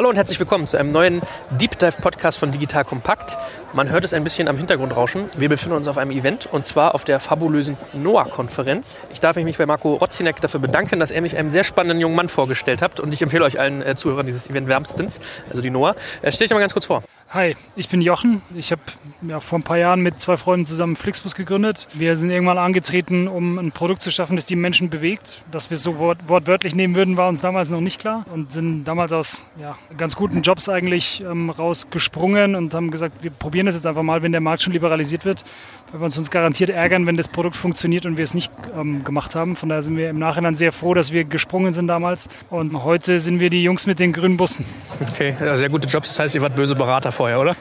Hallo 0.00 0.08
und 0.08 0.16
herzlich 0.16 0.40
willkommen 0.40 0.66
zu 0.66 0.78
einem 0.78 0.92
neuen 0.92 1.20
Deep 1.50 1.78
Dive 1.78 2.00
Podcast 2.00 2.38
von 2.38 2.50
Digital 2.50 2.86
Kompakt. 2.86 3.36
Man 3.74 3.90
hört 3.90 4.02
es 4.02 4.14
ein 4.14 4.24
bisschen 4.24 4.48
am 4.48 4.56
Hintergrund 4.56 4.96
rauschen. 4.96 5.26
Wir 5.36 5.50
befinden 5.50 5.76
uns 5.76 5.88
auf 5.88 5.98
einem 5.98 6.10
Event 6.10 6.48
und 6.50 6.64
zwar 6.64 6.94
auf 6.94 7.04
der 7.04 7.20
fabulösen 7.20 7.76
NOAA-Konferenz. 7.92 8.96
Ich 9.12 9.20
darf 9.20 9.36
mich 9.36 9.58
bei 9.58 9.66
Marco 9.66 9.96
Rotzinek 9.96 10.40
dafür 10.40 10.58
bedanken, 10.58 11.00
dass 11.00 11.10
er 11.10 11.20
mich 11.20 11.36
einem 11.36 11.50
sehr 11.50 11.64
spannenden 11.64 12.00
jungen 12.00 12.16
Mann 12.16 12.30
vorgestellt 12.30 12.80
hat 12.80 12.98
und 12.98 13.12
ich 13.12 13.20
empfehle 13.20 13.44
euch 13.44 13.60
allen 13.60 13.82
äh, 13.82 13.94
Zuhörern 13.94 14.24
dieses 14.24 14.48
Event 14.48 14.68
wärmstens, 14.68 15.20
also 15.50 15.60
die 15.60 15.68
NOAA. 15.68 15.94
Äh, 16.22 16.32
stell 16.32 16.46
dich 16.46 16.54
mal 16.54 16.60
ganz 16.60 16.72
kurz 16.72 16.86
vor. 16.86 17.02
Hi, 17.32 17.54
ich 17.76 17.88
bin 17.88 18.00
Jochen. 18.00 18.42
Ich 18.56 18.72
habe 18.72 18.82
ja, 19.22 19.38
vor 19.38 19.60
ein 19.60 19.62
paar 19.62 19.78
Jahren 19.78 20.00
mit 20.00 20.18
zwei 20.18 20.36
Freunden 20.36 20.66
zusammen 20.66 20.96
Flixbus 20.96 21.36
gegründet. 21.36 21.86
Wir 21.94 22.16
sind 22.16 22.28
irgendwann 22.30 22.58
angetreten, 22.58 23.28
um 23.28 23.56
ein 23.56 23.70
Produkt 23.70 24.02
zu 24.02 24.10
schaffen, 24.10 24.34
das 24.34 24.46
die 24.46 24.56
Menschen 24.56 24.90
bewegt. 24.90 25.40
Dass 25.48 25.70
wir 25.70 25.76
es 25.76 25.84
so 25.84 25.98
wort 25.98 26.18
wortwörtlich 26.26 26.74
nehmen 26.74 26.96
würden, 26.96 27.16
war 27.16 27.28
uns 27.28 27.40
damals 27.40 27.70
noch 27.70 27.80
nicht 27.80 28.00
klar 28.00 28.26
und 28.34 28.50
sind 28.50 28.82
damals 28.82 29.12
aus 29.12 29.42
ja, 29.60 29.78
ganz 29.96 30.16
guten 30.16 30.42
Jobs 30.42 30.68
eigentlich 30.68 31.20
ähm, 31.20 31.50
rausgesprungen 31.50 32.56
und 32.56 32.74
haben 32.74 32.90
gesagt, 32.90 33.22
wir 33.22 33.30
probieren 33.30 33.66
das 33.66 33.76
jetzt 33.76 33.86
einfach 33.86 34.02
mal, 34.02 34.22
wenn 34.22 34.32
der 34.32 34.40
Markt 34.40 34.62
schon 34.64 34.72
liberalisiert 34.72 35.24
wird, 35.24 35.44
weil 35.92 36.00
wir 36.00 36.06
uns, 36.06 36.18
uns 36.18 36.32
garantiert 36.32 36.70
ärgern, 36.70 37.06
wenn 37.06 37.16
das 37.16 37.28
Produkt 37.28 37.54
funktioniert 37.54 38.06
und 38.06 38.16
wir 38.16 38.24
es 38.24 38.34
nicht 38.34 38.50
ähm, 38.76 39.04
gemacht 39.04 39.36
haben. 39.36 39.54
Von 39.54 39.68
daher 39.68 39.82
sind 39.82 39.96
wir 39.96 40.10
im 40.10 40.18
Nachhinein 40.18 40.56
sehr 40.56 40.72
froh, 40.72 40.94
dass 40.94 41.12
wir 41.12 41.22
gesprungen 41.22 41.72
sind 41.72 41.86
damals 41.86 42.28
und 42.48 42.82
heute 42.82 43.20
sind 43.20 43.38
wir 43.38 43.50
die 43.50 43.62
Jungs 43.62 43.86
mit 43.86 44.00
den 44.00 44.12
grünen 44.12 44.36
Bussen. 44.36 44.64
Okay, 45.12 45.36
ja, 45.38 45.56
sehr 45.56 45.68
gute 45.68 45.86
Jobs. 45.86 46.08
Das 46.08 46.18
heißt, 46.18 46.34
ihr 46.34 46.42
wart 46.42 46.56
böse 46.56 46.74
Berater 46.74 47.12
vorher, 47.20 47.38
oder? 47.38 47.54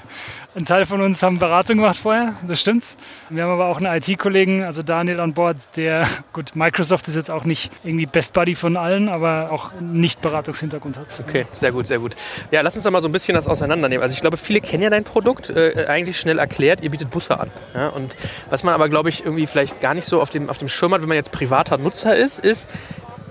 Ein 0.54 0.64
Teil 0.64 0.86
von 0.86 1.02
uns 1.02 1.22
haben 1.22 1.38
Beratung 1.38 1.76
gemacht 1.76 1.98
vorher, 1.98 2.36
das 2.48 2.58
stimmt. 2.58 2.96
Wir 3.28 3.42
haben 3.42 3.50
aber 3.50 3.66
auch 3.66 3.76
einen 3.76 3.94
IT-Kollegen, 3.94 4.62
also 4.62 4.80
Daniel 4.80 5.20
an 5.20 5.34
Bord, 5.34 5.56
der, 5.76 6.08
gut, 6.32 6.56
Microsoft 6.56 7.06
ist 7.08 7.14
jetzt 7.14 7.30
auch 7.30 7.44
nicht 7.44 7.70
irgendwie 7.82 8.06
Best 8.06 8.32
Buddy 8.32 8.54
von 8.54 8.78
allen, 8.78 9.10
aber 9.10 9.50
auch 9.50 9.72
nicht 9.78 10.22
Beratungshintergrund 10.22 10.96
hat. 10.96 11.20
Okay, 11.20 11.44
sehr 11.54 11.70
gut, 11.70 11.86
sehr 11.86 11.98
gut. 11.98 12.16
Ja, 12.50 12.62
lass 12.62 12.76
uns 12.76 12.84
doch 12.84 12.90
mal 12.92 13.02
so 13.02 13.08
ein 13.08 13.12
bisschen 13.12 13.34
das 13.34 13.46
auseinandernehmen. 13.46 14.02
Also 14.02 14.14
ich 14.14 14.22
glaube, 14.22 14.38
viele 14.38 14.62
kennen 14.62 14.84
ja 14.84 14.88
dein 14.88 15.04
Produkt, 15.04 15.50
äh, 15.50 15.84
eigentlich 15.86 16.18
schnell 16.18 16.38
erklärt, 16.38 16.80
ihr 16.80 16.88
bietet 16.88 17.10
Busse 17.10 17.38
an. 17.38 17.50
Ja? 17.74 17.88
Und 17.88 18.16
was 18.48 18.64
man 18.64 18.72
aber, 18.72 18.88
glaube 18.88 19.10
ich, 19.10 19.22
irgendwie 19.22 19.46
vielleicht 19.46 19.82
gar 19.82 19.92
nicht 19.92 20.06
so 20.06 20.22
auf 20.22 20.30
dem, 20.30 20.48
auf 20.48 20.56
dem 20.56 20.68
Schirm 20.68 20.94
hat, 20.94 21.02
wenn 21.02 21.08
man 21.08 21.16
jetzt 21.16 21.30
privater 21.30 21.76
Nutzer 21.76 22.16
ist, 22.16 22.38
ist, 22.38 22.70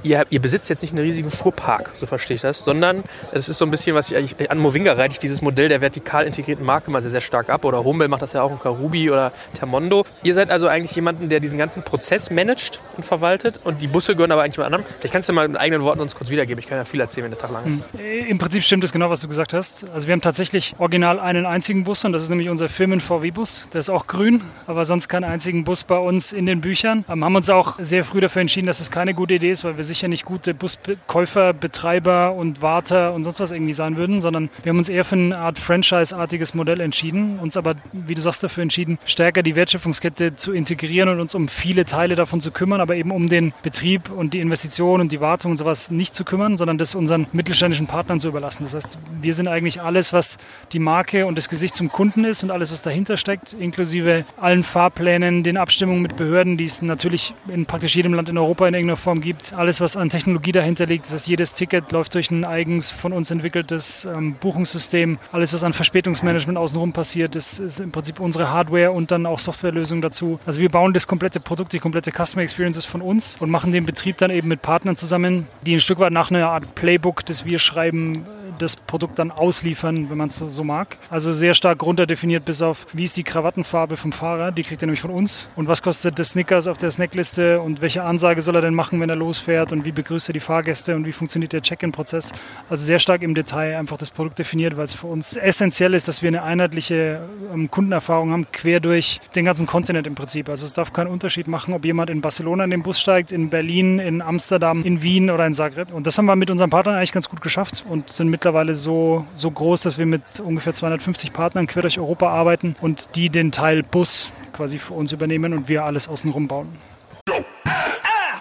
ihr, 0.04 0.26
ihr 0.30 0.42
besitzt 0.42 0.70
jetzt 0.70 0.82
nicht 0.82 0.94
einen 0.94 1.04
riesigen 1.04 1.30
Fuhrpark, 1.30 1.92
so 1.94 2.06
verstehe 2.06 2.36
ich 2.36 2.42
das, 2.42 2.64
sondern 2.64 3.04
es 3.32 3.50
ist 3.50 3.58
so 3.58 3.66
ein 3.66 3.72
bisschen, 3.72 3.96
was 3.96 4.12
ich 4.12 4.18
eigentlich, 4.18 4.52
an 4.52 4.60
Movinga 4.60 4.94
reite 4.94 5.14
ich 5.14 5.20
dieses 5.20 5.42
Modell 5.42 5.70
der 5.70 5.82
vertikal 5.82 6.26
integrierten 6.26 6.66
Marke 6.66 6.92
mal 6.92 7.02
sehr, 7.02 7.12
sehr 7.12 7.22
stark 7.22 7.50
ab. 7.50 7.66
Oder 7.66 7.84
Hummel 7.84 8.08
macht 8.08 8.22
das 8.22 8.34
ja 8.34 8.42
auch 8.42 8.52
in 8.52 8.60
Karubi 8.60 9.10
oder 9.10 9.32
Termondo. 9.54 10.06
Ihr 10.24 10.34
seid 10.34 10.50
also 10.50 10.68
eigentlich 10.68 10.96
jemanden, 10.96 11.30
der 11.30 11.40
diesen 11.40 11.58
ganzen 11.58 11.84
Prozess 11.84 12.30
managt 12.30 12.82
und 12.98 13.04
verwaltet 13.06 13.62
und 13.64 13.82
die 13.82 13.88
Busse 13.88 14.16
gehören 14.16 14.32
aber 14.32 14.44
eigentlich 14.44 14.58
mit 14.58 14.66
anderen. 14.66 14.86
Vielleicht 15.00 15.14
kannst 15.14 15.30
du 15.30 15.34
mal 15.34 15.48
mit 15.48 15.60
eigenen 15.60 15.84
Worten 15.84 16.02
uns 16.02 16.16
kurz 16.16 16.30
wiedergeben. 16.30 16.60
Ich 16.60 16.68
kann 16.68 16.78
ja 16.78 16.86
viel 16.86 17.00
erzählen, 17.00 17.26
wenn 17.26 17.32
der 17.32 17.40
Tag 17.40 17.52
lang 17.52 17.66
ist. 17.66 17.84
Hm. 17.94 18.28
Im 18.28 18.38
Prinzip 18.38 18.64
stimmt 18.64 18.84
es 18.84 18.92
genau, 18.92 19.10
was 19.10 19.22
du 19.22 19.28
gesagt 19.28 19.54
hast. 19.54 19.90
Also 19.90 20.08
wir 20.08 20.14
haben 20.14 20.22
tatsächlich 20.22 20.76
original 20.78 21.20
einen 21.20 21.46
einzigen 21.46 21.84
Bus 21.84 22.04
und 22.06 22.12
das 22.12 22.24
ist 22.24 22.30
nämlich 22.30 22.50
unser 22.50 22.70
Firmen-VW-Bus. 22.70 23.70
Der 23.74 23.80
ist 23.80 23.90
auch 23.90 24.08
grün, 24.08 24.42
aber 24.68 24.86
sonst 24.86 25.08
keinen 25.08 25.24
einzigen 25.26 25.64
Bus 25.64 25.84
bei 25.84 25.98
uns 25.98 26.32
in 26.32 26.46
den 26.46 26.62
Büchern. 26.62 27.06
Wir 27.08 27.16
haben 27.16 27.36
uns 27.36 27.50
auch 27.50 27.80
sehr 27.80 28.04
früh 28.04 28.20
dafür 28.20 28.42
entschieden, 28.42 28.68
dass 28.68 28.80
es 28.80 28.92
keine 28.92 29.14
gute 29.14 29.36
Idee 29.36 29.52
ist, 29.52 29.64
weil 29.64 29.78
wir 29.78 29.84
sicher 29.94 30.08
nicht 30.08 30.26
gute 30.26 30.54
Bus 30.54 30.74
Buskäufer, 30.78 31.54
Betreiber 31.54 32.34
und 32.34 32.62
Warter 32.62 33.14
und 33.14 33.24
sonst 33.24 33.40
was 33.40 33.52
irgendwie 33.52 33.74
sein 33.74 33.98
würden, 33.98 34.20
sondern 34.20 34.50
wir 34.64 34.72
haben 34.72 34.78
uns 34.78 34.90
eher 34.90 35.06
für 35.06 35.16
eine 35.16 35.38
Art 35.38 35.60
Franchise-artiges 35.60 36.54
Modell 36.54 36.82
entschieden, 36.82 37.40
uns 37.40 37.58
aber, 37.58 37.76
wie 37.92 38.14
du 38.14 38.22
sagst, 38.22 38.44
dafür 38.44 38.64
entschieden, 38.64 38.98
stärker 39.06 39.44
die 39.44 39.56
Wertschöpfungskette 39.56 40.36
zu 40.36 40.52
integrieren 40.52 41.10
und 41.10 41.20
uns 41.20 41.36
um 41.36 41.48
viele 41.48 41.86
Teile 41.86 42.16
davon 42.16 42.42
zu 42.42 42.52
kümmern, 42.52 42.82
aber 42.82 42.96
eben 42.96 43.12
um 43.12 43.30
den 43.30 43.54
Betrieb 43.62 44.10
und 44.10 44.34
die 44.34 44.40
Investition 44.40 45.02
und 45.02 45.12
die 45.12 45.22
Wartung 45.22 45.52
und 45.52 45.58
sowas 45.58 45.92
nicht 45.92 46.16
zu 46.16 46.24
kümmern, 46.24 46.58
sondern 46.58 46.78
das 46.78 46.96
unseren 46.96 47.28
mittelständischen 47.34 47.88
Partnern 47.88 48.20
zu 48.20 48.30
überlassen. 48.30 48.64
Das 48.64 48.74
heißt, 48.74 48.98
wir 49.22 49.34
sind 49.34 49.48
eigentlich 49.48 49.82
alles, 49.82 50.14
was 50.14 50.38
die 50.72 50.80
Marke 50.80 51.26
und 51.26 51.38
das 51.38 51.50
Gesicht 51.50 51.76
zum 51.76 51.92
Kunden 51.92 52.24
ist 52.24 52.44
und 52.44 52.52
alles, 52.52 52.72
was 52.72 52.82
dahinter 52.82 53.18
steckt, 53.18 53.54
inklusive 53.54 54.26
allen 54.38 54.64
Fahrplänen, 54.64 55.44
den 55.44 55.58
Abstimmungen 55.58 56.02
mit 56.02 56.16
Behörden, 56.16 56.58
die 56.58 56.66
es 56.66 56.82
natürlich 56.82 57.34
in 57.48 57.66
praktisch 57.66 57.96
jedem 57.96 58.14
Land 58.14 58.30
in 58.30 58.38
Europa 58.38 58.68
in 58.68 58.74
irgendeiner 58.74 58.98
Form 58.98 59.22
gibt, 59.22 59.54
alles, 59.54 59.83
was 59.84 59.98
an 59.98 60.10
Technologie 60.10 60.52
dahinter 60.52 60.86
liegt. 60.88 61.06
Das 61.06 61.14
heißt, 61.14 61.28
jedes 61.28 61.54
Ticket 61.54 61.92
läuft 61.92 62.16
durch 62.16 62.32
ein 62.32 62.46
eigens 62.46 62.90
von 62.90 63.14
uns 63.14 63.30
entwickeltes 63.30 64.06
ähm, 64.06 64.36
Buchungssystem. 64.40 65.20
Alles, 65.32 65.54
was 65.54 65.64
an 65.64 65.74
Verspätungsmanagement 65.74 66.58
außenrum 66.58 66.94
passiert, 66.94 67.36
ist, 67.36 67.60
ist 67.60 67.80
im 67.80 67.92
Prinzip 67.92 68.20
unsere 68.20 68.50
Hardware 68.50 68.92
und 68.92 69.12
dann 69.12 69.26
auch 69.26 69.40
Softwarelösungen 69.40 70.02
dazu. 70.02 70.40
Also 70.46 70.62
wir 70.62 70.70
bauen 70.70 70.94
das 70.94 71.06
komplette 71.06 71.40
Produkt, 71.40 71.74
die 71.74 71.80
komplette 71.80 72.12
Customer 72.12 72.42
Experience 72.42 72.86
von 72.86 73.02
uns 73.02 73.40
und 73.40 73.50
machen 73.50 73.72
den 73.72 73.86
Betrieb 73.86 74.18
dann 74.18 74.32
eben 74.32 74.48
mit 74.48 74.62
Partnern 74.62 74.96
zusammen, 74.96 75.48
die 75.66 75.76
ein 75.76 75.82
Stück 75.82 76.00
weit 76.00 76.14
nach 76.14 76.32
einer 76.32 76.50
Art 76.50 76.74
Playbook, 76.76 77.26
das 77.26 77.46
wir 77.46 77.60
schreiben, 77.60 78.26
das 78.60 78.76
Produkt 78.76 79.20
dann 79.20 79.32
ausliefern, 79.32 80.10
wenn 80.10 80.18
man 80.18 80.28
es 80.28 80.36
so 80.36 80.64
mag. 80.64 80.98
Also 81.10 81.32
sehr 81.32 81.54
stark 81.54 81.84
runterdefiniert 81.84 82.46
bis 82.46 82.62
auf, 82.62 82.88
wie 82.94 83.04
ist 83.04 83.18
die 83.18 83.24
Krawattenfarbe 83.24 83.98
vom 83.98 84.12
Fahrer, 84.12 84.52
die 84.52 84.64
kriegt 84.64 84.82
er 84.82 84.88
nämlich 84.88 85.02
von 85.02 85.12
uns. 85.12 85.48
Und 85.56 85.68
was 85.68 85.82
kostet 85.82 86.18
der 86.18 86.26
Snickers 86.26 86.68
auf 86.68 86.78
der 86.78 86.92
Snackliste 86.92 87.62
und 87.62 87.82
welche 87.82 88.04
Ansage 88.04 88.42
soll 88.42 88.56
er 88.56 88.62
denn 88.62 88.74
machen, 88.74 89.00
wenn 89.00 89.10
er 89.10 89.16
losfährt 89.16 89.72
und 89.72 89.86
wie 89.86 89.92
begrüßt 89.92 90.30
er 90.30 90.34
die 90.34 90.40
Fahrgäste 90.40 90.96
und 90.96 91.06
wie 91.06 91.12
funktioniert 91.12 91.54
der 91.54 91.62
Check-in-Prozess. 91.62 92.32
Also 92.70 92.86
sehr 92.86 93.00
stark 93.00 93.22
im 93.22 93.36
Detail 93.36 93.78
einfach 93.78 93.98
das 93.98 94.12
Produkt 94.12 94.40
definiert, 94.40 94.78
weil 94.78 94.86
es 94.86 94.94
für 94.94 95.08
uns 95.08 95.36
essentiell 95.36 95.94
ist, 95.94 96.08
dass 96.08 96.22
wir 96.22 96.30
eine 96.30 96.44
einheitliche 96.44 97.22
ähm, 97.54 97.70
Kundenerfahrung 97.70 98.32
haben, 98.32 98.48
quer 98.52 98.80
durch 98.80 99.20
den 99.36 99.46
ganzen 99.46 99.68
Kontinent 99.68 100.08
im 100.08 100.16
Prinzip. 100.16 100.50
Also 100.50 100.66
es 100.66 100.74
darf 100.74 100.94
keinen 100.94 101.08
Unterschied 101.08 101.48
machen, 101.48 101.74
ob 101.74 101.86
jemand 101.86 102.10
in 102.10 102.22
Barcelona 102.22 102.64
in 102.64 102.70
den 102.70 102.84
Bus 102.84 103.00
steigt, 103.00 103.32
in 103.32 103.50
Berlin, 103.50 104.00
in 104.00 104.22
Amsterdam, 104.22 104.84
in 104.84 105.02
Wien 105.02 105.30
oder 105.30 105.46
in 105.46 105.54
Zagreb. 105.54 105.94
Und 105.94 106.08
das 106.08 106.18
haben 106.18 106.26
wir 106.26 106.36
mit 106.36 106.52
unseren 106.52 106.70
Partnern 106.70 106.96
eigentlich 106.96 107.12
ganz 107.12 107.30
gut 107.30 107.42
geschafft 107.42 107.84
und 107.88 108.10
sind 108.10 108.30
mit 108.30 108.43
mittlerweile 108.44 108.76
so, 108.76 109.26
so 109.36 109.50
groß, 109.50 109.84
dass 109.84 109.98
wir 109.98 110.06
mit 110.06 110.42
ungefähr 110.42 110.74
250 110.74 111.32
Partnern 111.32 111.66
quer 111.66 111.84
durch 111.84 111.98
Europa 111.98 112.28
arbeiten 112.28 112.76
und 112.82 113.16
die 113.16 113.30
den 113.30 113.54
Teil 113.54 113.84
Bus 113.84 114.34
quasi 114.52 114.80
für 114.80 114.96
uns 114.96 115.14
übernehmen 115.14 115.54
und 115.54 115.70
wir 115.70 115.86
alles 115.86 116.10
außenrum 116.10 116.50
bauen. 116.50 116.68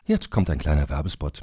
Jetzt 0.05 0.33
kommt 0.33 0.51
ein 0.51 0.59
kleiner 0.59 0.89
Werbespot. 0.91 1.43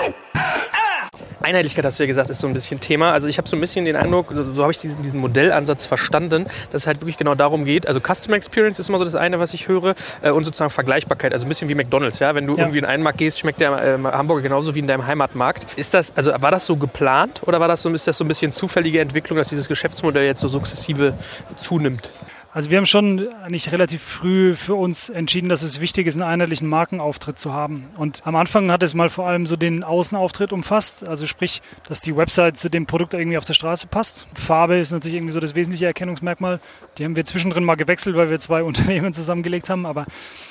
Einheitlichkeit, 1.43 1.85
hast 1.85 1.99
du 1.99 2.03
ja 2.03 2.07
gesagt, 2.07 2.29
ist 2.29 2.39
so 2.39 2.47
ein 2.47 2.53
bisschen 2.53 2.79
Thema. 2.79 3.11
Also 3.11 3.27
ich 3.27 3.37
habe 3.37 3.47
so 3.47 3.55
ein 3.55 3.61
bisschen 3.61 3.85
den 3.85 3.95
Eindruck, 3.95 4.33
so 4.53 4.61
habe 4.61 4.71
ich 4.71 4.77
diesen, 4.77 5.01
diesen 5.01 5.19
Modellansatz 5.19 5.85
verstanden, 5.85 6.45
dass 6.71 6.83
es 6.83 6.87
halt 6.87 7.01
wirklich 7.01 7.17
genau 7.17 7.35
darum 7.35 7.65
geht. 7.65 7.87
Also 7.87 7.99
Customer 7.99 8.37
Experience 8.37 8.79
ist 8.79 8.89
immer 8.89 8.97
so 8.97 9.05
das 9.05 9.15
eine, 9.15 9.39
was 9.39 9.53
ich 9.53 9.67
höre, 9.67 9.95
äh, 10.21 10.31
und 10.31 10.43
sozusagen 10.43 10.69
Vergleichbarkeit. 10.69 11.33
Also 11.33 11.45
ein 11.45 11.49
bisschen 11.49 11.69
wie 11.69 11.75
McDonalds, 11.75 12.19
ja. 12.19 12.35
Wenn 12.35 12.47
du 12.47 12.53
ja. 12.53 12.59
irgendwie 12.59 12.79
in 12.79 12.85
einen 12.85 13.03
Markt 13.03 13.17
gehst, 13.17 13.39
schmeckt 13.39 13.61
der 13.61 13.71
äh, 13.71 13.97
Hamburger 14.03 14.41
genauso 14.41 14.75
wie 14.75 14.79
in 14.79 14.87
deinem 14.87 15.05
Heimatmarkt. 15.05 15.77
Ist 15.77 15.93
das, 15.93 16.15
also 16.15 16.31
war 16.39 16.51
das 16.51 16.65
so 16.65 16.75
geplant 16.75 17.41
oder 17.45 17.59
war 17.59 17.67
das 17.67 17.81
so, 17.81 17.89
ist 17.89 18.07
das 18.07 18.17
so 18.17 18.23
ein 18.23 18.27
bisschen 18.27 18.51
zufällige 18.51 18.99
Entwicklung, 18.99 19.37
dass 19.37 19.49
dieses 19.49 19.67
Geschäftsmodell 19.67 20.25
jetzt 20.25 20.39
so 20.39 20.47
sukzessive 20.47 21.13
zunimmt? 21.55 22.09
Also 22.53 22.69
wir 22.69 22.77
haben 22.77 22.85
schon 22.85 23.29
eigentlich 23.43 23.71
relativ 23.71 24.01
früh 24.01 24.55
für 24.55 24.75
uns 24.75 25.07
entschieden, 25.07 25.47
dass 25.47 25.63
es 25.63 25.79
wichtig 25.79 26.05
ist, 26.05 26.15
einen 26.15 26.29
einheitlichen 26.29 26.67
Markenauftritt 26.67 27.39
zu 27.39 27.53
haben. 27.53 27.87
Und 27.95 28.21
am 28.25 28.35
Anfang 28.35 28.69
hat 28.71 28.83
es 28.83 28.93
mal 28.93 29.07
vor 29.09 29.25
allem 29.25 29.45
so 29.45 29.55
den 29.55 29.85
Außenauftritt 29.85 30.51
umfasst, 30.51 31.07
also 31.07 31.25
sprich, 31.25 31.61
dass 31.87 32.01
die 32.01 32.17
Website 32.17 32.57
zu 32.57 32.69
dem 32.69 32.87
Produkt 32.87 33.13
irgendwie 33.13 33.37
auf 33.37 33.45
der 33.45 33.53
Straße 33.53 33.87
passt. 33.87 34.27
Farbe 34.35 34.77
ist 34.79 34.91
natürlich 34.91 35.15
irgendwie 35.15 35.31
so 35.31 35.39
das 35.39 35.55
wesentliche 35.55 35.85
Erkennungsmerkmal. 35.85 36.59
Die 36.97 37.05
haben 37.05 37.15
wir 37.15 37.23
zwischendrin 37.23 37.63
mal 37.63 37.75
gewechselt, 37.75 38.17
weil 38.17 38.29
wir 38.29 38.37
zwei 38.39 38.63
Unternehmen 38.71 39.13
zusammengelegt 39.13 39.69
haben. 39.69 39.85
Aber 39.85 40.05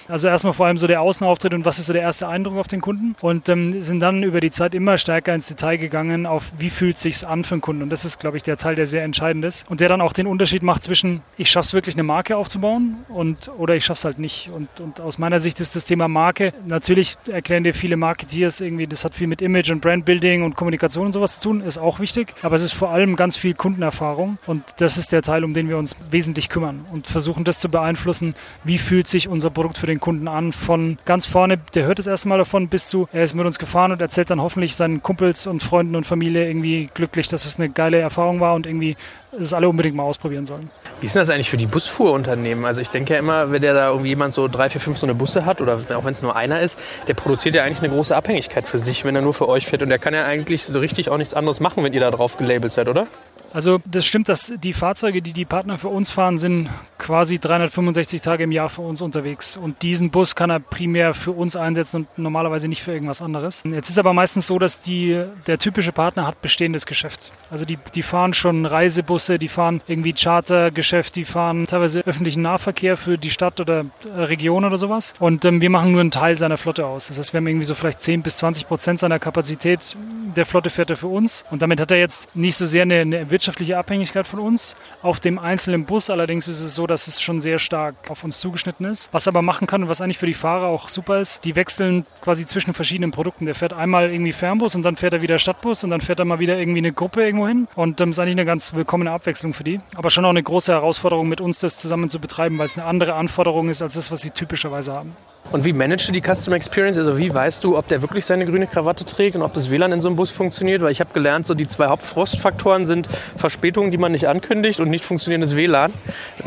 also 0.09 0.27
erstmal 0.27 0.55
vor 0.55 0.67
allem 0.67 0.79
so 0.79 0.87
der 0.87 1.03
Außenauftritt 1.03 1.53
und 1.53 1.67
was 1.67 1.79
ist 1.79 1.87
so 1.87 1.93
der 1.93 2.03
erste 2.03 2.29
Eindruck 2.29 2.57
auf 2.57 2.69
den 2.69 2.81
Kunden. 2.81 3.15
Und 3.21 3.51
ähm, 3.51 3.83
sind 3.83 4.01
dann 4.01 4.23
über 4.23 4.41
die 4.41 4.51
Zeit 4.51 4.75
immer 4.75 4.97
stärker 4.97 5.35
ins 5.35 5.49
Detail 5.49 5.77
gegangen 5.77 6.25
auf, 6.25 6.53
wie 6.57 6.71
fühlt 6.71 6.97
es 6.97 7.03
sich 7.03 7.27
an 7.27 7.45
für 7.45 7.57
einen 7.57 7.61
Kunden. 7.61 7.83
Und 7.83 7.91
das 7.91 8.07
ist, 8.07 8.19
glaube 8.19 8.39
ich, 8.39 8.43
der 8.43 8.57
Teil, 8.57 8.75
der 8.75 8.87
sehr 8.87 9.05
entscheidend 9.05 9.45
ist 9.45 9.69
und 9.69 9.81
der 9.81 9.91
dann 9.91 10.01
auch 10.01 10.15
den 10.15 10.27
Unterschied 10.27 10.63
macht 10.63 10.83
zwischen, 10.83 11.21
ich 11.37 11.51
schaffe 11.51 11.65
es 11.65 11.75
wirklich 11.91 11.97
eine 11.97 12.07
Marke 12.07 12.37
aufzubauen 12.37 12.99
und 13.09 13.51
oder 13.59 13.75
ich 13.75 13.85
schaffe 13.85 13.99
es 13.99 14.05
halt 14.05 14.19
nicht. 14.19 14.51
Und, 14.55 14.81
und 14.81 15.01
aus 15.01 15.19
meiner 15.19 15.41
Sicht 15.41 15.59
ist 15.61 15.75
das 15.75 15.87
Thema 15.87 16.07
Marke, 16.07 16.53
natürlich 16.67 17.17
erklären 17.29 17.65
dir 17.65 17.75
viele 17.75 17.97
Marketeers 17.97 18.61
irgendwie, 18.61 18.87
das 18.87 19.05
hat 19.05 19.15
viel 19.15 19.27
mit 19.27 19.43
Image 19.43 19.71
und 19.73 19.81
Brandbuilding 19.81 20.45
und 20.45 20.55
Kommunikation 20.55 21.07
und 21.07 21.13
sowas 21.13 21.41
zu 21.41 21.49
tun, 21.49 21.61
ist 21.63 21.79
auch 21.79 21.99
wichtig. 21.99 22.35
Aber 22.43 22.55
es 22.55 22.63
ist 22.63 22.73
vor 22.73 22.91
allem 22.91 23.17
ganz 23.17 23.37
viel 23.37 23.55
Kundenerfahrung 23.55 24.39
und 24.47 24.63
das 24.79 24.99
ist 24.99 25.11
der 25.11 25.23
Teil, 25.23 25.43
um 25.43 25.53
den 25.53 25.69
wir 25.69 25.79
uns 25.79 25.97
wesentlich 26.11 26.49
kümmern 26.49 26.87
und 26.93 27.09
versuchen 27.09 27.45
das 27.45 27.59
zu 27.59 27.69
beeinflussen, 27.69 28.35
wie 28.63 28.79
fühlt 28.79 29.09
sich 29.09 29.29
unser 29.29 29.51
Produkt 29.51 29.79
für 29.79 29.87
den 29.87 29.99
Kunden 29.99 30.29
an, 30.29 30.53
von 30.53 30.99
ganz 31.05 31.27
vorne, 31.27 31.59
der 31.75 31.87
hört 31.87 31.99
das 31.99 32.07
erste 32.07 32.29
Mal 32.29 32.39
davon, 32.39 32.69
bis 32.69 32.89
zu, 32.89 33.09
er 33.13 33.25
ist 33.25 33.35
mit 33.35 33.47
uns 33.47 33.59
gefahren 33.59 33.91
und 33.91 34.01
erzählt 34.01 34.31
dann 34.31 34.41
hoffentlich 34.41 34.77
seinen 34.77 35.03
Kumpels 35.03 35.49
und 35.49 35.63
Freunden 35.63 35.97
und 35.97 36.05
Familie 36.05 36.47
irgendwie 36.47 36.89
glücklich, 36.95 37.27
dass 37.27 37.47
es 37.47 37.59
eine 37.59 37.69
geile 37.69 37.99
Erfahrung 37.99 38.39
war 38.41 38.55
und 38.55 38.67
irgendwie 38.67 38.97
es 39.39 39.55
alle 39.55 39.69
unbedingt 39.69 39.97
mal 39.97 40.03
ausprobieren 40.03 40.45
sollen. 40.45 40.71
Wie 41.01 41.07
ist 41.07 41.17
das 41.17 41.31
eigentlich 41.31 41.51
für 41.51 41.57
die 41.57 41.67
Busfuhrunternehmen? 41.67 42.65
Also 42.65 42.81
ich 42.81 42.91
denke 42.91 43.15
ja 43.15 43.19
immer, 43.19 43.53
wenn 43.53 43.63
der 43.63 43.75
da 43.75 43.89
irgendwie 43.89 44.09
jemand 44.11 44.35
so 44.35 44.49
drei, 44.49 44.69
vier, 44.69 44.81
fünf 44.81 44.99
so 44.99 45.07
eine 45.07 45.15
Busse 45.15 45.45
hat 45.45 45.61
oder 45.61 45.81
auch 45.95 46.05
wenn 46.05 46.13
es 46.13 46.23
nur 46.23 46.37
einer 46.37 46.61
ist, 46.61 46.79
der 47.09 47.15
produziert 47.15 47.55
ja 47.55 47.65
eigentlich 47.65 47.81
eine 47.81 47.89
große 47.89 48.15
Abhängigkeit 48.15 48.67
für 48.67 48.79
sich, 48.79 49.05
wenn 49.05 49.17
er 49.17 49.23
nur 49.23 49.35
für 49.35 49.49
euch 49.49 49.67
fährt. 49.67 49.83
Und 49.83 49.89
der 49.89 49.99
kann 49.99 50.15
ja 50.15 50.25
eigentlich 50.25 50.65
so 50.65 50.79
richtig 50.79 51.11
auch 51.11 51.19
nichts 51.19 51.35
anderes 51.35 51.61
machen, 51.61 51.85
wenn 51.85 51.93
ihr 51.93 52.01
da 52.01 52.11
drauf 52.11 52.37
gelabelt 52.37 52.73
seid, 52.73 52.89
oder? 52.89 53.07
Also 53.53 53.81
das 53.85 54.07
stimmt, 54.07 54.29
dass 54.29 54.53
die 54.63 54.73
Fahrzeuge, 54.73 55.23
die 55.23 55.33
die 55.33 55.45
Partner 55.45 55.79
für 55.79 55.89
uns 55.89 56.11
fahren, 56.11 56.39
sind 56.39 56.69
quasi 56.99 57.39
365 57.39 58.21
Tage 58.21 58.45
im 58.45 58.53
Jahr 58.53 58.69
für 58.69 58.83
uns 58.83 59.01
unterwegs. 59.03 59.57
Und 59.57 59.83
diesen 59.83 60.11
Bus 60.11 60.35
kann 60.35 60.51
er 60.51 60.61
primär 60.61 61.15
für 61.15 61.33
uns 61.33 61.57
einsetzen 61.57 61.97
und 61.97 62.19
normalerweise 62.19 62.69
nicht 62.69 62.83
für 62.83 62.93
irgendwas 62.93 63.23
anderes. 63.23 63.63
Jetzt 63.65 63.89
ist 63.89 63.99
aber 63.99 64.13
meistens 64.13 64.47
so, 64.47 64.59
dass 64.59 64.81
die, 64.81 65.25
der 65.47 65.59
typische 65.59 65.93
Partner 65.93 66.27
hat 66.27 66.41
bestehendes 66.43 66.87
Geschäft. 66.87 67.33
Also 67.51 67.65
die, 67.65 67.79
die 67.95 68.03
fahren 68.03 68.35
schon 68.35 68.67
Reisebusse, 68.67 69.39
die 69.39 69.49
fahren 69.49 69.83
irgendwie 69.87 70.13
Chartergeschäft, 70.13 71.17
die 71.17 71.25
fahren 71.25 71.67
teilweise 71.67 72.01
öffentlichen 72.01 72.43
Nahverkehr 72.43 72.97
für 72.97 73.19
die 73.19 73.31
Stadt 73.31 73.61
oder 73.61 73.87
Region 74.15 74.65
oder 74.65 74.79
sowas. 74.79 75.15
Und 75.19 75.45
ähm, 75.45 75.61
wir 75.61 75.71
machen 75.71 75.93
nur 75.93 76.01
einen 76.01 76.11
Teil 76.11 76.37
seiner 76.37 76.57
Flotte 76.57 76.87
aus. 76.87 77.09
Das 77.09 77.19
heißt, 77.19 77.33
wir 77.33 77.39
haben 77.39 77.47
irgendwie 77.47 77.67
so 77.67 77.75
vielleicht 77.75 78.01
10 78.01 78.23
bis 78.23 78.37
20 78.39 78.69
Prozent 78.69 79.01
seiner 79.01 79.19
Kapazität 79.19 79.97
der 80.37 80.47
Flotte 80.47 80.71
fährt 80.71 80.91
er 80.91 80.97
für 80.97 81.09
uns. 81.09 81.45
Und 81.51 81.63
damit 81.63 81.81
hat 81.81 81.91
er 81.91 81.99
jetzt 81.99 82.35
nicht 82.35 82.57
so 82.57 82.67
sehr 82.67 82.83
eine, 82.83 83.01
eine 83.01 83.31
wirtschaftliche 83.31 83.77
Abhängigkeit 83.77 84.27
von 84.27 84.41
uns. 84.41 84.77
Auf 85.03 85.21
dem 85.21 85.39
einzelnen 85.39 85.85
Bus 85.85 86.11
allerdings 86.11 86.49
ist 86.49 86.61
es 86.61 86.75
so, 86.75 86.87
dass 86.87 87.09
es 87.09 87.21
schon 87.21 87.41
sehr 87.41 87.59
stark 87.59 88.11
auf 88.11 88.25
uns 88.25 88.41
zugeschnitten 88.41 88.87
ist. 88.87 89.09
Was 89.13 89.29
aber 89.29 89.43
machen 89.43 89.67
kann 89.67 89.83
und 89.83 89.89
was 89.89 90.01
eigentlich 90.01 90.19
für 90.19 90.27
die 90.27 90.35
Fahrer 90.35 90.67
auch 90.67 90.89
super 90.89 91.21
ist, 91.21 91.45
die 91.45 91.57
wechseln 91.57 92.07
quasi 92.21 92.47
zwischen 92.47 92.75
verschiedenen 92.75 93.11
Produkten. 93.11 93.47
Der 93.47 93.55
fährt 93.55 93.73
einmal 93.73 94.11
irgendwie 94.11 94.33
Fernbus 94.33 94.75
und 94.75 94.83
dann 94.83 94.97
fährt 94.97 95.13
er 95.13 95.23
wieder 95.23 95.39
Stadtbus 95.39 95.85
und 95.85 95.91
dann 95.91 96.01
fährt 96.01 96.19
er 96.19 96.25
mal 96.25 96.39
wieder 96.39 96.59
irgendwie 96.59 96.79
eine 96.79 96.93
Gruppe 96.93 97.25
irgendwo 97.25 97.49
hin. 97.49 97.69
Und 97.75 98.01
das 98.01 98.05
ähm, 98.05 98.11
ist 98.11 98.19
eigentlich 98.19 98.35
eine 98.35 98.45
ganz 98.45 98.75
willkommene 98.75 99.11
Abwechslung 99.11 99.55
für 99.55 99.65
die. 99.65 99.81
Aber 99.95 100.11
schon 100.11 100.25
auch 100.25 100.31
eine 100.31 100.43
große 100.43 100.73
Herausforderung, 100.73 101.29
mit 101.29 101.41
uns 101.41 101.61
das 101.61 101.77
zusammen 101.79 102.11
zu 102.11 102.21
betreiben, 102.21 102.59
weil 102.59 102.67
es 102.67 102.79
eine 102.79 102.87
andere 102.87 103.15
Anforderung 103.15 103.69
ist 103.69 103.83
als 103.83 103.95
das, 103.95 104.11
was 104.11 104.21
sie 104.21 104.31
typischerweise 104.31 104.93
haben. 104.93 105.17
Und 105.53 105.65
wie 105.65 105.73
managst 105.73 106.07
du 106.07 106.13
die 106.13 106.21
Customer 106.21 106.57
Experience? 106.57 106.99
Also 106.99 107.19
wie 107.19 107.33
weißt 107.33 107.65
du, 107.65 107.77
ob 107.77 107.89
der 107.89 108.03
wirklich 108.03 108.25
seine 108.25 108.45
grüne 108.45 108.67
Krawatte 108.67 109.05
trägt 109.05 109.35
und 109.35 109.43
ob 109.43 109.55
das 109.55 109.71
WLAN 109.71 109.91
in 109.91 110.01
so 110.01 110.09
einem 110.09 110.17
Bus 110.17 110.31
funktioniert? 110.31 110.83
Weil 110.83 110.93
ich 110.93 111.01
habe 111.01 111.13
gelernt, 111.13 111.47
so 111.47 111.55
die 111.55 111.67
zwei 111.67 111.87
Hauptfrostfaktoren 111.87 112.85
sind 112.85 113.09
Verspätungen, 113.37 113.91
die 113.91 113.99
man 113.99 114.13
nicht 114.13 114.29
ankündigt 114.29 114.79
und 114.79 114.91
nicht 114.91 115.05
funktionierendes 115.05 115.57
WLAN. 115.57 115.93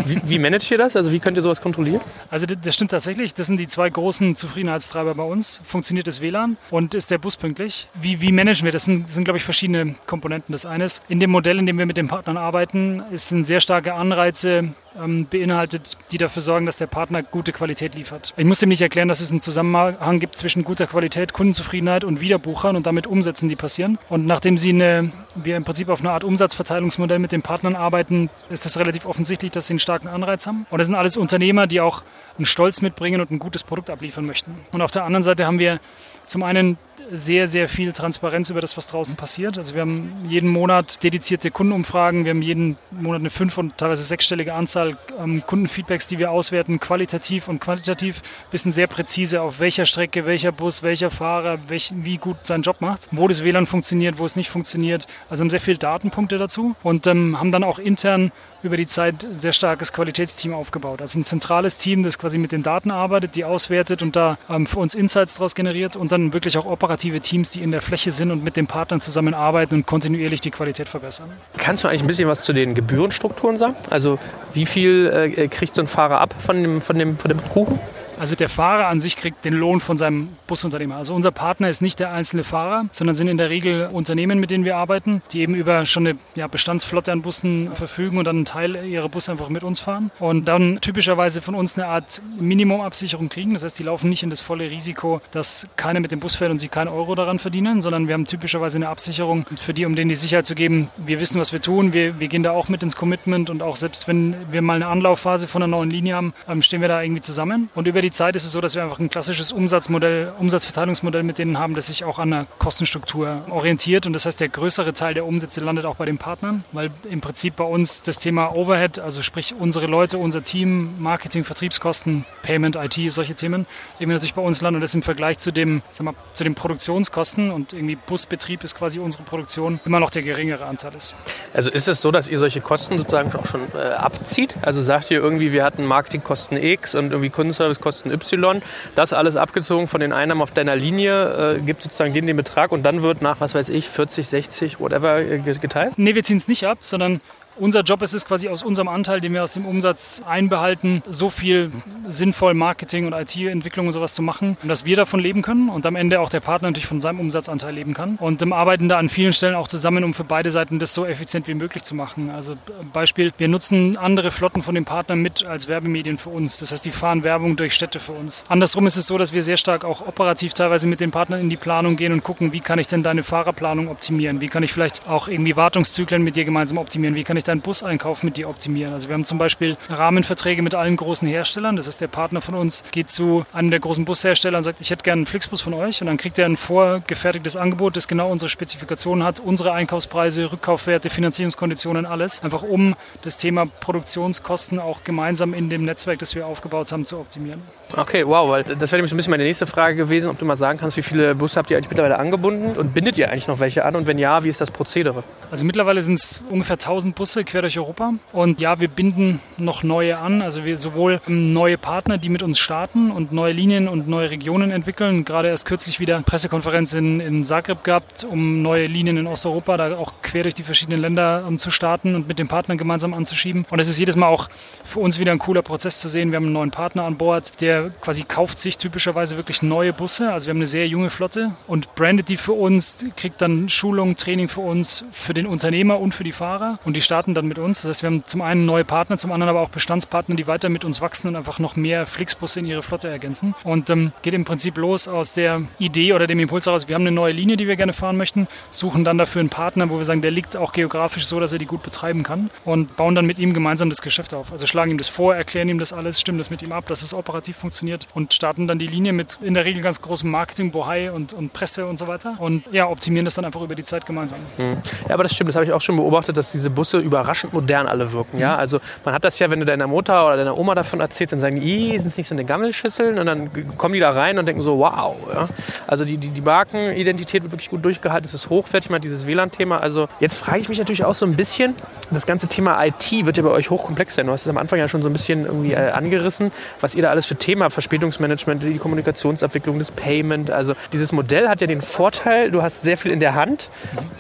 Wie, 0.06 0.22
wie 0.24 0.40
managt 0.40 0.72
ihr 0.72 0.78
das? 0.78 0.96
Also 0.96 1.12
wie 1.12 1.20
könnt 1.20 1.38
ihr 1.38 1.42
sowas 1.42 1.62
kontrollieren? 1.62 2.02
Also 2.30 2.46
das 2.46 2.76
stimmt 2.76 2.92
tatsächlich. 2.92 3.34
Das 3.34 3.48
sind 3.48 3.60
die 3.60 3.68
zwei 3.68 3.90
großen 3.90 4.36
Zufriedenheitstreiber 4.36 5.16
bei 5.16 5.24
uns. 5.24 5.62
Funktioniert 5.66 6.08
das 6.08 6.22
WLAN 6.22 6.58
und 6.70 6.94
ist 6.94 7.12
der 7.12 7.18
Bus 7.18 7.36
pünktlich? 7.36 7.88
Wie, 7.96 8.22
wie 8.22 8.32
managen 8.32 8.66
wir 8.66 8.72
das? 8.72 8.84
sind, 8.84 9.10
sind 9.10 9.24
glaube 9.24 9.38
ich, 9.38 9.44
verschiedene 9.44 9.96
Komponenten. 10.06 10.52
Das 10.52 10.66
eine 10.66 10.86
ist, 10.86 11.04
in 11.08 11.20
dem 11.20 11.32
Modell, 11.32 11.60
in 11.60 11.66
dem 11.66 11.78
wir 11.78 11.86
mit 11.86 11.98
den 11.98 12.08
Partnern 12.08 12.38
arbeiten, 12.38 13.04
sind 13.14 13.44
sehr 13.44 13.60
starke 13.60 13.94
Anreize 13.94 14.74
ähm, 15.02 15.26
beinhaltet, 15.30 15.98
die 16.12 16.18
dafür 16.18 16.42
sorgen, 16.42 16.66
dass 16.66 16.78
der 16.78 16.88
Partner 16.88 17.24
gute 17.24 17.52
Qualität 17.52 17.96
liefert. 17.96 18.34
Ich 18.38 18.46
muss 18.46 18.60
dem 18.60 18.70
nicht 18.70 18.82
erklären, 18.84 19.08
dass 19.08 19.22
es 19.22 19.32
einen 19.32 19.42
Zusammenhang 19.42 20.20
gibt 20.20 20.38
zwischen 20.38 20.64
guter 20.64 20.88
Qualität, 20.88 21.34
Kundenzufriedenheit 21.34 22.04
und 22.04 22.22
Wiederbuchern 22.22 22.76
und 22.76 22.86
damit 22.86 23.08
Umsätzen, 23.08 23.50
die 23.50 23.56
passieren. 23.56 23.98
Und 24.10 24.26
nachdem 24.26 24.58
sie 24.58 24.70
eine, 24.70 25.12
wir 25.36 25.58
im 25.58 25.64
Prinzip 25.64 25.90
auf 25.90 26.02
einer 26.02 26.12
Art 26.12 26.24
Umsatzverteilungsmodell 26.24 27.20
mit 27.20 27.32
den 27.32 27.42
Partnern 27.42 27.76
arbeiten, 27.76 28.30
ist 28.50 28.66
es 28.66 28.78
relativ 28.78 29.06
offensichtlich, 29.06 29.52
dass 29.52 29.68
sie 29.68 29.74
einen 29.74 29.80
starken 29.80 30.08
Anreiz 30.08 30.46
haben. 30.46 30.66
Und 30.70 30.78
das 30.78 30.88
sind 30.88 30.96
alles 30.96 31.18
Unternehmer, 31.18 31.68
die 31.68 31.82
auch 31.82 32.04
einen 32.38 32.46
Stolz 32.46 32.82
mitbringen 32.82 33.22
und 33.22 33.32
ein 33.32 33.40
gutes 33.40 33.64
Produkt 33.64 33.90
abliefern 33.90 34.26
möchten. 34.26 34.56
Und 34.72 34.82
auf 34.82 34.92
der 34.92 35.04
anderen 35.06 35.24
Seite 35.24 35.46
haben 35.46 35.60
wir 35.60 35.80
zum 36.26 36.44
einen 36.44 36.78
sehr, 37.12 37.48
sehr 37.48 37.70
viel 37.70 37.94
Transparenz 37.94 38.50
über 38.50 38.62
das, 38.62 38.78
was 38.78 38.88
draußen 38.88 39.16
passiert. 39.16 39.58
Also 39.58 39.74
wir 39.74 39.82
haben 39.82 40.26
jeden 40.28 40.50
Monat 40.50 41.04
dedizierte 41.04 41.52
Kundenumfragen, 41.52 42.26
wir 42.26 42.32
haben 42.32 42.42
jeden 42.42 42.78
Monat 42.92 43.22
eine 43.22 43.30
fünf- 43.30 43.58
und 43.58 43.78
teilweise 43.78 44.04
sechsstellige 44.04 44.54
Anzahl 44.54 44.98
ähm, 45.20 45.44
Kundenfeedbacks, 45.46 46.08
die 46.08 46.20
wir 46.20 46.32
auswerten, 46.32 46.80
qualitativ 46.80 47.48
und 47.48 47.60
quantitativ, 47.60 48.22
wissen 48.52 48.72
sehr 48.72 48.88
präzise, 48.88 49.42
auf 49.42 49.60
welcher 49.60 49.86
Strecke, 49.86 50.26
welcher 50.26 50.52
Bus, 50.52 50.84
welcher 50.84 51.10
Fahrer, 51.10 51.60
welch, 51.68 51.94
wie 51.96 52.18
gut 52.18 52.38
sein 52.42 52.62
Job 52.62 52.82
macht, 52.82 53.08
wo 53.12 53.28
das 53.28 53.44
WLAN 53.44 53.66
funktioniert, 53.66 54.18
wo 54.18 54.26
es 54.26 54.36
nicht 54.36 54.50
funktioniert. 54.50 55.08
Also 55.30 55.42
haben 55.42 55.50
sehr 55.50 55.62
viele 55.62 55.78
Datenpunkte 55.78 56.38
dazu 56.38 56.76
und 56.84 57.08
ähm, 57.08 57.40
haben 57.40 57.52
dann 57.52 57.64
auch 57.64 57.80
intern 57.80 58.32
über 58.64 58.78
die 58.78 58.88
Zeit 58.88 59.28
sehr 59.32 59.52
starkes 59.52 59.94
Qualitätsteam 59.94 60.54
aufgebaut. 60.54 61.02
Also 61.02 61.20
ein 61.20 61.26
zentrales 61.26 61.78
Team, 61.78 62.04
das 62.04 62.18
quasi 62.18 62.38
mit 62.38 62.52
den 62.52 62.64
Daten 62.64 62.92
arbeitet, 62.92 63.36
die 63.36 63.44
auswertet 63.44 64.02
und 64.02 64.16
da 64.16 64.38
ähm, 64.50 64.66
für 64.66 64.80
uns 64.80 64.96
Insights 64.96 65.36
daraus 65.36 65.54
generiert 65.54 65.96
und 65.96 66.12
dann 66.12 66.34
wirklich 66.34 66.58
auch 66.58 66.66
operative 66.94 67.20
Teams, 67.22 67.52
die 67.52 67.64
in 67.64 67.72
der 67.72 67.82
Fläche 67.82 68.12
sind 68.12 68.30
und 68.30 68.44
mit 68.44 68.56
den 68.56 68.68
Partnern 68.68 69.02
zusammenarbeiten 69.02 69.74
und 69.76 69.86
kontinuierlich 69.88 70.42
die 70.42 70.52
Qualität 70.52 70.88
verbessern. 70.88 71.30
Kannst 71.58 71.84
du 71.84 71.88
eigentlich 71.88 72.04
ein 72.04 72.08
bisschen 72.08 72.28
was 72.30 72.46
zu 72.46 72.54
den 72.54 72.76
Gebührenstrukturen 72.76 73.58
sagen? 73.58 73.76
Also 73.90 74.20
wie 74.54 74.68
viel 74.68 75.08
äh, 75.08 75.48
kriegt 75.48 75.74
so 75.74 75.82
ein 75.82 75.88
Fahrer 75.88 76.22
ab 76.22 76.36
von 76.38 76.62
dem, 76.62 76.82
von 76.82 77.00
dem, 77.00 77.18
von 77.18 77.30
dem 77.30 77.44
Kuchen? 77.50 77.80
Also 78.24 78.38
der 78.38 78.48
Fahrer 78.48 78.88
an 78.88 79.02
sich 79.02 79.18
kriegt 79.18 79.44
den 79.44 79.54
Lohn 79.54 79.82
von 79.82 79.98
seinem 79.98 80.30
Busunternehmer. 80.48 80.96
Also 80.96 81.14
unser 81.14 81.32
Partner 81.32 81.68
ist 81.68 81.82
nicht 81.82 82.00
der 82.00 82.14
einzelne 82.14 82.46
Fahrer, 82.46 82.86
sondern 82.94 83.16
sind 83.16 83.28
in 83.28 83.38
der 83.38 83.50
Regel 83.50 83.90
Unternehmen, 83.92 84.40
mit 84.40 84.50
denen 84.50 84.64
wir 84.64 84.78
arbeiten, 84.78 85.22
die 85.34 85.42
eben 85.42 85.56
über 85.56 85.86
schon 85.86 86.08
eine 86.08 86.18
ja, 86.34 86.48
Bestandsflotte 86.48 87.12
an 87.12 87.22
Bussen 87.22 87.76
verfügen 87.76 88.18
und 88.18 88.26
dann 88.26 88.38
einen 88.38 88.46
Teil 88.46 88.78
ihrer 88.86 89.10
Busse 89.10 89.34
einfach 89.34 89.50
mit 89.50 89.62
uns 89.64 89.82
fahren 89.82 90.10
und 90.20 90.48
dann 90.48 90.80
typischerweise 90.80 91.42
von 91.42 91.54
uns 91.54 91.78
eine 91.78 91.88
Art 91.88 92.22
Minimumabsicherung 92.40 93.28
kriegen. 93.28 93.56
Das 93.56 93.66
heißt, 93.66 93.78
die 93.78 93.84
laufen 93.84 94.10
nicht 94.10 94.24
in 94.24 94.30
das 94.30 94.40
volle 94.40 94.72
Risiko, 94.72 95.20
dass 95.32 95.68
keiner 95.76 96.00
mit 96.00 96.14
dem 96.14 96.22
Bus 96.22 96.36
fährt 96.36 96.50
und 96.50 96.60
sie 96.60 96.70
keinen 96.70 96.88
Euro 96.88 97.16
daran 97.16 97.40
verdienen, 97.40 97.82
sondern 97.82 98.08
wir 98.08 98.14
haben 98.14 98.26
typischerweise 98.26 98.78
eine 98.78 98.88
Absicherung 98.88 99.46
für 99.58 99.74
die, 99.74 99.86
um 99.86 99.98
denen 99.98 100.08
die 100.08 100.16
Sicherheit 100.16 100.46
zu 100.46 100.56
geben, 100.56 100.88
wir 100.96 101.20
wissen, 101.20 101.42
was 101.42 101.52
wir 101.52 101.60
tun, 101.60 101.92
wir, 101.92 102.22
wir 102.22 102.30
gehen 102.30 102.44
da 102.44 102.52
auch 102.52 102.70
mit 102.70 102.84
ins 102.84 102.96
Commitment 102.96 103.50
und 103.50 103.62
auch 103.62 103.76
selbst 103.76 104.08
wenn 104.08 104.34
wir 104.50 104.62
mal 104.62 104.78
eine 104.78 104.88
Anlaufphase 104.88 105.50
von 105.50 105.62
einer 105.62 105.76
neuen 105.76 105.90
Linie 105.90 106.16
haben, 106.16 106.34
ähm, 106.48 106.62
stehen 106.62 106.80
wir 106.80 106.88
da 106.88 107.02
irgendwie 107.02 107.20
zusammen. 107.20 107.70
Und 107.76 107.86
über 107.86 108.02
die 108.02 108.13
Zeit 108.14 108.36
ist 108.36 108.46
es 108.46 108.52
so, 108.52 108.62
dass 108.62 108.76
wir 108.76 108.84
einfach 108.84 109.00
ein 109.00 109.10
klassisches 109.10 109.52
Umsatzmodell, 109.52 110.32
Umsatzverteilungsmodell 110.40 111.24
mit 111.24 111.38
denen 111.38 111.60
haben, 111.60 111.76
das 111.76 111.88
sich 111.88 112.06
auch 112.06 112.20
an 112.20 112.32
der 112.32 112.48
Kostenstruktur 112.60 113.42
orientiert. 113.50 114.06
Und 114.06 114.14
das 114.14 114.26
heißt, 114.26 114.40
der 114.40 114.50
größere 114.50 114.94
Teil 114.94 115.14
der 115.14 115.26
Umsätze 115.26 115.60
landet 115.62 115.86
auch 115.86 115.96
bei 115.96 116.06
den 116.06 116.18
Partnern, 116.18 116.64
weil 116.72 116.92
im 117.10 117.22
Prinzip 117.22 117.56
bei 117.56 117.64
uns 117.64 118.04
das 118.04 118.20
Thema 118.20 118.56
Overhead, 118.56 119.00
also 119.00 119.22
sprich 119.22 119.56
unsere 119.60 119.88
Leute, 119.88 120.18
unser 120.18 120.44
Team, 120.44 121.02
Marketing, 121.02 121.44
Vertriebskosten, 121.44 122.26
Payment, 122.44 122.76
IT, 122.76 123.12
solche 123.12 123.36
Themen, 123.36 123.66
eben 124.00 124.12
natürlich 124.12 124.36
bei 124.36 124.42
uns 124.42 124.62
landen. 124.62 124.76
Und 124.76 124.82
das 124.82 124.96
im 124.96 125.04
Vergleich 125.04 125.40
zu 125.40 125.52
dem, 125.52 125.82
sag 125.90 126.06
mal, 126.06 126.14
zu 126.34 126.44
den 126.44 126.56
Produktionskosten 126.56 127.52
und 127.52 127.74
irgendwie 127.74 127.96
Busbetrieb 127.96 128.64
ist 128.64 128.76
quasi 128.76 129.00
unsere 129.00 129.24
Produktion 129.24 129.80
immer 129.86 130.00
noch 130.00 130.12
der 130.12 130.22
geringere 130.22 130.66
Anteil 130.66 130.94
ist. 130.96 131.16
Also 131.54 131.70
ist 131.70 131.88
es 131.88 132.02
so, 132.02 132.12
dass 132.12 132.28
ihr 132.28 132.38
solche 132.38 132.62
Kosten 132.62 132.98
sozusagen 132.98 133.34
auch 133.36 133.46
schon 133.46 133.62
äh, 133.76 133.94
abzieht? 133.94 134.56
Also 134.62 134.82
sagt 134.82 135.10
ihr 135.10 135.20
irgendwie, 135.20 135.52
wir 135.52 135.64
hatten 135.64 135.86
Marketingkosten 135.86 136.58
X 136.58 136.96
und 136.96 137.12
irgendwie 137.12 137.30
Kundenservicekosten 137.30 137.93
Y, 138.06 138.62
das 138.96 139.14
alles 139.14 139.36
abgezogen 139.36 139.88
von 139.88 140.00
den 140.00 140.14
Einnahmen 140.14 140.42
auf 140.42 140.52
deiner 140.52 140.76
Linie, 140.76 141.58
äh, 141.58 141.60
gibt 141.60 141.84
sozusagen 141.84 142.14
den, 142.14 142.28
den 142.28 142.38
Betrag 142.38 142.72
und 142.72 142.84
dann 142.84 143.04
wird 143.04 143.22
nach, 143.22 143.40
was 143.42 143.56
weiß 143.56 143.70
ich, 143.70 143.90
40, 143.90 144.28
60, 144.28 144.80
whatever 144.80 145.20
äh, 145.20 145.40
geteilt? 145.40 145.94
Nee, 145.98 146.16
wir 146.16 146.24
ziehen 146.24 146.38
es 146.38 146.48
nicht 146.48 146.66
ab, 146.66 146.80
sondern 146.82 147.22
unser 147.58 147.82
Job 147.82 148.02
ist 148.02 148.14
es 148.14 148.26
quasi 148.26 148.50
aus 148.50 148.64
unserem 148.64 148.88
Anteil, 148.88 149.22
den 149.22 149.34
wir 149.34 149.44
aus 149.44 149.54
dem 149.54 149.66
Umsatz 149.66 150.22
einbehalten, 150.26 151.04
so 151.10 151.30
viel 151.30 151.72
sinnvoll 152.08 152.54
Marketing 152.54 153.06
und 153.06 153.14
IT-Entwicklung 153.14 153.88
und 153.88 153.94
sowas 153.94 154.14
zu 154.14 154.22
machen, 154.22 154.58
dass 154.64 154.86
wir 154.86 154.96
davon 154.96 155.20
leben 155.20 155.42
können 155.42 155.70
und 155.70 155.86
am 155.86 155.96
Ende 155.96 156.20
auch 156.20 156.30
der 156.30 156.40
Partner 156.40 156.70
natürlich 156.70 156.88
von 156.88 157.02
seinem 157.02 157.20
Umsatzanteil 157.20 157.74
leben 157.74 157.94
kann. 157.94 158.18
Und 158.20 158.42
ähm, 158.42 158.54
arbeiten 158.54 158.88
da 158.88 158.98
an 158.98 159.10
vielen 159.10 159.34
Stellen 159.34 159.56
auch 159.56 159.68
zusammen, 159.68 160.04
um 160.04 160.14
für 160.14 160.24
beide 160.24 160.52
Seiten 160.52 160.80
das 160.80 160.94
so 160.94 161.06
effizient 161.06 161.48
wie 161.48 161.54
möglich 161.54 161.84
zu 161.84 161.96
machen. 161.96 162.30
Also 162.30 162.56
Beispiel, 162.92 163.34
wir 163.38 163.48
nutzen 163.48 163.98
andere 163.98 164.32
Flotten 164.32 164.62
von 164.62 164.76
den 164.76 164.86
Partnern 164.86 165.22
mit 165.22 165.46
als 165.46 165.68
Werbemedien 165.68 166.18
für 166.18 166.30
uns. 166.30 166.60
Das 166.60 166.72
heißt, 166.72 166.86
die 166.86 166.92
fahren 166.92 167.24
Werbung 167.24 167.56
durch 167.56 167.74
Städte 167.74 168.00
für 168.00 168.14
uns. 168.14 168.44
Andersrum 168.50 168.86
ist 168.86 168.98
es 168.98 169.08
so, 169.08 169.18
dass 169.18 169.34
wir 169.34 169.42
sehr 169.42 169.58
stark 169.58 169.86
auch 169.86 170.06
operativ 170.06 170.54
teilweise 170.54 170.88
mit 170.88 171.00
den 171.00 171.12
Partnern 171.12 171.40
in 171.40 171.50
die 171.50 171.58
Planung 171.58 171.96
gehen 171.96 172.14
und 172.14 172.24
gucken, 172.24 172.54
wie 172.54 172.60
kann 172.60 172.80
ich 172.80 172.88
denn 172.88 173.04
deine 173.04 173.24
Fahrerplanung 173.24 173.90
optimieren? 173.90 174.42
Wie 174.42 174.48
kann 174.48 174.64
ich 174.64 174.74
vielleicht 174.74 175.08
auch 175.08 175.28
irgendwie 175.28 175.56
Wartungszyklen 175.56 176.24
mit 176.24 176.36
dir 176.36 176.46
gemeinsam 176.46 176.78
optimieren? 176.78 177.16
Wie 177.16 177.24
kann 177.24 177.38
ich 177.38 177.43
deinen 177.48 177.62
Buseinkauf 177.62 178.24
mit 178.24 178.38
dir 178.38 178.50
optimieren? 178.50 178.94
Also 178.94 179.10
wir 179.10 179.14
haben 179.14 179.26
zum 179.26 179.38
Beispiel 179.38 179.78
Rahmenverträge 179.90 180.62
mit 180.62 180.76
allen 180.76 180.96
großen 180.96 181.28
Herstellern. 181.28 181.76
Das 181.76 181.88
heißt, 181.88 182.02
der 182.02 182.08
Partner 182.08 182.42
von 182.42 182.56
uns 182.56 182.84
geht 182.92 183.10
zu 183.10 183.46
einem 183.54 183.72
der 183.72 183.80
großen 183.80 184.06
Bushersteller 184.06 184.58
und 184.58 184.64
sagt, 184.64 184.82
ich 184.82 184.90
hätte 184.90 185.04
gerne 185.04 185.20
einen 185.20 185.26
Flixbus 185.26 185.62
von 185.62 185.74
euch. 185.74 186.02
Und 186.02 186.08
dann 186.08 186.18
kriegt 186.18 186.40
er 186.40 186.46
ein 186.46 186.58
vorgefertigtes 186.58 187.56
Angebot, 187.56 187.96
das 187.96 188.08
genau 188.08 188.32
unsere 188.32 188.50
Spezifikationen 188.50 189.24
hat, 189.24 189.40
unsere 189.40 189.74
Einkaufspreise, 189.74 190.52
Rückkaufwerte, 190.52 191.10
Finanzierungskonditionen, 191.10 192.06
alles. 192.06 192.44
Einfach 192.44 192.64
um 192.64 192.96
das 193.22 193.38
Thema 193.38 193.66
Produktionskosten 193.66 194.80
auch 194.80 195.04
gemeinsam 195.04 195.54
in 195.54 195.70
dem 195.70 195.84
Netzwerk, 195.84 196.20
das 196.20 196.36
wir 196.36 196.48
aufgebaut 196.48 196.92
haben, 196.92 197.06
zu 197.06 197.20
optimieren. 197.20 197.62
Okay, 197.96 198.26
wow, 198.26 198.50
weil 198.50 198.64
das 198.64 198.92
wäre 198.92 198.98
nämlich 198.98 199.12
so 199.12 199.16
ein 199.16 199.18
bisschen 199.18 199.32
meine 199.32 199.44
nächste 199.44 199.68
Frage 199.68 199.96
gewesen, 199.96 200.30
ob 200.30 200.40
du 200.40 200.46
mal 200.46 200.56
sagen 200.56 200.80
kannst, 200.80 200.98
wie 200.98 201.04
viele 201.04 201.36
Busse 201.36 201.60
habt 201.60 201.70
ihr 201.70 201.78
eigentlich 201.78 201.90
mittlerweile 201.90 202.18
angebunden 202.18 202.76
und 202.76 202.94
bindet 202.96 203.20
ihr 203.20 203.30
eigentlich 203.30 203.48
noch 203.48 203.60
welche 203.60 203.86
an 203.86 203.96
und 203.96 204.08
wenn 204.08 204.18
ja, 204.18 204.44
wie 204.44 204.50
ist 204.50 204.62
das 204.62 204.72
Prozedere? 204.72 205.24
Also 205.52 205.64
mittlerweile 205.64 206.02
sind 206.02 206.16
es 206.16 206.42
ungefähr 206.50 206.74
1000 206.74 207.14
Busse 207.14 207.44
quer 207.44 207.62
durch 207.62 207.78
Europa 207.78 208.14
und 208.32 208.60
ja, 208.60 208.80
wir 208.80 208.88
binden 208.88 209.42
noch 209.58 209.84
neue 209.84 210.18
an, 210.18 210.42
also 210.42 210.66
wir 210.66 210.76
sowohl 210.78 211.22
neue 211.28 211.78
Partner, 211.78 212.18
die 212.18 212.30
mit 212.30 212.42
uns 212.42 212.58
starten 212.58 213.12
und 213.12 213.32
neue 213.32 213.54
Linien 213.54 213.88
und 213.88 214.08
neue 214.08 214.32
Regionen 214.32 214.72
entwickeln. 214.72 215.24
Gerade 215.24 215.50
erst 215.50 215.66
kürzlich 215.66 216.00
wieder 216.00 216.20
Pressekonferenz 216.24 216.96
in, 216.96 217.20
in 217.20 217.44
Zagreb 217.44 217.84
gehabt, 217.84 218.24
um 218.24 218.64
neue 218.64 218.88
Linien 218.88 219.18
in 219.18 219.28
Osteuropa, 219.28 219.78
da 219.78 219.98
auch 219.98 220.14
quer 220.24 220.42
durch 220.42 220.56
die 220.56 220.64
verschiedenen 220.64 221.00
Länder 221.00 221.46
um, 221.48 221.60
zu 221.60 221.70
starten 221.70 222.16
und 222.16 222.28
mit 222.28 222.40
den 222.40 222.48
Partnern 222.48 222.80
gemeinsam 222.80 223.14
anzuschieben. 223.14 223.68
Und 223.70 223.80
es 223.80 223.88
ist 223.88 224.00
jedes 224.00 224.16
Mal 224.16 224.28
auch 224.28 224.50
für 224.84 225.00
uns 225.00 225.20
wieder 225.20 225.32
ein 225.32 225.40
cooler 225.40 225.62
Prozess 225.62 226.00
zu 226.00 226.10
sehen. 226.10 226.32
Wir 226.32 226.38
haben 226.38 226.46
einen 226.46 226.54
neuen 226.54 226.72
Partner 226.72 227.04
an 227.04 227.18
Bord, 227.18 227.62
der 227.62 227.83
quasi 228.02 228.24
kauft 228.24 228.60
sich 228.60 228.78
typischerweise 228.78 229.38
wirklich 229.38 229.62
neue 229.62 229.94
Busse. 229.94 230.32
Also 230.32 230.48
wir 230.48 230.52
haben 230.52 230.58
eine 230.58 230.68
sehr 230.68 230.88
junge 230.88 231.10
Flotte 231.10 231.52
und 231.68 231.96
brandet 231.96 232.30
die 232.30 232.38
für 232.38 232.54
uns, 232.54 233.06
kriegt 233.16 233.42
dann 233.42 233.70
Schulung, 233.70 234.16
Training 234.16 234.48
für 234.48 234.62
uns, 234.62 235.06
für 235.12 235.34
den 235.34 235.46
Unternehmer 235.46 236.00
und 236.00 236.14
für 236.14 236.24
die 236.24 236.32
Fahrer 236.32 236.80
und 236.86 236.96
die 236.96 237.02
starten 237.02 237.34
dann 237.34 237.48
mit 237.48 237.60
uns. 237.60 237.82
Das 237.82 237.90
heißt, 237.90 238.04
wir 238.04 238.08
haben 238.08 238.24
zum 238.26 238.42
einen 238.42 238.66
neue 238.66 238.86
Partner, 238.86 239.18
zum 239.18 239.32
anderen 239.32 239.50
aber 239.50 239.62
auch 239.62 239.70
Bestandspartner, 239.70 240.36
die 240.36 240.48
weiter 240.48 240.70
mit 240.70 240.86
uns 240.86 241.02
wachsen 241.02 241.28
und 241.28 241.36
einfach 241.36 241.60
noch 241.60 241.76
mehr 241.76 242.06
Flixbusse 242.06 242.60
in 242.60 242.66
ihre 242.66 242.84
Flotte 242.84 243.10
ergänzen. 243.10 243.56
Und 243.64 243.90
ähm, 243.90 244.14
geht 244.22 244.34
im 244.34 244.46
Prinzip 244.46 244.78
los 244.78 245.08
aus 245.08 245.34
der 245.34 245.64
Idee 245.80 246.14
oder 246.14 246.28
dem 246.28 246.40
Impuls 246.40 246.66
heraus, 246.66 246.88
wir 246.88 246.96
haben 246.96 247.04
eine 247.04 247.12
neue 247.12 247.34
Linie, 247.34 247.58
die 247.58 247.68
wir 247.68 247.76
gerne 247.76 247.94
fahren 247.94 248.18
möchten, 248.18 248.48
suchen 248.72 249.04
dann 249.04 249.18
dafür 249.18 249.42
einen 249.42 249.50
Partner, 249.50 249.90
wo 249.90 249.98
wir 249.98 250.06
sagen, 250.06 250.22
der 250.22 250.32
liegt 250.32 250.56
auch 250.58 250.72
geografisch 250.72 251.26
so, 251.26 251.40
dass 251.40 251.54
er 251.54 251.60
die 251.60 251.66
gut 251.66 251.84
betreiben 251.84 252.24
kann 252.24 252.50
und 252.66 252.96
bauen 252.96 253.16
dann 253.16 253.26
mit 253.26 253.40
ihm 253.40 253.54
gemeinsam 253.54 253.90
das 253.90 254.02
Geschäft 254.02 254.34
auf. 254.34 254.52
Also 254.52 254.66
schlagen 254.66 254.92
ihm 254.92 254.98
das 254.98 255.10
vor, 255.10 255.36
erklären 255.36 255.70
ihm 255.70 255.80
das 255.80 255.94
alles, 255.94 256.22
stimmen 256.22 256.38
das 256.38 256.50
mit 256.50 256.62
ihm 256.62 256.72
ab, 256.72 256.86
dass 256.88 257.02
es 257.02 257.14
operativ 257.14 257.58
funktioniert 257.58 257.73
funktioniert 257.74 258.08
und 258.14 258.34
starten 258.34 258.68
dann 258.68 258.78
die 258.78 258.86
Linie 258.86 259.14
mit 259.14 259.40
in 259.42 259.56
der 259.56 259.66
Regel 259.66 259.82
ganz 259.82 260.00
großem 260.00 260.30
Marketing, 260.30 260.72
Bohai 260.72 261.12
und, 261.12 261.34
und 261.34 261.54
Presse 261.54 261.88
und 261.88 261.98
so 261.98 262.08
weiter 262.08 262.36
und 262.40 262.64
ja, 262.72 262.88
optimieren 262.88 263.26
das 263.26 263.34
dann 263.36 263.46
einfach 263.46 263.62
über 263.62 263.74
die 263.74 263.84
Zeit 263.84 264.06
gemeinsam. 264.06 264.40
Mhm. 264.58 264.78
Ja, 265.08 265.16
aber 265.16 265.24
das 265.24 265.34
stimmt, 265.34 265.48
das 265.48 265.56
habe 265.56 265.66
ich 265.66 265.74
auch 265.74 265.82
schon 265.82 265.96
beobachtet, 265.96 266.38
dass 266.38 266.52
diese 266.52 266.70
Busse 266.70 267.00
überraschend 267.00 267.54
modern 267.54 267.88
alle 267.88 268.12
wirken. 268.14 268.38
Ja? 268.38 268.54
Mhm. 268.54 268.60
Also 268.60 268.80
man 269.04 269.16
hat 269.16 269.26
das 269.26 269.40
ja, 269.40 269.50
wenn 269.50 269.60
du 269.60 269.66
deiner 269.66 269.88
Mutter 269.88 270.28
oder 270.28 270.38
deiner 270.38 270.58
Oma 270.58 270.76
davon 270.76 271.00
erzählst, 271.00 271.34
dann 271.34 271.40
sagen 271.40 271.60
die, 271.60 271.98
sind 271.98 272.08
es 272.08 272.18
nicht 272.18 272.28
so 272.28 272.36
eine 272.36 272.46
Gammelschüsseln 272.46 273.18
und 273.18 273.26
dann 273.26 273.50
kommen 273.78 273.96
die 273.96 274.00
da 274.00 274.12
rein 274.12 274.38
und 274.38 274.46
denken 274.46 274.62
so, 274.62 274.78
wow. 274.78 275.16
Ja? 275.34 275.50
Also 275.88 276.06
die, 276.06 276.18
die, 276.18 276.30
die 276.30 276.42
Markenidentität 276.42 277.42
wird 277.44 277.52
wirklich 277.52 277.72
gut 277.72 277.84
durchgehalten, 277.84 278.28
es 278.28 278.34
ist 278.34 278.50
hochwertig, 278.50 278.92
man 278.92 278.98
hat 278.98 279.04
dieses 279.04 279.26
WLAN-Thema. 279.26 279.80
Also 279.80 280.08
jetzt 280.20 280.38
frage 280.38 280.60
ich 280.60 280.70
mich 280.70 280.78
natürlich 280.78 281.06
auch 281.06 281.16
so 281.16 281.26
ein 281.26 281.36
bisschen, 281.36 281.76
das 282.12 282.26
ganze 282.26 282.48
Thema 282.48 282.84
IT 282.86 283.12
wird 283.26 283.38
ja 283.38 283.44
bei 283.44 283.50
euch 283.50 283.70
hochkomplex 283.70 284.16
sein. 284.16 284.28
Du 284.28 284.32
hast 284.32 284.42
es 284.42 284.48
am 284.48 284.58
Anfang 284.58 284.78
ja 284.78 284.88
schon 284.88 285.02
so 285.02 285.10
ein 285.10 285.14
bisschen 285.14 285.46
irgendwie 285.46 285.74
äh, 285.74 285.90
angerissen, 285.90 286.52
was 286.80 286.96
ihr 286.96 287.02
da 287.02 287.10
alles 287.10 287.26
für 287.26 287.36
Thema 287.54 287.70
Verspätungsmanagement, 287.70 288.64
die 288.64 288.80
Kommunikationsabwicklung, 288.80 289.78
das 289.78 289.92
Payment. 289.92 290.50
Also 290.50 290.74
dieses 290.92 291.12
Modell 291.12 291.50
hat 291.50 291.62
ja 291.62 291.68
den 291.68 291.82
Vorteil, 291.82 292.50
du 292.50 292.64
hast 292.64 292.82
sehr 292.82 292.98
viel 292.98 293.12
in 293.12 293.20
der 293.20 293.36
Hand, 293.36 293.70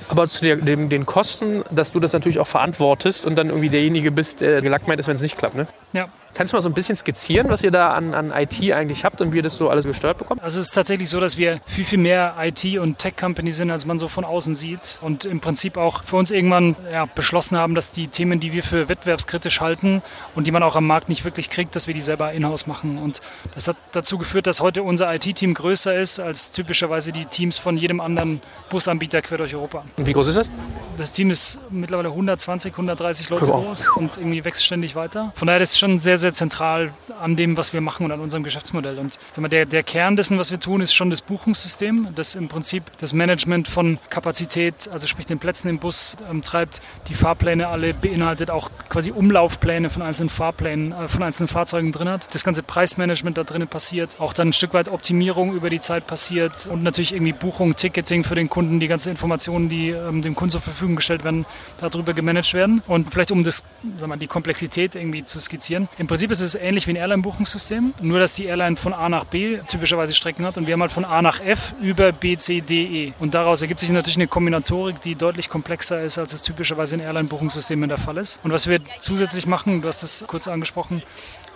aber 0.08 0.28
zu 0.28 0.46
der, 0.46 0.58
dem, 0.58 0.88
den 0.88 1.08
Kosten, 1.08 1.63
dass 1.72 1.92
du 1.92 2.00
das 2.00 2.13
natürlich 2.13 2.38
auch 2.38 2.46
verantwortest 2.46 3.25
und 3.25 3.36
dann 3.36 3.50
irgendwie 3.50 3.70
derjenige 3.70 4.12
bist, 4.12 4.42
der 4.42 4.62
gelackmeint 4.62 5.00
ist, 5.00 5.08
wenn 5.08 5.16
es 5.16 5.24
nicht 5.24 5.36
klappt. 5.36 5.56
Ne? 5.56 5.66
Ja, 5.94 6.10
Kannst 6.34 6.52
du 6.52 6.58
mal 6.58 6.62
so 6.62 6.70
ein 6.70 6.74
bisschen 6.74 6.96
skizzieren, 6.96 7.50
was 7.50 7.63
ihr 7.63 7.70
da 7.70 7.92
an, 7.92 8.13
an 8.16 8.32
IT 8.36 8.60
eigentlich 8.72 9.06
habt 9.06 9.22
und 9.22 9.34
wie 9.34 9.38
ihr 9.38 9.44
das 9.44 9.56
so 9.56 9.70
alles 9.70 9.86
gesteuert 9.86 10.18
bekommt? 10.18 10.42
Also 10.42 10.60
es 10.60 10.68
ist 10.68 10.74
tatsächlich 10.74 11.10
so, 11.10 11.20
dass 11.20 11.38
wir 11.38 11.62
viel, 11.68 11.84
viel 11.84 12.00
mehr 12.00 12.36
IT- 12.40 12.80
und 12.80 12.98
Tech-Company 12.98 13.52
sind, 13.52 13.70
als 13.70 13.86
man 13.86 14.00
so 14.00 14.08
von 14.08 14.25
außen 14.25 14.56
sieht. 14.56 15.00
Und 15.02 15.25
im 15.25 15.42
Prinzip 15.42 15.78
auch 15.78 16.04
für 16.04 16.16
uns 16.16 16.32
irgendwann 16.32 16.75
ja, 16.92 17.06
beschlossen 17.06 17.58
haben, 17.58 17.75
dass 17.75 17.92
die 17.92 18.08
Themen, 18.08 18.40
die 18.40 18.52
wir 18.52 18.63
für 18.63 18.90
wettbewerbskritisch 18.90 19.62
halten 19.62 20.02
und 20.34 20.48
die 20.48 20.52
man 20.52 20.63
auch 20.63 20.75
am 20.75 20.88
Markt 20.88 21.08
nicht 21.08 21.24
wirklich 21.24 21.52
kriegt, 21.52 21.75
dass 21.75 21.86
wir 21.86 21.94
die 21.94 22.02
selber 22.02 22.32
in-house 22.34 22.66
machen. 22.66 22.98
Und 22.98 23.22
das 23.54 23.68
hat 23.68 23.78
dazu 23.92 24.18
geführt, 24.18 24.48
dass 24.48 24.62
heute 24.62 24.82
unser 24.82 25.13
IT-Team 25.13 25.54
größer 25.54 25.96
ist 25.96 26.20
als 26.20 26.52
typischerweise 26.52 27.12
die 27.12 27.25
Teams 27.25 27.60
von 27.60 27.78
jedem 27.78 28.00
anderen 28.00 28.42
Busanbieter 28.70 29.22
quer 29.22 29.38
durch 29.38 29.54
Europa. 29.54 29.84
Und 29.98 30.08
wie 30.08 30.13
groß 30.13 30.28
ist 30.28 30.38
das? 30.38 30.52
Das 30.98 31.12
Team 31.13 31.30
ist 31.30 31.60
mittlerweile 31.70 32.10
120, 32.10 32.74
130 32.74 33.30
Leute 33.30 33.48
wow. 33.48 33.66
groß 33.66 33.90
und 33.90 34.18
irgendwie 34.18 34.44
wächst 34.44 34.66
ständig 34.66 34.96
weiter. 34.96 35.32
Von 35.36 35.48
daher 35.48 35.62
ist 35.62 35.74
es 35.74 35.80
schon 35.80 36.00
sehr, 36.00 36.18
sehr 36.24 36.34
zentral 36.34 36.94
an 37.22 37.36
dem, 37.36 37.56
was 37.58 37.74
wir 37.74 37.82
machen 37.82 38.06
und 38.06 38.12
an 38.12 38.20
unserem 38.20 38.44
Geschäftsmodell. 38.44 38.98
Und 38.98 39.20
mal, 39.38 39.48
der, 39.48 39.65
der 39.65 39.84
Kern 39.84 40.15
dessen, 40.15 40.39
was 40.39 40.50
wir 40.50 40.60
tun, 40.60 40.82
ist 40.82 40.94
schon 40.94 41.10
das 41.10 41.22
Buchungssystem, 41.22 42.10
das 42.15 42.34
im 42.36 42.48
Prinzip 42.48 42.84
das 43.00 43.13
Management 43.13 43.68
von 43.68 44.00
Kapazität, 44.10 44.89
also 44.92 45.06
sprich 45.06 45.25
den 45.25 45.38
Plätzen 45.38 45.70
im 45.70 45.80
Bus 45.80 46.15
ähm, 46.30 46.42
treibt, 46.42 46.82
die 47.08 47.13
Fahrpläne 47.13 47.68
alle 47.68 47.94
beinhaltet, 47.94 48.50
auch 48.50 48.72
quasi 48.89 49.12
Umlaufpläne 49.12 49.89
von 49.89 50.01
einzelnen 50.01 50.30
Fahrplänen, 50.30 50.92
äh, 50.92 51.08
von 51.08 51.22
einzelnen 51.24 51.48
Fahrzeugen 51.48 51.92
drin 51.92 52.10
hat. 52.10 52.34
Das 52.34 52.44
ganze 52.44 52.63
Preismanagement 52.63 53.38
da 53.38 53.44
drinnen 53.44 53.68
passiert, 53.68 54.20
auch 54.20 54.34
dann 54.34 54.50
ein 54.50 54.53
Stück 54.53 54.74
weit 54.74 54.89
Optimierung 54.89 55.53
über 55.53 55.70
die 55.70 55.80
Zeit 55.80 56.08
passiert 56.08 56.68
und 56.68 56.84
natürlich 56.84 57.13
irgendwie 57.13 57.34
Buchung, 57.34 57.75
Ticketing 57.75 58.24
für 58.24 58.36
den 58.36 58.50
Kunden, 58.50 58.80
die 58.80 58.88
ganzen 58.88 59.10
Informationen, 59.10 59.70
die 59.70 59.89
ähm, 59.89 60.22
dem 60.22 60.36
Kunden 60.36 60.51
zur 60.51 60.62
Verfügung 60.62 60.96
gestellt 60.96 61.24
werden, 61.24 61.46
darüber 61.80 62.13
gemanagt 62.13 62.53
werden. 62.53 62.82
Und 62.88 63.12
vielleicht 63.12 63.32
um 63.32 63.44
das, 63.44 63.63
sag 63.98 64.08
mal, 64.08 64.18
die 64.18 64.27
Komplexität 64.27 64.96
irgendwie 64.96 65.25
zu 65.25 65.39
skizzieren. 65.39 65.89
Im 65.98 66.08
Prinzip 66.13 66.29
ist 66.29 66.41
es 66.41 66.53
ähnlich 66.53 66.86
wie 66.86 66.91
ein 66.91 66.98
Airline-Buchungssystem, 66.98 67.96
nur 68.00 68.20
dass 68.20 68.36
die 68.36 68.46
Airline 68.46 68.75
von 68.75 68.93
A 68.93 69.10
nach 69.10 69.25
B 69.25 69.58
typischerweise 69.67 70.13
Strecken 70.13 70.46
hat 70.46 70.60
und 70.60 70.67
wir 70.67 70.74
haben 70.74 70.82
halt 70.82 70.91
von 70.91 71.05
A 71.05 71.24
nach 71.24 71.39
F 71.39 71.74
über 71.82 72.12
B, 72.12 72.38
C, 72.38 72.62
D, 72.62 72.84
E. 73.08 73.13
Und 73.17 73.34
daraus 73.34 73.63
ergibt 73.63 73.79
sich 73.79 73.89
natürlich 73.89 74.17
eine 74.17 74.27
Kombinatorik, 74.27 75.01
die 75.01 75.15
deutlich 75.15 75.50
komplexer 75.50 76.03
ist, 76.03 76.20
als 76.20 76.34
es 76.34 76.43
typischerweise 76.43 76.93
in 76.93 77.01
Airline-Buchungssystemen 77.01 77.89
der 77.89 77.98
Fall 77.98 78.17
ist. 78.17 78.39
Und 78.43 78.51
was 78.51 78.67
wir 78.67 78.79
zusätzlich 79.00 79.48
machen, 79.48 79.82
du 79.82 79.88
hast 79.88 80.03
es 80.03 80.24
kurz 80.27 80.48
angesprochen, 80.48 81.01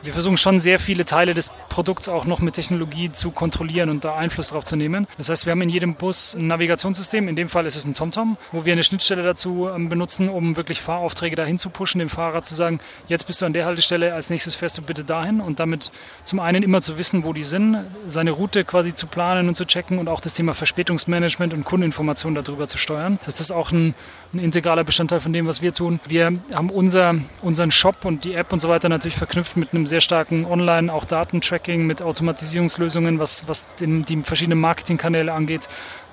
wir 0.04 0.14
versuchen 0.14 0.38
schon 0.38 0.60
sehr 0.60 0.80
viele 0.80 1.06
Teile 1.06 1.34
des 1.34 1.52
Produkts 1.70 2.08
auch 2.08 2.26
noch 2.26 2.40
mit 2.40 2.56
Technologie 2.56 3.12
zu 3.12 3.32
kontrollieren 3.32 3.90
und 3.90 4.06
da 4.06 4.16
Einfluss 4.16 4.50
drauf 4.50 4.64
zu 4.64 4.76
nehmen. 4.76 5.08
Das 5.18 5.30
heißt, 5.30 5.46
wir 5.46 5.52
haben 5.52 5.62
in 5.62 5.70
jedem 5.70 5.96
Bus 5.96 6.36
ein 6.36 6.48
Navigationssystem. 6.48 7.28
In 7.28 7.36
dem 7.36 7.50
Fall 7.50 7.66
ist 7.66 7.76
es 7.76 7.86
ein 7.86 7.94
TomTom, 7.94 8.38
wo 8.52 8.66
wir 8.66 8.74
eine 8.74 8.84
Schnittstelle 8.84 9.24
dazu 9.24 9.70
ähm, 9.74 9.90
benutzen, 9.90 10.30
um 10.30 10.56
wirklich 10.56 10.82
Fahraufträge 10.82 11.36
dahin 11.36 11.58
zu 11.58 11.70
pushen, 11.70 12.00
dem 12.00 12.10
Fahrer 12.10 12.44
zu 12.44 12.54
sagen, 12.54 12.80
jetzt 13.08 13.26
bist 13.26 13.42
du 13.42 13.46
an 13.46 13.54
der 13.54 13.66
Haltestelle, 13.66 14.14
als 14.14 14.30
nächstes 14.30 14.56
fährst 14.56 14.78
du 14.78 14.82
bitte 14.82 15.04
dahin 15.04 15.42
und 15.42 15.60
damit 15.60 15.92
zum 16.24 16.40
einen 16.40 16.64
immer 16.64 16.82
zu 16.82 16.98
wissen, 16.98 17.24
wo 17.24 17.34
die 17.34 17.44
sind, 17.44 17.78
seine 18.08 18.32
Route 18.32 18.64
quasi 18.64 18.94
zu 18.94 19.08
planen 19.08 19.48
und 19.48 19.56
zu 19.56 19.66
checken 19.66 19.98
und 20.00 20.10
auch 20.10 20.20
das 20.20 20.36
Thema 20.36 20.54
Verspätungsmanagement 20.54 21.54
und 21.54 21.64
Kundeninformation 21.64 22.36
darüber 22.36 22.68
zu 22.68 22.78
steuern. 22.78 23.20
Das 23.26 23.40
ist 23.40 23.52
auch 23.52 23.72
ein, 23.72 23.96
ein 24.34 24.40
integraler 24.40 24.84
Bestandteil 24.84 25.20
von 25.20 25.34
dem, 25.34 25.48
was 25.48 25.62
wir 25.62 25.74
tun. 25.74 26.00
Wir 26.08 26.34
haben 26.54 26.70
unser, 26.70 27.16
unseren 27.42 27.72
Shop 27.72 28.06
und 28.06 28.26
die 28.26 28.34
App 28.34 28.52
und 28.52 28.60
so 28.60 28.70
weiter 28.70 28.90
natürlich 28.90 29.16
verknüpft 29.16 29.58
mit 29.58 29.74
einem 29.74 29.86
sehr 29.86 30.02
starken 30.02 30.46
Online, 30.46 30.92
auch 30.92 31.06
Datentracking 31.06 31.86
mit 31.86 32.02
Automatisierungslösungen, 32.02 33.20
was, 33.20 33.48
was 33.48 33.74
den, 33.76 34.06
die 34.06 34.22
verschiedenen 34.24 34.60
Marketingkanäle 34.60 35.34
angeht. 35.34 35.68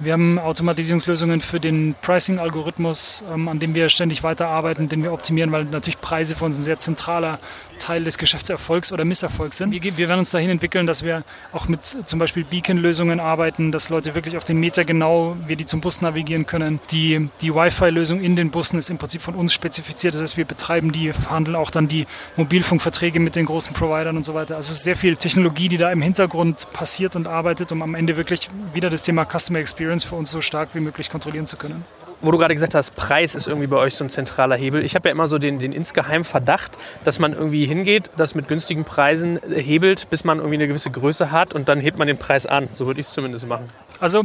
Wir 0.04 0.12
haben 0.12 0.38
Automatisierungslösungen 0.38 1.40
für 1.40 1.58
den 1.58 1.94
Pricing-Algorithmus, 2.02 3.24
ähm, 3.32 3.48
an 3.48 3.58
dem 3.58 3.74
wir 3.74 3.88
ständig 3.88 4.22
weiterarbeiten, 4.22 4.86
den 4.86 5.02
wir 5.02 5.14
optimieren, 5.14 5.50
weil 5.50 5.64
natürlich 5.64 5.98
Preise 5.98 6.36
für 6.36 6.44
uns 6.44 6.58
ein 6.58 6.62
sehr 6.62 6.78
zentraler 6.78 7.38
Teil 7.78 8.04
des 8.04 8.18
Geschäftserfolgs 8.18 8.92
oder 8.92 9.04
Misserfolgs 9.04 9.58
sind. 9.58 9.70
Wir, 9.72 9.82
wir 9.82 10.08
werden 10.08 10.20
uns 10.20 10.30
dahin 10.30 10.50
entwickeln, 10.50 10.86
dass 10.86 11.02
wir 11.02 11.24
auch 11.52 11.68
mit 11.68 11.84
zum 11.84 12.18
Beispiel 12.18 12.44
Beacon-Lösungen 12.44 13.20
arbeiten, 13.20 13.72
dass 13.72 13.88
Leute 13.88 14.14
wirklich 14.14 14.36
auf 14.36 14.44
den 14.44 14.58
Meter 14.58 14.84
genau, 14.84 15.36
wir 15.46 15.56
die 15.56 15.64
zum 15.64 15.80
Bus 15.80 16.00
navigieren 16.00 16.46
können. 16.46 16.80
Die, 16.90 17.28
die 17.40 17.54
Wi-Fi-Lösung 17.54 18.20
in 18.20 18.36
den 18.36 18.50
Bussen 18.50 18.78
ist 18.78 18.90
im 18.90 18.98
Prinzip 18.98 19.22
von 19.22 19.34
uns 19.34 19.52
spezifiziert. 19.52 20.14
Das 20.14 20.22
heißt, 20.22 20.36
wir 20.36 20.44
betreiben 20.44 20.92
die, 20.92 21.12
verhandeln 21.12 21.56
auch 21.56 21.70
dann 21.70 21.88
die 21.88 22.06
Mobilfunkverträge 22.36 23.20
mit 23.20 23.36
den 23.36 23.46
großen 23.46 23.72
Providern 23.72 24.16
und 24.16 24.24
so 24.24 24.34
weiter. 24.34 24.56
Also 24.56 24.70
es 24.70 24.78
ist 24.78 24.84
sehr 24.84 24.96
viel 24.96 25.16
Technologie, 25.16 25.68
die 25.68 25.78
da 25.78 25.90
im 25.90 26.02
Hintergrund 26.02 26.66
passiert 26.72 27.16
und 27.16 27.26
arbeitet, 27.26 27.72
um 27.72 27.82
am 27.82 27.94
Ende 27.94 28.16
wirklich 28.16 28.50
wieder 28.72 28.90
das 28.90 29.02
Thema 29.02 29.24
Customer 29.24 29.58
Experience 29.58 29.93
für 30.02 30.16
uns 30.16 30.32
so 30.32 30.40
stark 30.40 30.74
wie 30.74 30.80
möglich 30.80 31.10
kontrollieren 31.10 31.46
zu 31.46 31.56
können. 31.56 31.84
wo 32.22 32.30
du 32.30 32.38
gerade 32.38 32.54
gesagt 32.54 32.74
hast, 32.74 32.96
Preis 32.96 33.34
ist 33.34 33.46
irgendwie 33.46 33.66
bei 33.66 33.76
euch 33.76 33.94
so 33.94 34.04
ein 34.04 34.08
zentraler 34.08 34.56
Hebel. 34.56 34.82
Ich 34.82 34.94
habe 34.94 35.08
ja 35.08 35.12
immer 35.12 35.28
so 35.28 35.38
den, 35.38 35.58
den 35.58 35.72
insgeheimen 35.72 36.24
Verdacht, 36.24 36.78
dass 37.04 37.18
man 37.18 37.34
irgendwie 37.34 37.66
hingeht, 37.66 38.10
das 38.16 38.34
mit 38.34 38.48
günstigen 38.48 38.84
Preisen 38.84 39.38
hebelt, 39.54 40.08
bis 40.08 40.24
man 40.24 40.38
irgendwie 40.38 40.54
eine 40.54 40.66
gewisse 40.66 40.90
Größe 40.90 41.30
hat 41.30 41.52
und 41.52 41.68
dann 41.68 41.80
hebt 41.80 41.98
man 41.98 42.06
den 42.08 42.16
Preis 42.16 42.46
an. 42.46 42.68
So 42.72 42.86
würde 42.86 43.00
ich 43.00 43.06
es 43.06 43.12
zumindest 43.12 43.46
machen. 43.46 43.66
Also 44.00 44.24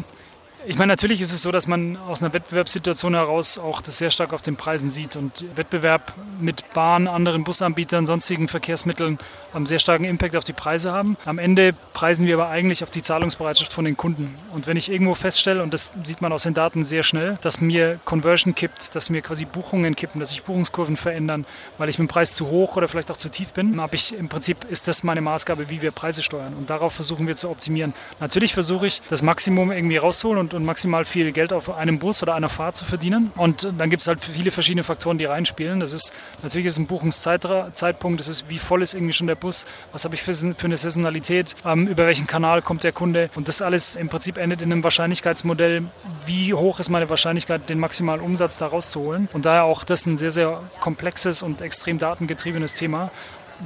ich 0.68 0.78
meine, 0.78 0.92
natürlich 0.92 1.22
ist 1.22 1.32
es 1.32 1.42
so, 1.42 1.52
dass 1.52 1.68
man 1.68 1.96
aus 1.96 2.22
einer 2.22 2.34
Wettbewerbssituation 2.34 3.14
heraus 3.14 3.58
auch 3.58 3.82
das 3.82 3.98
sehr 3.98 4.10
stark 4.10 4.34
auf 4.34 4.42
den 4.42 4.58
Preisen 4.58 4.90
sieht 4.90 5.16
und 5.16 5.46
Wettbewerb 5.56 6.14
mit 6.40 6.74
Bahn, 6.74 7.08
anderen 7.08 7.44
Busanbietern, 7.44 8.06
sonstigen 8.06 8.48
Verkehrsmitteln 8.48 9.20
einen 9.54 9.66
sehr 9.66 9.80
starken 9.80 10.04
Impact 10.04 10.36
auf 10.36 10.44
die 10.44 10.54
Preise 10.54 10.92
haben. 10.92 11.18
Am 11.26 11.40
Ende 11.40 11.74
preisen 11.94 12.28
wir 12.28 12.36
aber 12.36 12.50
eigentlich 12.50 12.84
auf 12.84 12.90
die 12.90 13.02
Zahlungsbereitschaft 13.02 13.72
von 13.72 13.86
den 13.86 13.96
Kunden. 13.98 14.38
Und 14.52 14.68
wenn 14.68 14.78
ich 14.78 14.92
irgendwo 14.92 15.16
feststelle, 15.16 15.64
und 15.64 15.74
das 15.74 15.94
sieht 16.04 16.22
man 16.22 16.32
aus 16.34 16.44
den 16.44 16.54
Daten 16.54 16.84
sehr 16.84 17.04
schnell, 17.04 17.38
dass 17.42 17.62
mir 17.62 18.00
Conversion 18.06 18.54
kippt, 18.54 18.96
dass 18.96 19.10
mir 19.10 19.22
quasi 19.22 19.46
Buchungen 19.46 19.96
kippen, 19.96 20.20
dass 20.20 20.32
sich 20.32 20.44
Buchungskurven 20.44 20.98
verändern, 20.98 21.46
weil 21.78 21.90
ich 21.90 21.98
mit 22.00 22.10
dem 22.10 22.12
Preis 22.12 22.34
zu 22.34 22.50
hoch 22.50 22.76
oder 22.76 22.88
vielleicht 22.88 23.12
auch 23.12 23.18
zu 23.18 23.30
tief 23.30 23.54
bin, 23.54 23.80
habe 23.82 23.96
ich 23.96 24.16
im 24.16 24.30
Prinzip 24.30 24.66
ist 24.70 24.88
das 24.88 25.04
meine 25.04 25.22
Maßgabe, 25.22 25.70
wie 25.70 25.82
wir 25.82 25.92
Preise 25.92 26.22
steuern. 26.22 26.54
Und 26.54 26.70
darauf 26.70 26.94
versuchen 26.94 27.28
wir 27.28 27.36
zu 27.36 27.50
optimieren. 27.50 27.94
Natürlich 28.20 28.54
versuche 28.54 28.88
ich, 28.88 29.02
das 29.10 29.22
Maximum 29.22 29.72
irgendwie 29.72 29.98
rauszuholen 29.98 30.40
und 30.40 30.49
und, 30.50 30.60
und 30.60 30.66
maximal 30.66 31.06
viel 31.06 31.32
Geld 31.32 31.54
auf 31.54 31.70
einem 31.76 32.00
Bus 32.00 32.24
oder 32.24 32.36
einer 32.36 32.50
Fahrt 32.50 32.76
zu 32.76 32.86
verdienen. 32.86 33.32
Und 33.36 33.72
dann 33.78 33.90
gibt 33.90 34.02
es 34.02 34.08
halt 34.08 34.20
viele 34.20 34.52
verschiedene 34.52 34.84
Faktoren, 34.84 35.18
die 35.18 35.26
reinspielen. 35.26 35.80
Das 35.80 35.94
ist 35.94 36.14
natürlich 36.42 36.68
ist 36.68 36.78
ein 36.78 36.88
Buchungszeitpunkt, 36.88 38.20
das 38.20 38.28
ist, 38.28 38.50
wie 38.50 38.60
voll 38.60 38.82
ist 38.82 38.94
irgendwie 38.94 39.14
schon 39.14 39.28
der 39.28 39.36
Bus, 39.36 39.66
was 39.92 40.06
habe 40.06 40.16
ich 40.16 40.22
für, 40.22 40.34
für 40.34 40.66
eine 40.66 40.78
Saisonalität, 40.78 41.56
ähm, 41.66 41.88
über 41.88 42.06
welchen 42.06 42.28
Kanal 42.28 42.62
kommt 42.62 42.84
der 42.84 42.92
Kunde. 42.92 43.30
Und 43.36 43.48
das 43.48 43.62
alles 43.62 43.96
im 43.96 44.10
Prinzip 44.10 44.38
endet 44.38 44.62
in 44.62 44.72
einem 44.72 44.84
Wahrscheinlichkeitsmodell, 44.84 45.84
wie 46.26 46.54
hoch 46.54 46.80
ist 46.80 46.90
meine 46.90 47.10
Wahrscheinlichkeit, 47.10 47.70
den 47.70 47.80
maximalen 47.80 48.22
Umsatz 48.22 48.58
da 48.58 48.68
rauszuholen. 48.68 49.30
Und 49.34 49.46
daher 49.46 49.66
auch 49.66 49.84
das 49.84 50.06
ein 50.06 50.18
sehr, 50.18 50.32
sehr 50.32 50.62
komplexes 50.80 51.44
und 51.44 51.62
extrem 51.62 51.98
datengetriebenes 51.98 52.76
Thema 52.76 53.12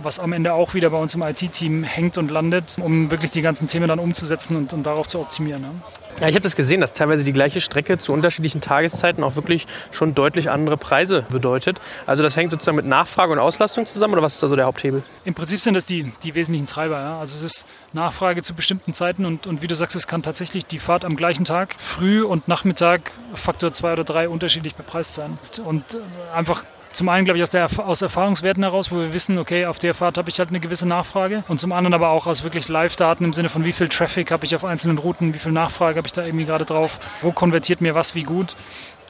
was 0.02 0.20
am 0.20 0.34
Ende 0.34 0.54
auch 0.54 0.74
wieder 0.74 0.90
bei 0.90 0.98
uns 0.98 1.14
im 1.14 1.22
IT-Team 1.22 1.84
hängt 1.84 2.18
und 2.18 2.32
landet, 2.32 2.78
um 2.82 3.12
wirklich 3.12 3.30
die 3.30 3.42
ganzen 3.42 3.68
Themen 3.68 3.88
dann 3.88 4.00
umzusetzen 4.00 4.58
und, 4.58 4.74
und 4.74 4.84
darauf 4.84 5.08
zu 5.08 5.20
optimieren. 5.20 5.64
Ja. 5.64 6.03
Ja, 6.22 6.28
ich 6.28 6.36
habe 6.36 6.44
das 6.44 6.56
gesehen, 6.56 6.82
dass 6.82 6.94
teilweise 6.94 7.24
die 7.24 7.34
gleiche 7.34 7.62
Strecke 7.62 7.98
zu 7.98 8.14
unterschiedlichen 8.14 8.62
Tageszeiten 8.62 9.24
auch 9.24 9.36
wirklich 9.36 9.68
schon 9.92 10.16
deutlich 10.16 10.50
andere 10.50 10.78
Preise 10.78 11.26
bedeutet. 11.30 11.80
Also 12.06 12.24
das 12.24 12.38
hängt 12.38 12.52
sozusagen 12.52 12.78
mit 12.78 12.86
Nachfrage 12.86 13.32
und 13.32 13.40
Auslastung 13.40 13.86
zusammen 13.86 14.14
oder 14.14 14.22
was 14.22 14.36
ist 14.36 14.44
da 14.44 14.48
so 14.48 14.56
der 14.56 14.66
Haupthebel? 14.66 15.04
Im 15.26 15.34
Prinzip 15.34 15.60
sind 15.60 15.74
das 15.74 15.86
die, 15.86 16.12
die 16.24 16.36
wesentlichen 16.36 16.68
Treiber. 16.68 17.00
Ja. 17.00 17.20
Also 17.20 17.36
es 17.36 17.44
ist 17.44 17.68
Nachfrage 17.94 18.42
zu 18.42 18.54
bestimmten 18.54 18.94
Zeiten 18.94 19.26
und, 19.26 19.48
und 19.48 19.62
wie 19.62 19.68
du 19.68 19.76
sagst, 19.76 19.96
es 19.96 20.08
kann 20.08 20.22
tatsächlich 20.24 20.66
die 20.66 20.80
Fahrt 20.80 21.06
am 21.06 21.16
gleichen 21.16 21.46
Tag, 21.46 21.76
früh 21.78 22.24
und 22.24 22.48
Nachmittag, 22.48 23.12
Faktor 23.34 23.72
2 23.72 23.94
oder 23.94 24.04
3 24.04 24.30
unterschiedlich 24.30 24.76
bepreist 24.76 25.16
sein. 25.16 25.38
Und 25.66 25.96
äh, 25.96 25.98
einfach 26.34 26.64
zum 26.94 27.10
einen, 27.10 27.26
glaube 27.26 27.38
ich, 27.38 27.44
aus, 27.44 27.52
der, 27.52 27.68
aus 27.80 28.02
Erfahrungswerten 28.02 28.64
heraus, 28.64 28.92
wo 28.92 28.98
wir 28.98 29.14
wissen, 29.14 29.38
okay, 29.38 29.66
auf 29.66 29.80
der 29.80 29.94
Fahrt 29.94 30.18
habe 30.18 30.30
ich 30.30 30.40
halt 30.40 30.50
eine 30.50 30.60
gewisse 30.60 30.88
Nachfrage. 30.88 31.44
Und 31.48 31.60
zum 31.60 31.72
anderen 31.72 31.94
aber 31.94 32.10
auch 32.10 32.28
aus 32.28 32.44
wirklich 32.44 32.70
Live-Daten 32.70 33.26
im 33.26 33.34
Sinne 33.34 33.50
von, 33.50 33.66
wie 33.66 33.74
viel 33.74 33.88
Traffic 33.88 34.32
habe 34.32 34.46
ich 34.46 34.56
auf 34.56 34.64
einzelnen 34.64 34.98
Routen, 34.98 35.34
wie 35.34 35.40
viel 35.40 35.52
Nachfrage 35.52 35.98
habe 35.98 36.08
ich 36.08 36.14
da 36.14 36.26
irgendwie 36.26 36.46
gerade 36.46 36.66
drauf, 36.66 37.00
wo 37.22 37.32
konvertiert 37.32 37.82
mir 37.82 37.96
was 37.96 38.16
wie 38.16 38.24
gut. 38.24 38.56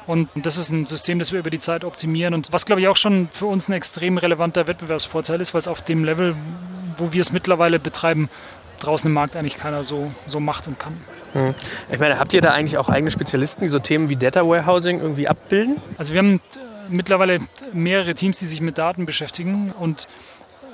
Und 0.07 0.29
das 0.35 0.57
ist 0.57 0.69
ein 0.69 0.85
System, 0.85 1.19
das 1.19 1.31
wir 1.31 1.39
über 1.39 1.49
die 1.49 1.59
Zeit 1.59 1.85
optimieren 1.85 2.33
und 2.33 2.51
was, 2.51 2.65
glaube 2.65 2.81
ich, 2.81 2.87
auch 2.87 2.97
schon 2.97 3.29
für 3.31 3.45
uns 3.45 3.69
ein 3.69 3.73
extrem 3.73 4.17
relevanter 4.17 4.67
Wettbewerbsvorteil 4.67 5.39
ist, 5.39 5.53
weil 5.53 5.59
es 5.59 5.67
auf 5.67 5.81
dem 5.81 6.03
Level, 6.03 6.35
wo 6.97 7.13
wir 7.13 7.21
es 7.21 7.31
mittlerweile 7.31 7.79
betreiben, 7.79 8.29
draußen 8.81 9.09
im 9.09 9.13
Markt 9.13 9.37
eigentlich 9.37 9.57
keiner 9.57 9.83
so, 9.83 10.11
so 10.25 10.41
macht 10.41 10.67
und 10.67 10.77
kann. 10.77 10.97
Hm. 11.33 11.55
Ich 11.89 11.99
meine, 11.99 12.19
habt 12.19 12.33
ihr 12.33 12.41
da 12.41 12.51
eigentlich 12.51 12.77
auch 12.77 12.89
eigene 12.89 13.11
Spezialisten, 13.11 13.63
die 13.63 13.69
so 13.69 13.79
Themen 13.79 14.09
wie 14.09 14.17
Data 14.17 14.45
Warehousing 14.45 14.99
irgendwie 14.99 15.27
abbilden? 15.27 15.77
Also 15.97 16.13
wir 16.13 16.19
haben 16.19 16.41
mittlerweile 16.89 17.39
mehrere 17.73 18.15
Teams, 18.15 18.39
die 18.39 18.45
sich 18.45 18.61
mit 18.61 18.77
Daten 18.77 19.05
beschäftigen. 19.05 19.71
Und 19.71 20.07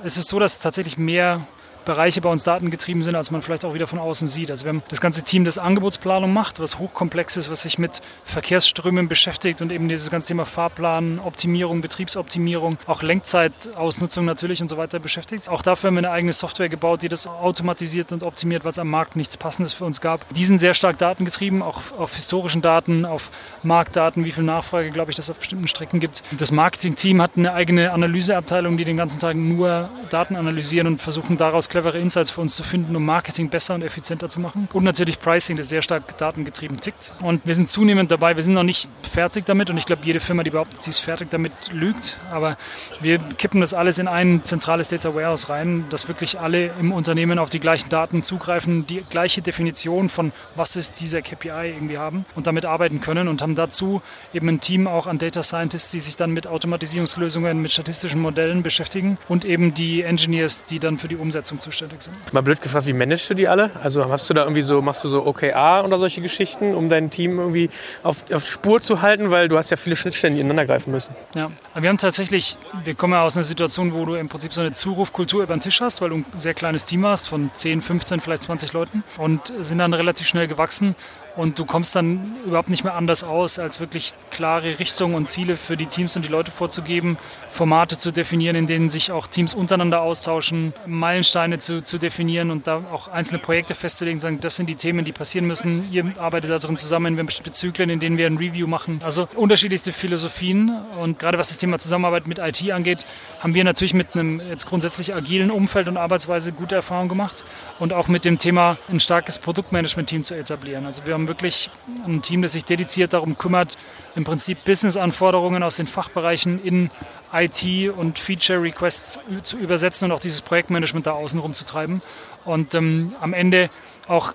es 0.04 0.16
ist 0.16 0.28
so, 0.28 0.38
dass 0.38 0.58
tatsächlich 0.58 0.98
mehr 0.98 1.46
Bereiche 1.84 2.20
bei 2.20 2.28
uns 2.28 2.44
datengetrieben 2.44 3.02
sind, 3.02 3.14
als 3.14 3.30
man 3.30 3.42
vielleicht 3.42 3.64
auch 3.64 3.74
wieder 3.74 3.86
von 3.86 3.98
außen 3.98 4.28
sieht. 4.28 4.50
Also 4.50 4.64
wir 4.64 4.70
haben 4.70 4.82
das 4.88 5.00
ganze 5.00 5.22
Team, 5.22 5.44
das 5.44 5.58
Angebotsplanung 5.58 6.32
macht, 6.32 6.60
was 6.60 6.78
hochkomplex 6.78 7.36
ist, 7.36 7.50
was 7.50 7.62
sich 7.62 7.78
mit 7.78 8.00
Verkehrsströmen 8.24 9.08
beschäftigt 9.08 9.62
und 9.62 9.72
eben 9.72 9.88
dieses 9.88 10.10
ganze 10.10 10.28
Thema 10.28 10.44
Fahrplan, 10.44 11.18
Optimierung, 11.18 11.80
Betriebsoptimierung, 11.80 12.78
auch 12.86 13.02
Lenkzeitausnutzung 13.02 14.24
natürlich 14.24 14.60
und 14.62 14.68
so 14.68 14.76
weiter 14.76 14.98
beschäftigt. 14.98 15.48
Auch 15.48 15.62
dafür 15.62 15.88
haben 15.88 15.94
wir 15.94 16.00
eine 16.00 16.10
eigene 16.10 16.32
Software 16.32 16.68
gebaut, 16.68 17.02
die 17.02 17.08
das 17.08 17.26
automatisiert 17.26 18.12
und 18.12 18.22
optimiert, 18.22 18.64
weil 18.64 18.72
es 18.72 18.78
am 18.78 18.88
Markt 18.88 19.16
nichts 19.16 19.36
Passendes 19.36 19.72
für 19.72 19.84
uns 19.84 20.00
gab. 20.00 20.28
Die 20.34 20.44
sind 20.44 20.58
sehr 20.58 20.74
stark 20.74 20.98
datengetrieben, 20.98 21.62
auch 21.62 21.80
auf 21.98 22.14
historischen 22.14 22.62
Daten, 22.62 23.04
auf 23.04 23.30
Marktdaten, 23.62 24.24
wie 24.24 24.32
viel 24.32 24.44
Nachfrage, 24.44 24.90
glaube 24.90 25.10
ich, 25.10 25.16
das 25.16 25.30
auf 25.30 25.38
bestimmten 25.38 25.68
Strecken 25.68 26.00
gibt. 26.00 26.22
Das 26.32 26.52
Marketing-Team 26.52 27.22
hat 27.22 27.32
eine 27.36 27.52
eigene 27.54 27.92
Analyseabteilung, 27.92 28.76
die 28.76 28.84
den 28.84 28.96
ganzen 28.96 29.20
Tag 29.20 29.36
nur 29.36 29.88
Daten 30.10 30.36
analysieren 30.36 30.86
und 30.86 31.00
versuchen 31.00 31.36
daraus 31.36 31.68
clevere 31.70 31.98
Insights 31.98 32.30
für 32.30 32.42
uns 32.42 32.54
zu 32.56 32.62
finden, 32.62 32.94
um 32.94 33.04
Marketing 33.04 33.48
besser 33.48 33.74
und 33.74 33.82
effizienter 33.82 34.28
zu 34.28 34.40
machen. 34.40 34.68
Und 34.72 34.84
natürlich 34.84 35.20
Pricing, 35.20 35.56
das 35.56 35.68
sehr 35.70 35.80
stark 35.80 36.18
datengetrieben 36.18 36.78
tickt. 36.78 37.12
Und 37.22 37.46
wir 37.46 37.54
sind 37.54 37.68
zunehmend 37.68 38.10
dabei, 38.10 38.36
wir 38.36 38.42
sind 38.42 38.54
noch 38.54 38.62
nicht 38.62 38.90
fertig 39.02 39.46
damit 39.46 39.70
und 39.70 39.78
ich 39.78 39.86
glaube, 39.86 40.02
jede 40.04 40.20
Firma, 40.20 40.42
die 40.42 40.50
behauptet, 40.50 40.82
sie 40.82 40.90
ist 40.90 40.98
fertig 40.98 41.30
damit, 41.30 41.52
lügt. 41.72 42.18
Aber 42.30 42.58
wir 43.00 43.18
kippen 43.18 43.60
das 43.60 43.72
alles 43.72 43.98
in 43.98 44.08
ein 44.08 44.44
zentrales 44.44 44.88
Data 44.88 45.14
Warehouse 45.14 45.48
rein, 45.48 45.86
dass 45.90 46.08
wirklich 46.08 46.40
alle 46.40 46.66
im 46.80 46.92
Unternehmen 46.92 47.38
auf 47.38 47.50
die 47.50 47.60
gleichen 47.60 47.88
Daten 47.88 48.22
zugreifen, 48.22 48.86
die 48.86 49.02
gleiche 49.08 49.40
Definition 49.40 50.08
von 50.08 50.32
was 50.56 50.76
ist 50.76 51.00
dieser 51.00 51.22
KPI 51.22 51.70
irgendwie 51.74 51.98
haben 51.98 52.24
und 52.34 52.46
damit 52.46 52.64
arbeiten 52.64 53.00
können 53.00 53.28
und 53.28 53.42
haben 53.42 53.54
dazu 53.54 54.02
eben 54.34 54.48
ein 54.48 54.60
Team 54.60 54.88
auch 54.88 55.06
an 55.06 55.18
Data 55.18 55.42
Scientists, 55.42 55.92
die 55.92 56.00
sich 56.00 56.16
dann 56.16 56.32
mit 56.32 56.46
Automatisierungslösungen, 56.46 57.62
mit 57.62 57.70
statistischen 57.70 58.20
Modellen 58.20 58.62
beschäftigen 58.62 59.18
und 59.28 59.44
eben 59.44 59.72
die 59.72 60.02
Engineers, 60.02 60.66
die 60.66 60.80
dann 60.80 60.98
für 60.98 61.08
die 61.08 61.16
Umsetzung 61.16 61.59
zuständig 61.60 62.02
sind. 62.02 62.16
Mal 62.32 62.42
blöd 62.42 62.60
gefragt, 62.60 62.86
wie 62.86 62.92
managst 62.92 63.28
du 63.30 63.34
die 63.34 63.48
alle? 63.48 63.70
Also 63.82 64.08
hast 64.08 64.28
du 64.28 64.34
da 64.34 64.42
irgendwie 64.42 64.62
so, 64.62 64.82
machst 64.82 65.04
du 65.04 65.08
so 65.08 65.26
OKR 65.26 65.84
oder 65.84 65.98
solche 65.98 66.20
Geschichten, 66.20 66.74
um 66.74 66.88
dein 66.88 67.10
Team 67.10 67.38
irgendwie 67.38 67.70
auf, 68.02 68.24
auf 68.32 68.46
Spur 68.46 68.80
zu 68.80 69.02
halten, 69.02 69.30
weil 69.30 69.48
du 69.48 69.56
hast 69.56 69.70
ja 69.70 69.76
viele 69.76 69.96
Schnittstellen, 69.96 70.34
die 70.34 70.40
ineinander 70.40 70.66
greifen 70.66 70.90
müssen. 70.90 71.14
Ja, 71.34 71.50
wir 71.74 71.88
haben 71.88 71.98
tatsächlich, 71.98 72.56
wir 72.84 72.94
kommen 72.94 73.12
ja 73.12 73.22
aus 73.22 73.36
einer 73.36 73.44
Situation, 73.44 73.92
wo 73.92 74.04
du 74.04 74.14
im 74.14 74.28
Prinzip 74.28 74.52
so 74.52 74.60
eine 74.60 74.72
Zurufkultur 74.72 75.42
über 75.42 75.54
den 75.54 75.60
Tisch 75.60 75.80
hast, 75.80 76.00
weil 76.00 76.10
du 76.10 76.16
ein 76.16 76.24
sehr 76.36 76.54
kleines 76.54 76.86
Team 76.86 77.06
hast 77.06 77.28
von 77.28 77.50
10, 77.52 77.80
15, 77.80 78.20
vielleicht 78.20 78.42
20 78.42 78.72
Leuten 78.72 79.04
und 79.18 79.52
sind 79.60 79.78
dann 79.78 79.94
relativ 79.94 80.26
schnell 80.26 80.46
gewachsen 80.46 80.96
und 81.40 81.58
du 81.58 81.64
kommst 81.64 81.96
dann 81.96 82.36
überhaupt 82.44 82.68
nicht 82.68 82.84
mehr 82.84 82.94
anders 82.94 83.24
aus, 83.24 83.58
als 83.58 83.80
wirklich 83.80 84.12
klare 84.30 84.78
Richtungen 84.78 85.14
und 85.14 85.30
Ziele 85.30 85.56
für 85.56 85.74
die 85.74 85.86
Teams 85.86 86.14
und 86.14 86.22
die 86.22 86.28
Leute 86.28 86.50
vorzugeben, 86.50 87.16
Formate 87.50 87.96
zu 87.96 88.12
definieren, 88.12 88.56
in 88.56 88.66
denen 88.66 88.90
sich 88.90 89.10
auch 89.10 89.26
Teams 89.26 89.54
untereinander 89.54 90.02
austauschen, 90.02 90.74
Meilensteine 90.84 91.56
zu, 91.56 91.82
zu 91.82 91.96
definieren 91.96 92.50
und 92.50 92.66
da 92.66 92.82
auch 92.92 93.08
einzelne 93.08 93.40
Projekte 93.40 93.74
festzulegen, 93.74 94.20
sagen, 94.20 94.40
das 94.40 94.56
sind 94.56 94.66
die 94.66 94.74
Themen, 94.74 95.02
die 95.06 95.12
passieren 95.12 95.46
müssen. 95.46 95.90
Ihr 95.90 96.12
arbeitet 96.18 96.50
da 96.50 96.58
drin 96.58 96.76
zusammen, 96.76 97.16
wir 97.16 97.20
haben 97.20 97.26
bestimmte 97.26 97.52
Zyklen, 97.52 97.88
in 97.88 98.00
denen 98.00 98.18
wir 98.18 98.26
ein 98.26 98.36
Review 98.36 98.66
machen. 98.66 99.00
Also 99.02 99.26
unterschiedlichste 99.34 99.92
Philosophien 99.92 100.70
und 101.00 101.18
gerade 101.18 101.38
was 101.38 101.48
das 101.48 101.56
Thema 101.56 101.78
Zusammenarbeit 101.78 102.26
mit 102.26 102.38
IT 102.38 102.70
angeht, 102.70 103.06
haben 103.38 103.54
wir 103.54 103.64
natürlich 103.64 103.94
mit 103.94 104.14
einem 104.14 104.42
jetzt 104.46 104.66
grundsätzlich 104.66 105.14
agilen 105.14 105.50
Umfeld 105.50 105.88
und 105.88 105.96
Arbeitsweise 105.96 106.52
gute 106.52 106.74
Erfahrungen 106.74 107.08
gemacht 107.08 107.46
und 107.78 107.94
auch 107.94 108.08
mit 108.08 108.26
dem 108.26 108.36
Thema 108.36 108.76
ein 108.90 109.00
starkes 109.00 109.38
Produktmanagement-Team 109.38 110.22
zu 110.22 110.34
etablieren. 110.34 110.84
Also 110.84 111.06
wir 111.06 111.14
haben 111.14 111.29
wirklich 111.30 111.70
ein 112.04 112.20
Team, 112.22 112.42
das 112.42 112.52
sich 112.52 112.64
dediziert 112.64 113.12
darum 113.12 113.38
kümmert, 113.38 113.78
im 114.16 114.24
Prinzip 114.24 114.64
Business-Anforderungen 114.64 115.62
aus 115.62 115.76
den 115.76 115.86
Fachbereichen 115.86 116.62
in 116.62 116.90
IT 117.32 117.64
und 117.96 118.18
Feature-Requests 118.18 119.20
zu 119.42 119.56
übersetzen 119.56 120.06
und 120.06 120.12
auch 120.12 120.20
dieses 120.20 120.42
Projektmanagement 120.42 121.06
da 121.06 121.12
außenrum 121.12 121.54
zu 121.54 121.64
treiben. 121.64 122.02
Und 122.44 122.74
ähm, 122.74 123.14
am 123.20 123.32
Ende 123.32 123.70
auch 124.08 124.34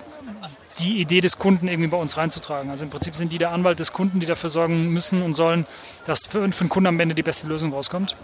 die 0.79 0.99
Idee 0.99 1.21
des 1.21 1.37
Kunden 1.37 1.67
irgendwie 1.67 1.89
bei 1.89 1.97
uns 1.97 2.17
reinzutragen. 2.17 2.69
Also 2.69 2.85
im 2.85 2.91
Prinzip 2.91 3.15
sind 3.15 3.31
die 3.31 3.37
der 3.37 3.51
Anwalt 3.51 3.79
des 3.79 3.91
Kunden, 3.91 4.19
die 4.19 4.25
dafür 4.25 4.49
sorgen 4.49 4.89
müssen 4.89 5.21
und 5.21 5.33
sollen, 5.33 5.65
dass 6.05 6.27
für, 6.27 6.49
für 6.51 6.63
den 6.63 6.69
Kunden 6.69 6.87
am 6.87 6.99
Ende 6.99 7.15
die 7.15 7.23
beste 7.23 7.47
Lösung 7.47 7.73
rauskommt. 7.73 8.15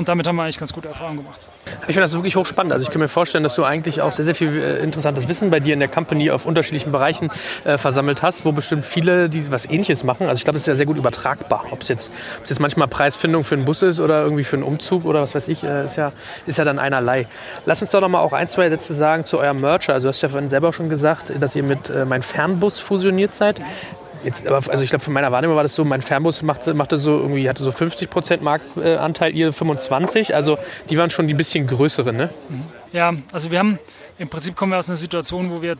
Und 0.00 0.08
damit 0.08 0.26
haben 0.26 0.36
wir 0.36 0.44
eigentlich 0.44 0.58
ganz 0.58 0.72
gute 0.72 0.88
Erfahrungen 0.88 1.18
gemacht. 1.18 1.46
Ich 1.80 1.88
finde 1.88 2.00
das 2.00 2.14
wirklich 2.14 2.34
hochspannend. 2.34 2.72
Also 2.72 2.86
ich 2.86 2.90
kann 2.90 3.02
mir 3.02 3.08
vorstellen, 3.08 3.44
dass 3.44 3.54
du 3.54 3.64
eigentlich 3.64 4.00
auch 4.00 4.12
sehr, 4.12 4.24
sehr 4.24 4.34
viel 4.34 4.56
äh, 4.56 4.78
interessantes 4.78 5.28
Wissen 5.28 5.50
bei 5.50 5.60
dir 5.60 5.74
in 5.74 5.78
der 5.78 5.90
Company 5.90 6.30
auf 6.30 6.46
unterschiedlichen 6.46 6.90
Bereichen 6.90 7.28
äh, 7.66 7.76
versammelt 7.76 8.22
hast, 8.22 8.46
wo 8.46 8.52
bestimmt 8.52 8.86
viele, 8.86 9.28
die 9.28 9.52
was 9.52 9.66
Ähnliches 9.66 10.02
machen. 10.02 10.26
Also 10.26 10.38
ich 10.38 10.44
glaube, 10.44 10.56
es 10.56 10.62
ist 10.62 10.68
ja 10.68 10.74
sehr 10.74 10.86
gut 10.86 10.96
übertragbar. 10.96 11.66
Ob 11.70 11.82
es 11.82 11.88
jetzt, 11.88 12.14
jetzt 12.38 12.60
manchmal 12.60 12.88
Preisfindung 12.88 13.44
für 13.44 13.56
einen 13.56 13.66
Bus 13.66 13.82
ist 13.82 14.00
oder 14.00 14.22
irgendwie 14.22 14.42
für 14.42 14.56
einen 14.56 14.62
Umzug 14.62 15.04
oder 15.04 15.20
was 15.20 15.34
weiß 15.34 15.48
ich, 15.48 15.64
äh, 15.64 15.84
ist, 15.84 15.96
ja, 15.96 16.12
ist 16.46 16.56
ja 16.56 16.64
dann 16.64 16.78
einerlei. 16.78 17.26
Lass 17.66 17.82
uns 17.82 17.90
doch 17.90 18.00
noch 18.00 18.08
mal 18.08 18.20
auch 18.20 18.32
ein, 18.32 18.48
zwei 18.48 18.70
Sätze 18.70 18.94
sagen 18.94 19.26
zu 19.26 19.38
eurem 19.38 19.60
Mercher. 19.60 19.92
Also 19.92 20.06
du 20.06 20.14
hast 20.14 20.22
ja 20.22 20.30
vorhin 20.30 20.48
selber 20.48 20.72
schon 20.72 20.88
gesagt, 20.88 21.30
dass 21.38 21.54
ihr 21.54 21.62
mit 21.62 21.90
äh, 21.90 22.06
Mein 22.06 22.22
Fernbus 22.22 22.78
fusioniert 22.78 23.34
seid. 23.34 23.60
Jetzt, 24.24 24.46
aber 24.46 24.56
also 24.70 24.84
ich 24.84 24.90
glaube, 24.90 25.04
von 25.04 25.14
meiner 25.14 25.32
Wahrnehmung 25.32 25.56
war 25.56 25.62
das 25.62 25.74
so, 25.74 25.84
mein 25.84 26.02
Fernbus 26.02 26.42
machte, 26.42 26.74
machte 26.74 26.96
so 26.96 27.18
irgendwie, 27.18 27.48
hatte 27.48 27.64
so 27.64 27.72
50 27.72 28.10
Prozent 28.10 28.42
Marktanteil, 28.42 29.34
ihr 29.34 29.52
25. 29.52 30.34
Also 30.34 30.58
die 30.88 30.98
waren 30.98 31.10
schon 31.10 31.26
die 31.26 31.34
bisschen 31.34 31.66
größeren, 31.66 32.16
ne? 32.16 32.30
Ja, 32.92 33.12
also 33.32 33.50
wir 33.50 33.58
haben, 33.60 33.78
im 34.18 34.28
Prinzip 34.28 34.56
kommen 34.56 34.72
wir 34.72 34.78
aus 34.78 34.88
einer 34.88 34.96
Situation, 34.96 35.50
wo 35.50 35.62
wir 35.62 35.76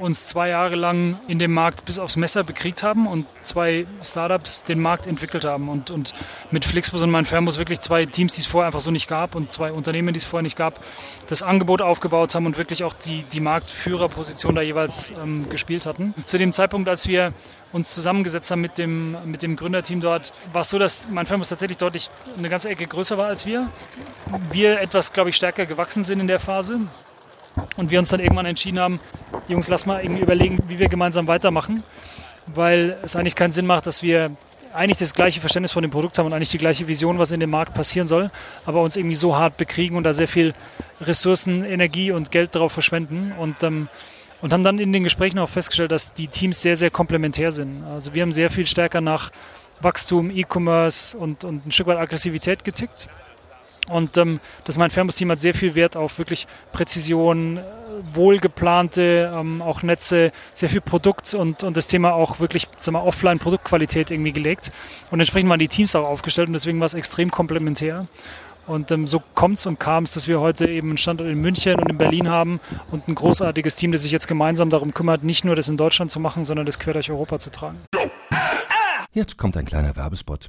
uns 0.00 0.26
zwei 0.26 0.48
Jahre 0.48 0.76
lang 0.76 1.20
in 1.28 1.38
dem 1.38 1.52
Markt 1.52 1.84
bis 1.84 1.98
aufs 1.98 2.16
Messer 2.16 2.42
bekriegt 2.42 2.82
haben 2.82 3.06
und 3.06 3.26
zwei 3.40 3.86
Startups 4.02 4.64
den 4.64 4.80
Markt 4.80 5.06
entwickelt 5.06 5.44
haben. 5.44 5.68
Und, 5.68 5.90
und 5.90 6.12
mit 6.50 6.64
Flixbus 6.64 7.02
und 7.02 7.10
mein 7.10 7.26
Fernbus 7.26 7.58
wirklich 7.58 7.80
zwei 7.80 8.06
Teams, 8.06 8.34
die 8.34 8.40
es 8.40 8.46
vorher 8.46 8.66
einfach 8.66 8.80
so 8.80 8.90
nicht 8.90 9.08
gab 9.08 9.34
und 9.34 9.52
zwei 9.52 9.72
Unternehmen, 9.72 10.14
die 10.14 10.18
es 10.18 10.24
vorher 10.24 10.42
nicht 10.42 10.56
gab, 10.56 10.80
das 11.28 11.42
Angebot 11.42 11.82
aufgebaut 11.82 12.34
haben 12.34 12.46
und 12.46 12.56
wirklich 12.56 12.82
auch 12.82 12.94
die, 12.94 13.24
die 13.24 13.40
Marktführerposition 13.40 14.54
da 14.54 14.62
jeweils 14.62 15.12
ähm, 15.22 15.48
gespielt 15.50 15.86
hatten. 15.86 16.14
Zu 16.24 16.38
dem 16.38 16.52
Zeitpunkt, 16.52 16.88
als 16.88 17.06
wir 17.06 17.32
uns 17.74 17.92
zusammengesetzt 17.92 18.50
haben 18.52 18.60
mit 18.60 18.78
dem, 18.78 19.16
mit 19.28 19.42
dem 19.42 19.56
Gründerteam 19.56 20.00
dort, 20.00 20.32
war 20.52 20.60
es 20.60 20.70
so, 20.70 20.78
dass 20.78 21.08
mein 21.10 21.26
Fernbus 21.26 21.48
tatsächlich 21.48 21.76
deutlich 21.76 22.08
eine 22.38 22.48
ganze 22.48 22.68
Ecke 22.70 22.86
größer 22.86 23.18
war 23.18 23.26
als 23.26 23.46
wir. 23.46 23.68
Wir 24.52 24.80
etwas, 24.80 25.12
glaube 25.12 25.30
ich, 25.30 25.36
stärker 25.36 25.66
gewachsen 25.66 26.04
sind 26.04 26.20
in 26.20 26.28
der 26.28 26.38
Phase. 26.38 26.80
Und 27.76 27.90
wir 27.90 27.98
uns 27.98 28.08
dann 28.08 28.20
irgendwann 28.20 28.46
entschieden 28.46 28.78
haben, 28.78 29.00
Jungs, 29.48 29.68
lass 29.68 29.86
mal 29.86 30.02
irgendwie 30.02 30.22
überlegen, 30.22 30.58
wie 30.68 30.78
wir 30.78 30.88
gemeinsam 30.88 31.26
weitermachen, 31.26 31.82
weil 32.46 32.96
es 33.02 33.16
eigentlich 33.16 33.34
keinen 33.34 33.52
Sinn 33.52 33.66
macht, 33.66 33.86
dass 33.86 34.02
wir 34.02 34.36
eigentlich 34.72 34.98
das 34.98 35.14
gleiche 35.14 35.40
Verständnis 35.40 35.72
von 35.72 35.82
dem 35.82 35.90
Produkt 35.90 36.18
haben 36.18 36.26
und 36.26 36.32
eigentlich 36.32 36.50
die 36.50 36.58
gleiche 36.58 36.86
Vision, 36.86 37.18
was 37.18 37.32
in 37.32 37.40
dem 37.40 37.50
Markt 37.50 37.74
passieren 37.74 38.06
soll, 38.06 38.30
aber 38.66 38.82
uns 38.82 38.96
irgendwie 38.96 39.14
so 39.14 39.36
hart 39.36 39.56
bekriegen 39.56 39.96
und 39.96 40.04
da 40.04 40.12
sehr 40.12 40.28
viel 40.28 40.52
Ressourcen, 41.00 41.64
Energie 41.64 42.12
und 42.12 42.30
Geld 42.30 42.54
darauf 42.54 42.72
verschwenden. 42.72 43.32
Und, 43.38 43.62
ähm, 43.62 43.88
und 44.44 44.52
haben 44.52 44.62
dann 44.62 44.78
in 44.78 44.92
den 44.92 45.04
Gesprächen 45.04 45.38
auch 45.38 45.48
festgestellt, 45.48 45.90
dass 45.90 46.12
die 46.12 46.28
Teams 46.28 46.60
sehr, 46.60 46.76
sehr 46.76 46.90
komplementär 46.90 47.50
sind. 47.50 47.82
Also 47.84 48.12
wir 48.12 48.20
haben 48.20 48.30
sehr 48.30 48.50
viel 48.50 48.66
stärker 48.66 49.00
nach 49.00 49.30
Wachstum, 49.80 50.30
E-Commerce 50.30 51.16
und, 51.16 51.44
und 51.44 51.64
ein 51.66 51.72
Stück 51.72 51.86
weit 51.86 51.96
Aggressivität 51.96 52.62
getickt. 52.62 53.08
Und 53.88 54.18
ähm, 54.18 54.40
das 54.64 54.76
mein 54.76 54.90
Fernbus-Team 54.90 55.30
hat 55.30 55.40
sehr 55.40 55.54
viel 55.54 55.74
Wert 55.74 55.96
auf 55.96 56.18
wirklich 56.18 56.46
Präzision, 56.72 57.58
wohlgeplante 58.12 59.32
ähm, 59.34 59.62
auch 59.62 59.82
Netze, 59.82 60.30
sehr 60.52 60.68
viel 60.68 60.82
Produkt 60.82 61.32
und, 61.32 61.62
und 61.62 61.74
das 61.74 61.86
Thema 61.86 62.12
auch 62.12 62.38
wirklich 62.38 62.68
Offline-Produktqualität 62.86 64.10
irgendwie 64.10 64.32
gelegt. 64.32 64.72
Und 65.10 65.20
entsprechend 65.20 65.48
waren 65.48 65.58
die 65.58 65.68
Teams 65.68 65.96
auch 65.96 66.04
aufgestellt 66.04 66.48
und 66.48 66.52
deswegen 66.52 66.80
war 66.80 66.86
es 66.86 66.92
extrem 66.92 67.30
komplementär. 67.30 68.08
Und 68.66 68.90
ähm, 68.90 69.06
so 69.06 69.22
kommt 69.34 69.58
es 69.58 69.66
und 69.66 69.78
kam 69.78 70.04
es, 70.04 70.12
dass 70.14 70.28
wir 70.28 70.40
heute 70.40 70.66
eben 70.66 70.88
einen 70.88 70.98
Standort 70.98 71.28
in 71.28 71.40
München 71.40 71.78
und 71.78 71.90
in 71.90 71.98
Berlin 71.98 72.28
haben 72.28 72.60
und 72.90 73.08
ein 73.08 73.14
großartiges 73.14 73.76
Team, 73.76 73.92
das 73.92 74.02
sich 74.02 74.12
jetzt 74.12 74.26
gemeinsam 74.26 74.70
darum 74.70 74.94
kümmert, 74.94 75.22
nicht 75.22 75.44
nur 75.44 75.54
das 75.54 75.68
in 75.68 75.76
Deutschland 75.76 76.10
zu 76.10 76.20
machen, 76.20 76.44
sondern 76.44 76.66
das 76.66 76.78
quer 76.78 76.94
durch 76.94 77.10
Europa 77.10 77.38
zu 77.38 77.50
tragen. 77.50 77.78
Jetzt 79.12 79.38
kommt 79.38 79.56
ein 79.56 79.64
kleiner 79.64 79.94
Werbespot. 79.96 80.48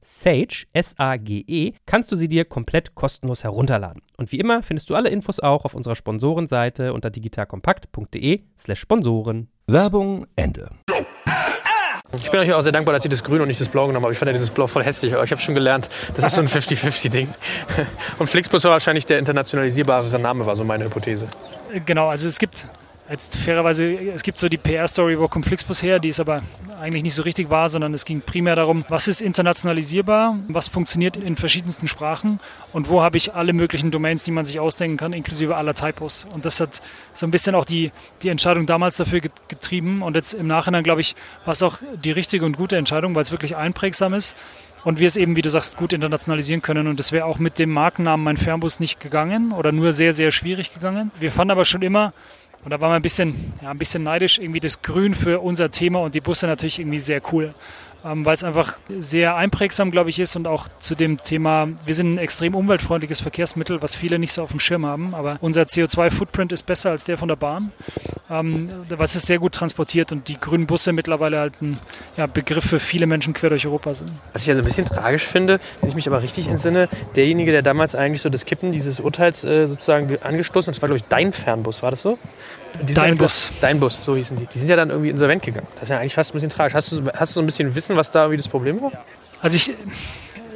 Sage, 0.00 0.66
S-A-G-E, 0.72 1.72
kannst 1.86 2.10
du 2.12 2.16
sie 2.16 2.28
dir 2.28 2.44
komplett 2.44 2.94
kostenlos 2.94 3.44
herunterladen. 3.44 4.02
Und 4.16 4.32
wie 4.32 4.38
immer 4.38 4.62
findest 4.62 4.90
du 4.90 4.94
alle 4.94 5.08
Infos 5.10 5.40
auch 5.40 5.64
auf 5.64 5.74
unserer 5.74 5.94
Sponsorenseite 5.96 6.92
unter 6.92 7.10
digitalkompakt.de 7.10 8.42
slash 8.56 8.80
Sponsoren. 8.80 9.48
Werbung 9.66 10.26
Ende. 10.36 10.70
Ich 12.14 12.30
bin 12.30 12.40
euch 12.40 12.52
auch 12.54 12.62
sehr 12.62 12.72
dankbar, 12.72 12.94
dass 12.94 13.04
ihr 13.04 13.10
das 13.10 13.22
Grün 13.22 13.42
und 13.42 13.48
nicht 13.48 13.60
das 13.60 13.68
Blau 13.68 13.86
genommen 13.86 14.04
habt. 14.04 14.12
Ich 14.12 14.18
fand 14.18 14.28
ja 14.28 14.32
dieses 14.32 14.48
Blau 14.50 14.66
voll 14.66 14.82
hässlich, 14.82 15.12
aber 15.12 15.24
ich 15.24 15.30
habe 15.30 15.42
schon 15.42 15.54
gelernt, 15.54 15.90
das 16.14 16.24
ist 16.24 16.34
so 16.36 16.40
ein 16.40 16.48
50-50-Ding. 16.48 17.28
Und 18.18 18.28
Flixbus 18.28 18.64
war 18.64 18.72
wahrscheinlich 18.72 19.04
der 19.04 19.18
internationalisierbare 19.18 20.18
Name, 20.18 20.46
war 20.46 20.56
so 20.56 20.64
meine 20.64 20.84
Hypothese. 20.84 21.26
Genau, 21.84 22.08
also 22.08 22.26
es 22.26 22.38
gibt 22.38 22.66
Jetzt 23.10 23.38
fairerweise, 23.38 23.94
es 24.14 24.22
gibt 24.22 24.38
so 24.38 24.50
die 24.50 24.58
PR-Story, 24.58 25.18
wo 25.18 25.28
kommt 25.28 25.46
Flixbus 25.46 25.82
her, 25.82 25.98
die 25.98 26.08
ist 26.08 26.20
aber 26.20 26.42
eigentlich 26.78 27.02
nicht 27.02 27.14
so 27.14 27.22
richtig 27.22 27.48
wahr, 27.48 27.70
sondern 27.70 27.94
es 27.94 28.04
ging 28.04 28.20
primär 28.20 28.54
darum, 28.54 28.84
was 28.90 29.08
ist 29.08 29.22
internationalisierbar, 29.22 30.38
was 30.48 30.68
funktioniert 30.68 31.16
in 31.16 31.34
verschiedensten 31.34 31.88
Sprachen 31.88 32.38
und 32.74 32.90
wo 32.90 33.00
habe 33.00 33.16
ich 33.16 33.32
alle 33.32 33.54
möglichen 33.54 33.90
Domains, 33.90 34.24
die 34.24 34.30
man 34.30 34.44
sich 34.44 34.60
ausdenken 34.60 34.98
kann, 34.98 35.14
inklusive 35.14 35.56
aller 35.56 35.72
Typos. 35.72 36.26
Und 36.34 36.44
das 36.44 36.60
hat 36.60 36.82
so 37.14 37.26
ein 37.26 37.30
bisschen 37.30 37.54
auch 37.54 37.64
die, 37.64 37.92
die 38.22 38.28
Entscheidung 38.28 38.66
damals 38.66 38.98
dafür 38.98 39.20
getrieben 39.20 40.02
und 40.02 40.14
jetzt 40.14 40.34
im 40.34 40.46
Nachhinein, 40.46 40.84
glaube 40.84 41.00
ich, 41.00 41.16
war 41.46 41.52
es 41.52 41.62
auch 41.62 41.78
die 42.04 42.10
richtige 42.10 42.44
und 42.44 42.58
gute 42.58 42.76
Entscheidung, 42.76 43.14
weil 43.14 43.22
es 43.22 43.32
wirklich 43.32 43.56
einprägsam 43.56 44.12
ist 44.12 44.36
und 44.84 45.00
wir 45.00 45.06
es 45.06 45.16
eben, 45.16 45.34
wie 45.34 45.42
du 45.42 45.48
sagst, 45.48 45.78
gut 45.78 45.94
internationalisieren 45.94 46.60
können. 46.60 46.86
Und 46.86 46.98
das 46.98 47.12
wäre 47.12 47.24
auch 47.24 47.38
mit 47.38 47.58
dem 47.58 47.70
Markennamen 47.70 48.22
Mein 48.22 48.36
Fernbus 48.36 48.80
nicht 48.80 49.00
gegangen 49.00 49.52
oder 49.52 49.72
nur 49.72 49.94
sehr, 49.94 50.12
sehr 50.12 50.30
schwierig 50.30 50.74
gegangen. 50.74 51.10
Wir 51.18 51.32
fanden 51.32 51.52
aber 51.52 51.64
schon 51.64 51.82
immer, 51.82 52.12
und 52.68 52.72
da 52.72 52.82
waren 52.82 52.90
wir 52.90 52.96
ein 52.96 53.02
bisschen, 53.02 53.54
ja, 53.62 53.70
ein 53.70 53.78
bisschen 53.78 54.02
neidisch, 54.02 54.38
irgendwie 54.38 54.60
das 54.60 54.82
Grün 54.82 55.14
für 55.14 55.40
unser 55.40 55.70
Thema 55.70 56.00
und 56.00 56.14
die 56.14 56.20
Busse 56.20 56.46
natürlich 56.46 56.78
irgendwie 56.78 56.98
sehr 56.98 57.22
cool 57.32 57.54
weil 58.02 58.34
es 58.34 58.44
einfach 58.44 58.78
sehr 58.88 59.36
einprägsam, 59.36 59.90
glaube 59.90 60.10
ich, 60.10 60.18
ist 60.18 60.36
und 60.36 60.46
auch 60.46 60.68
zu 60.78 60.94
dem 60.94 61.18
Thema, 61.18 61.68
wir 61.84 61.94
sind 61.94 62.14
ein 62.14 62.18
extrem 62.18 62.54
umweltfreundliches 62.54 63.20
Verkehrsmittel, 63.20 63.82
was 63.82 63.94
viele 63.94 64.18
nicht 64.18 64.32
so 64.32 64.42
auf 64.42 64.50
dem 64.50 64.60
Schirm 64.60 64.86
haben, 64.86 65.14
aber 65.14 65.38
unser 65.40 65.62
CO2-Footprint 65.62 66.52
ist 66.52 66.64
besser 66.64 66.90
als 66.90 67.04
der 67.04 67.18
von 67.18 67.28
der 67.28 67.36
Bahn, 67.36 67.72
ähm, 68.30 68.68
was 68.88 69.16
ist 69.16 69.26
sehr 69.26 69.38
gut 69.38 69.52
transportiert 69.52 70.12
und 70.12 70.28
die 70.28 70.38
grünen 70.38 70.66
Busse 70.66 70.92
mittlerweile 70.92 71.38
halt 71.38 71.60
ein 71.60 71.78
ja, 72.16 72.26
Begriff 72.26 72.64
für 72.64 72.80
viele 72.80 73.06
Menschen 73.06 73.34
quer 73.34 73.50
durch 73.50 73.66
Europa 73.66 73.94
sind. 73.94 74.10
Was 74.32 74.44
ich 74.44 74.50
also 74.50 74.62
ein 74.62 74.64
bisschen 74.64 74.86
tragisch 74.86 75.24
finde, 75.24 75.58
wenn 75.80 75.88
ich 75.88 75.94
mich 75.94 76.06
aber 76.06 76.22
richtig 76.22 76.48
entsinne, 76.48 76.88
derjenige, 77.16 77.52
der 77.52 77.62
damals 77.62 77.94
eigentlich 77.94 78.22
so 78.22 78.28
das 78.28 78.44
Kippen 78.44 78.72
dieses 78.72 79.00
Urteils 79.00 79.44
äh, 79.44 79.66
sozusagen 79.66 80.16
angestoßen 80.22 80.70
hat, 80.70 80.76
das 80.76 80.82
war 80.82 80.88
glaube 80.88 80.98
ich 80.98 81.08
dein 81.08 81.32
Fernbus, 81.32 81.82
war 81.82 81.90
das 81.90 82.02
so? 82.02 82.18
Dein 82.94 83.16
Bus. 83.16 83.52
Dein 83.60 83.80
Bus, 83.80 84.04
so 84.04 84.16
hießen 84.16 84.36
die. 84.36 84.46
Die 84.46 84.58
sind 84.58 84.68
ja 84.68 84.76
dann 84.76 84.90
irgendwie 84.90 85.10
insolvent 85.10 85.42
gegangen. 85.42 85.66
Das 85.74 85.84
ist 85.84 85.88
ja 85.90 85.98
eigentlich 85.98 86.14
fast 86.14 86.30
ein 86.30 86.34
bisschen 86.34 86.50
tragisch. 86.50 86.74
Hast 86.74 86.92
du, 86.92 87.10
hast 87.12 87.32
du 87.32 87.34
so 87.34 87.40
ein 87.40 87.46
bisschen 87.46 87.74
Wissen, 87.74 87.96
was 87.96 88.10
da 88.10 88.22
irgendwie 88.22 88.36
das 88.38 88.48
Problem 88.48 88.80
war? 88.80 88.92
Also 89.42 89.56
ich, 89.56 89.72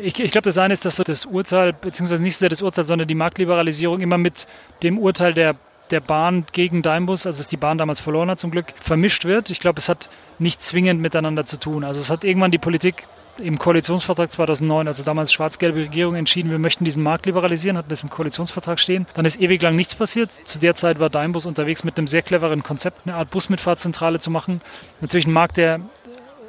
ich, 0.01 0.19
ich 0.19 0.31
glaube, 0.31 0.45
das 0.45 0.59
eine 0.59 0.73
ist, 0.73 0.85
dass 0.85 0.97
das 0.97 1.25
Urteil, 1.25 1.73
beziehungsweise 1.73 2.23
nicht 2.23 2.37
so 2.37 2.41
sehr 2.41 2.49
das 2.49 2.63
Urteil, 2.63 2.85
sondern 2.85 3.09
die 3.09 3.15
Marktliberalisierung 3.15 4.01
immer 4.01 4.19
mit 4.19 4.47
dem 4.83 4.99
Urteil 4.99 5.35
der, 5.35 5.57
der 5.91 6.01
Bahn 6.01 6.45
gegen 6.53 6.83
Deinbus, 6.83 7.27
also 7.27 7.39
dass 7.39 7.49
die 7.49 7.57
Bahn 7.57 7.79
damals 7.79 8.01
verloren 8.01 8.31
hat 8.31 8.39
zum 8.39 8.51
Glück, 8.51 8.67
vermischt 8.81 9.25
wird. 9.25 9.51
Ich 9.51 9.61
glaube, 9.61 9.79
es 9.79 9.89
hat 9.89 10.09
nicht 10.39 10.63
zwingend 10.63 11.01
miteinander 11.01 11.45
zu 11.45 11.59
tun. 11.59 11.85
Also 11.85 12.01
es 12.01 12.11
hat 12.11 12.25
irgendwann 12.25 12.51
die 12.51 12.59
Politik 12.59 13.05
im 13.39 13.59
Koalitionsvertrag 13.59 14.31
2009, 14.31 14.89
also 14.89 15.03
damals 15.03 15.33
schwarz-gelbe 15.33 15.81
Regierung, 15.81 16.15
entschieden, 16.15 16.51
wir 16.51 16.59
möchten 16.59 16.85
diesen 16.85 17.03
Markt 17.03 17.27
liberalisieren, 17.27 17.77
hatten 17.77 17.89
das 17.89 18.03
im 18.03 18.11
Koalitionsvertrag 18.11 18.79
stehen. 18.79 19.07
Dann 19.15 19.25
ist 19.25 19.41
ewig 19.41 19.63
lang 19.63 19.77
nichts 19.77 19.95
passiert. 19.95 20.33
Zu 20.33 20.59
der 20.59 20.75
Zeit 20.75 21.01
war 21.01 21.11
Daimbus 21.11 21.47
unterwegs 21.47 21.85
mit 21.85 21.99
einem 21.99 22.07
sehr 22.07 22.23
cleveren 22.23 22.63
Konzept, 22.63 23.01
eine 23.07 23.17
Art 23.17 23.31
Busmitfahrzentrale 23.31 24.19
zu 24.19 24.31
machen. 24.31 24.61
Natürlich 25.01 25.27
ein 25.27 25.33
Markt, 25.33 25.57
der 25.57 25.81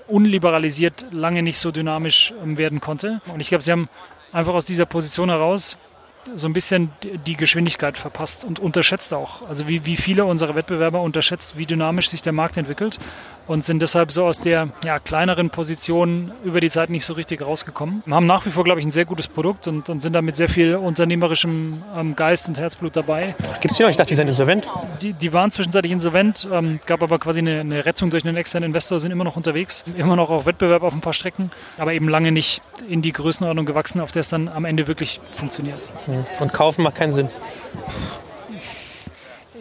unliberalisiert 0.07 1.05
lange 1.11 1.43
nicht 1.43 1.59
so 1.59 1.71
dynamisch 1.71 2.33
ähm, 2.43 2.57
werden 2.57 2.81
konnte. 2.81 3.21
Und 3.33 3.39
ich 3.39 3.49
glaube, 3.49 3.63
sie 3.63 3.71
haben 3.71 3.89
einfach 4.31 4.53
aus 4.53 4.65
dieser 4.65 4.85
Position 4.85 5.29
heraus 5.29 5.77
so 6.35 6.47
ein 6.47 6.53
bisschen 6.53 6.91
die 7.27 7.35
Geschwindigkeit 7.35 7.97
verpasst 7.97 8.45
und 8.45 8.59
unterschätzt 8.59 9.13
auch. 9.13 9.47
Also 9.47 9.67
wie, 9.67 9.85
wie 9.85 9.97
viele 9.97 10.25
unserer 10.25 10.55
Wettbewerber 10.55 11.01
unterschätzt, 11.01 11.57
wie 11.57 11.65
dynamisch 11.65 12.09
sich 12.09 12.21
der 12.21 12.31
Markt 12.31 12.57
entwickelt 12.57 12.99
und 13.47 13.63
sind 13.63 13.81
deshalb 13.81 14.11
so 14.11 14.25
aus 14.25 14.39
der 14.39 14.69
ja, 14.83 14.99
kleineren 14.99 15.49
Position 15.49 16.31
über 16.43 16.59
die 16.59 16.69
Zeit 16.69 16.89
nicht 16.89 17.05
so 17.05 17.13
richtig 17.13 17.41
rausgekommen. 17.41 18.03
Wir 18.05 18.15
haben 18.15 18.25
nach 18.25 18.45
wie 18.45 18.49
vor, 18.49 18.63
glaube 18.63 18.79
ich, 18.79 18.85
ein 18.85 18.91
sehr 18.91 19.05
gutes 19.05 19.27
Produkt 19.27 19.67
und, 19.67 19.89
und 19.89 19.99
sind 19.99 20.13
da 20.13 20.21
mit 20.21 20.35
sehr 20.35 20.49
viel 20.49 20.75
unternehmerischem 20.75 21.83
ähm, 21.95 22.15
Geist 22.15 22.47
und 22.47 22.57
Herzblut 22.57 22.95
dabei. 22.95 23.35
Gibt 23.61 23.71
es 23.71 23.77
die 23.77 23.83
noch? 23.83 23.89
Ich 23.89 23.97
dachte, 23.97 24.09
die 24.09 24.15
sind 24.15 24.27
insolvent. 24.27 24.67
Die, 25.01 25.13
die 25.13 25.33
waren 25.33 25.51
zwischenzeitlich 25.51 25.91
insolvent, 25.91 26.47
ähm, 26.51 26.79
gab 26.85 27.03
aber 27.03 27.19
quasi 27.19 27.39
eine, 27.39 27.59
eine, 27.59 27.85
Rettung 27.85 28.09
durch 28.09 28.25
einen 28.25 28.37
externen 28.37 28.67
Investor, 28.67 28.99
sind 28.99 29.11
immer 29.11 29.23
noch 29.23 29.35
unterwegs, 29.35 29.83
immer 29.97 30.15
noch 30.15 30.29
auf 30.29 30.45
Wettbewerb 30.45 30.83
auf 30.83 30.93
ein 30.93 31.01
paar 31.01 31.13
Strecken, 31.13 31.51
aber 31.77 31.93
eben 31.93 32.07
lange 32.07 32.31
nicht 32.31 32.61
in 32.87 33.01
die 33.01 33.11
Größenordnung 33.11 33.65
gewachsen, 33.65 33.99
auf 33.99 34.11
der 34.11 34.21
es 34.21 34.29
dann 34.29 34.47
am 34.47 34.65
Ende 34.65 34.87
wirklich 34.87 35.19
funktioniert. 35.35 35.89
Und 36.39 36.53
kaufen 36.53 36.83
macht 36.83 36.95
keinen 36.95 37.11
Sinn 37.11 37.29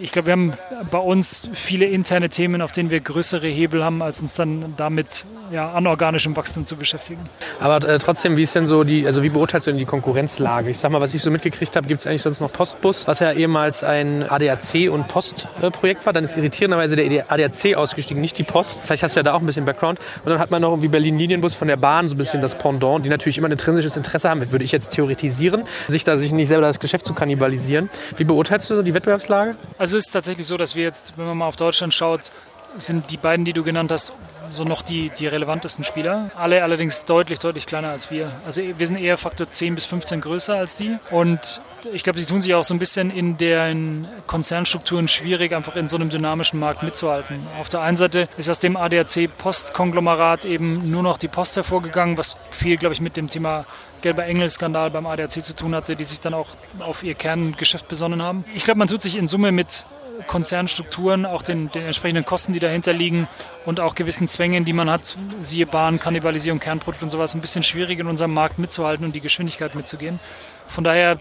ich 0.02 0.10
glaube, 0.10 0.26
wir 0.26 0.32
haben 0.32 0.52
bei 0.90 0.98
uns 0.98 1.48
viele 1.52 1.86
interne 1.86 2.28
Themen, 2.28 2.60
auf 2.60 2.72
denen 2.72 2.90
wir 2.90 3.00
größere 3.00 3.46
Hebel 3.46 3.84
haben, 3.84 4.02
als 4.02 4.20
uns 4.20 4.34
dann 4.34 4.74
damit 4.76 5.24
ja, 5.52 5.72
anorganischem 5.72 6.34
Wachstum 6.36 6.66
zu 6.66 6.76
beschäftigen. 6.76 7.20
Aber 7.60 7.86
äh, 7.86 7.98
trotzdem, 7.98 8.36
wie 8.36 8.42
ist 8.42 8.54
denn 8.54 8.66
so 8.66 8.84
die, 8.84 9.06
also 9.06 9.22
wie 9.22 9.28
beurteilst 9.28 9.66
du 9.66 9.70
denn 9.70 9.78
die 9.78 9.84
Konkurrenzlage? 9.84 10.70
Ich 10.70 10.78
sag 10.78 10.90
mal, 10.90 11.00
was 11.00 11.14
ich 11.14 11.22
so 11.22 11.30
mitgekriegt 11.30 11.76
habe, 11.76 11.86
gibt 11.86 12.00
es 12.00 12.06
eigentlich 12.06 12.22
sonst 12.22 12.40
noch 12.40 12.52
Postbus, 12.52 13.06
was 13.06 13.20
ja 13.20 13.32
ehemals 13.32 13.84
ein 13.84 14.28
ADAC 14.28 14.90
und 14.90 15.08
Postprojekt 15.08 16.02
äh, 16.02 16.06
war. 16.06 16.12
Dann 16.12 16.24
ist 16.24 16.36
irritierenderweise 16.36 16.96
der 16.96 17.30
ADAC 17.30 17.76
ausgestiegen, 17.76 18.20
nicht 18.20 18.38
die 18.38 18.44
Post. 18.44 18.80
Vielleicht 18.82 19.02
hast 19.02 19.14
du 19.14 19.20
ja 19.20 19.24
da 19.24 19.34
auch 19.34 19.40
ein 19.40 19.46
bisschen 19.46 19.64
Background. 19.64 20.00
Und 20.24 20.30
dann 20.30 20.38
hat 20.38 20.50
man 20.50 20.62
noch 20.62 20.70
irgendwie 20.70 20.88
Berlin 20.88 21.18
Linienbus 21.18 21.54
von 21.54 21.68
der 21.68 21.76
Bahn, 21.76 22.08
so 22.08 22.14
ein 22.14 22.18
bisschen 22.18 22.40
das 22.40 22.56
Pendant, 22.56 23.04
die 23.04 23.10
natürlich 23.10 23.38
immer 23.38 23.48
ein 23.48 23.52
intrinsisches 23.52 23.96
Interesse 23.96 24.30
haben, 24.30 24.50
würde 24.50 24.64
ich 24.64 24.72
jetzt 24.72 24.90
theoretisieren, 24.90 25.64
sich 25.86 26.04
da 26.04 26.16
sich 26.16 26.32
nicht 26.32 26.48
selber 26.48 26.66
das 26.66 26.80
Geschäft 26.80 27.06
zu 27.06 27.14
kannibalisieren. 27.14 27.90
Wie 28.16 28.24
beurteilst 28.24 28.70
du 28.70 28.76
so 28.76 28.82
die 28.82 28.94
Wettbewerbslage? 28.94 29.56
Also 29.78 29.91
es 29.96 30.06
ist 30.06 30.12
tatsächlich 30.12 30.46
so, 30.46 30.56
dass 30.56 30.74
wir 30.74 30.82
jetzt, 30.82 31.16
wenn 31.16 31.26
man 31.26 31.38
mal 31.38 31.46
auf 31.46 31.56
Deutschland 31.56 31.94
schaut, 31.94 32.30
sind 32.76 33.10
die 33.10 33.16
beiden, 33.16 33.44
die 33.44 33.52
du 33.52 33.62
genannt 33.62 33.92
hast, 33.92 34.12
so 34.52 34.64
noch 34.64 34.82
die, 34.82 35.10
die 35.10 35.26
relevantesten 35.26 35.84
Spieler. 35.84 36.30
Alle 36.36 36.62
allerdings 36.62 37.04
deutlich, 37.04 37.38
deutlich 37.38 37.66
kleiner 37.66 37.90
als 37.90 38.10
wir. 38.10 38.30
Also 38.44 38.62
wir 38.62 38.86
sind 38.86 38.98
eher 38.98 39.16
Faktor 39.16 39.50
10 39.50 39.74
bis 39.74 39.86
15 39.86 40.20
größer 40.20 40.54
als 40.54 40.76
die. 40.76 40.98
Und 41.10 41.60
ich 41.92 42.04
glaube, 42.04 42.18
sie 42.18 42.26
tun 42.26 42.40
sich 42.40 42.54
auch 42.54 42.62
so 42.62 42.74
ein 42.74 42.78
bisschen 42.78 43.10
in 43.10 43.38
den 43.38 44.06
Konzernstrukturen 44.26 45.08
schwierig, 45.08 45.52
einfach 45.52 45.76
in 45.76 45.88
so 45.88 45.96
einem 45.96 46.10
dynamischen 46.10 46.60
Markt 46.60 46.82
mitzuhalten. 46.82 47.46
Auf 47.58 47.68
der 47.68 47.80
einen 47.80 47.96
Seite 47.96 48.28
ist 48.36 48.48
aus 48.48 48.60
dem 48.60 48.76
ADAC-Postkonglomerat 48.76 50.44
eben 50.44 50.90
nur 50.90 51.02
noch 51.02 51.18
die 51.18 51.28
Post 51.28 51.56
hervorgegangen, 51.56 52.18
was 52.18 52.36
viel, 52.50 52.76
glaube 52.76 52.92
ich, 52.92 53.00
mit 53.00 53.16
dem 53.16 53.28
Thema 53.28 53.66
gelber 54.02 54.24
Engel-Skandal 54.24 54.90
beim 54.90 55.06
ADAC 55.06 55.42
zu 55.42 55.54
tun 55.54 55.74
hatte, 55.74 55.96
die 55.96 56.04
sich 56.04 56.20
dann 56.20 56.34
auch 56.34 56.48
auf 56.80 57.02
ihr 57.02 57.14
Kerngeschäft 57.14 57.88
besonnen 57.88 58.22
haben. 58.22 58.44
Ich 58.54 58.64
glaube, 58.64 58.78
man 58.78 58.88
tut 58.88 59.00
sich 59.00 59.16
in 59.16 59.26
Summe 59.26 59.52
mit 59.52 59.86
Konzernstrukturen, 60.26 61.26
auch 61.26 61.42
den, 61.42 61.70
den, 61.70 61.84
entsprechenden 61.84 62.24
Kosten, 62.24 62.52
die 62.52 62.58
dahinter 62.58 62.92
liegen 62.92 63.28
und 63.64 63.80
auch 63.80 63.94
gewissen 63.94 64.28
Zwängen, 64.28 64.64
die 64.64 64.72
man 64.72 64.90
hat, 64.90 65.16
siehe 65.40 65.66
Bahn, 65.66 65.98
Kannibalisierung, 65.98 66.60
Kernprodukt 66.60 67.02
und 67.02 67.10
sowas, 67.10 67.34
ein 67.34 67.40
bisschen 67.40 67.62
schwierig 67.62 67.98
in 67.98 68.06
unserem 68.06 68.34
Markt 68.34 68.58
mitzuhalten 68.58 69.04
und 69.04 69.14
die 69.14 69.20
Geschwindigkeit 69.20 69.74
mitzugehen. 69.74 70.20
Von 70.68 70.84
daher, 70.84 71.18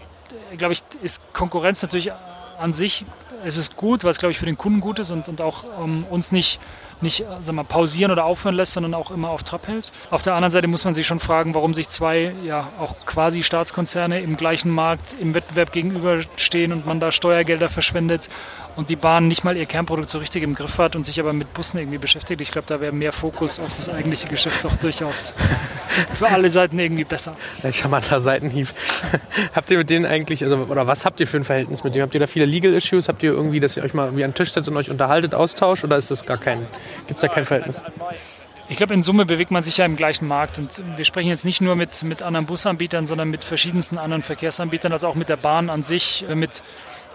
glaube 0.56 0.72
ich, 0.72 0.80
ist 1.02 1.22
Konkurrenz 1.32 1.82
natürlich 1.82 2.12
an 2.58 2.72
sich, 2.72 3.04
es 3.44 3.56
ist 3.56 3.76
gut, 3.76 4.04
weil 4.04 4.10
es, 4.10 4.18
glaube 4.18 4.32
ich, 4.32 4.38
für 4.38 4.46
den 4.46 4.56
Kunden 4.56 4.80
gut 4.80 4.98
ist 4.98 5.10
und, 5.10 5.28
und 5.28 5.40
auch 5.40 5.64
um, 5.78 6.04
uns 6.04 6.32
nicht 6.32 6.60
nicht 7.02 7.24
sag 7.40 7.54
mal, 7.54 7.64
pausieren 7.64 8.10
oder 8.10 8.24
aufhören 8.24 8.54
lässt, 8.54 8.72
sondern 8.72 8.94
auch 8.94 9.10
immer 9.10 9.30
auf 9.30 9.42
Trab 9.42 9.68
hält. 9.68 9.92
Auf 10.10 10.22
der 10.22 10.34
anderen 10.34 10.50
Seite 10.50 10.68
muss 10.68 10.84
man 10.84 10.94
sich 10.94 11.06
schon 11.06 11.20
fragen, 11.20 11.54
warum 11.54 11.74
sich 11.74 11.88
zwei 11.88 12.34
ja 12.44 12.68
auch 12.78 12.96
quasi 13.06 13.42
Staatskonzerne 13.42 14.20
im 14.20 14.36
gleichen 14.36 14.70
Markt 14.70 15.14
im 15.18 15.34
Wettbewerb 15.34 15.72
gegenüberstehen 15.72 16.72
und 16.72 16.86
man 16.86 17.00
da 17.00 17.12
Steuergelder 17.12 17.68
verschwendet 17.68 18.28
und 18.76 18.90
die 18.90 18.96
Bahn 18.96 19.28
nicht 19.28 19.44
mal 19.44 19.56
ihr 19.56 19.66
Kernprodukt 19.66 20.08
so 20.08 20.18
richtig 20.18 20.42
im 20.42 20.54
Griff 20.54 20.78
hat 20.78 20.96
und 20.96 21.04
sich 21.04 21.20
aber 21.20 21.32
mit 21.32 21.52
Bussen 21.52 21.78
irgendwie 21.78 21.98
beschäftigt. 21.98 22.40
Ich 22.40 22.50
glaube, 22.50 22.66
da 22.66 22.80
wäre 22.80 22.92
mehr 22.92 23.12
Fokus 23.12 23.60
auf 23.60 23.74
das 23.74 23.88
eigentliche 23.88 24.28
Geschäft 24.28 24.64
doch 24.64 24.76
durchaus 24.76 25.34
für 26.14 26.28
alle 26.28 26.50
Seiten 26.50 26.78
irgendwie 26.78 27.04
besser. 27.04 27.36
Ein 27.62 27.72
charmanter 27.72 28.20
Seitenhieb. 28.20 28.68
habt 29.54 29.70
ihr 29.70 29.78
mit 29.78 29.90
denen 29.90 30.06
eigentlich, 30.06 30.42
also, 30.44 30.56
oder 30.56 30.86
was 30.86 31.04
habt 31.04 31.20
ihr 31.20 31.26
für 31.26 31.36
ein 31.36 31.44
Verhältnis 31.44 31.84
mit 31.84 31.94
denen? 31.94 32.02
Habt 32.02 32.14
ihr 32.14 32.20
da 32.20 32.26
viele 32.26 32.46
Legal 32.46 32.72
Issues? 32.72 33.08
Habt 33.08 33.22
ihr 33.22 33.32
irgendwie, 33.32 33.60
dass 33.60 33.76
ihr 33.76 33.82
euch 33.82 33.94
mal 33.94 34.06
irgendwie 34.06 34.24
an 34.24 34.30
den 34.30 34.36
Tisch 34.36 34.52
setzt 34.52 34.68
und 34.68 34.76
euch 34.76 34.90
unterhaltet, 34.90 35.34
austauscht 35.34 35.84
oder 35.84 35.96
ist 35.96 36.10
das 36.10 36.24
gar 36.24 36.38
kein, 36.38 36.66
gibt 37.06 37.18
es 37.18 37.20
da 37.20 37.28
kein 37.28 37.44
Verhältnis? 37.44 37.82
Ich 38.68 38.76
glaube, 38.76 38.94
in 38.94 39.02
Summe 39.02 39.26
bewegt 39.26 39.50
man 39.50 39.62
sich 39.62 39.76
ja 39.76 39.84
im 39.84 39.96
gleichen 39.96 40.26
Markt. 40.26 40.58
Und 40.58 40.82
wir 40.96 41.04
sprechen 41.04 41.28
jetzt 41.28 41.44
nicht 41.44 41.60
nur 41.60 41.76
mit, 41.76 42.02
mit 42.04 42.22
anderen 42.22 42.46
Busanbietern, 42.46 43.06
sondern 43.06 43.28
mit 43.28 43.44
verschiedensten 43.44 43.98
anderen 43.98 44.22
Verkehrsanbietern, 44.22 44.92
also 44.92 45.08
auch 45.08 45.14
mit 45.14 45.28
der 45.28 45.36
Bahn 45.36 45.68
an 45.68 45.82
sich, 45.82 46.24
mit 46.34 46.62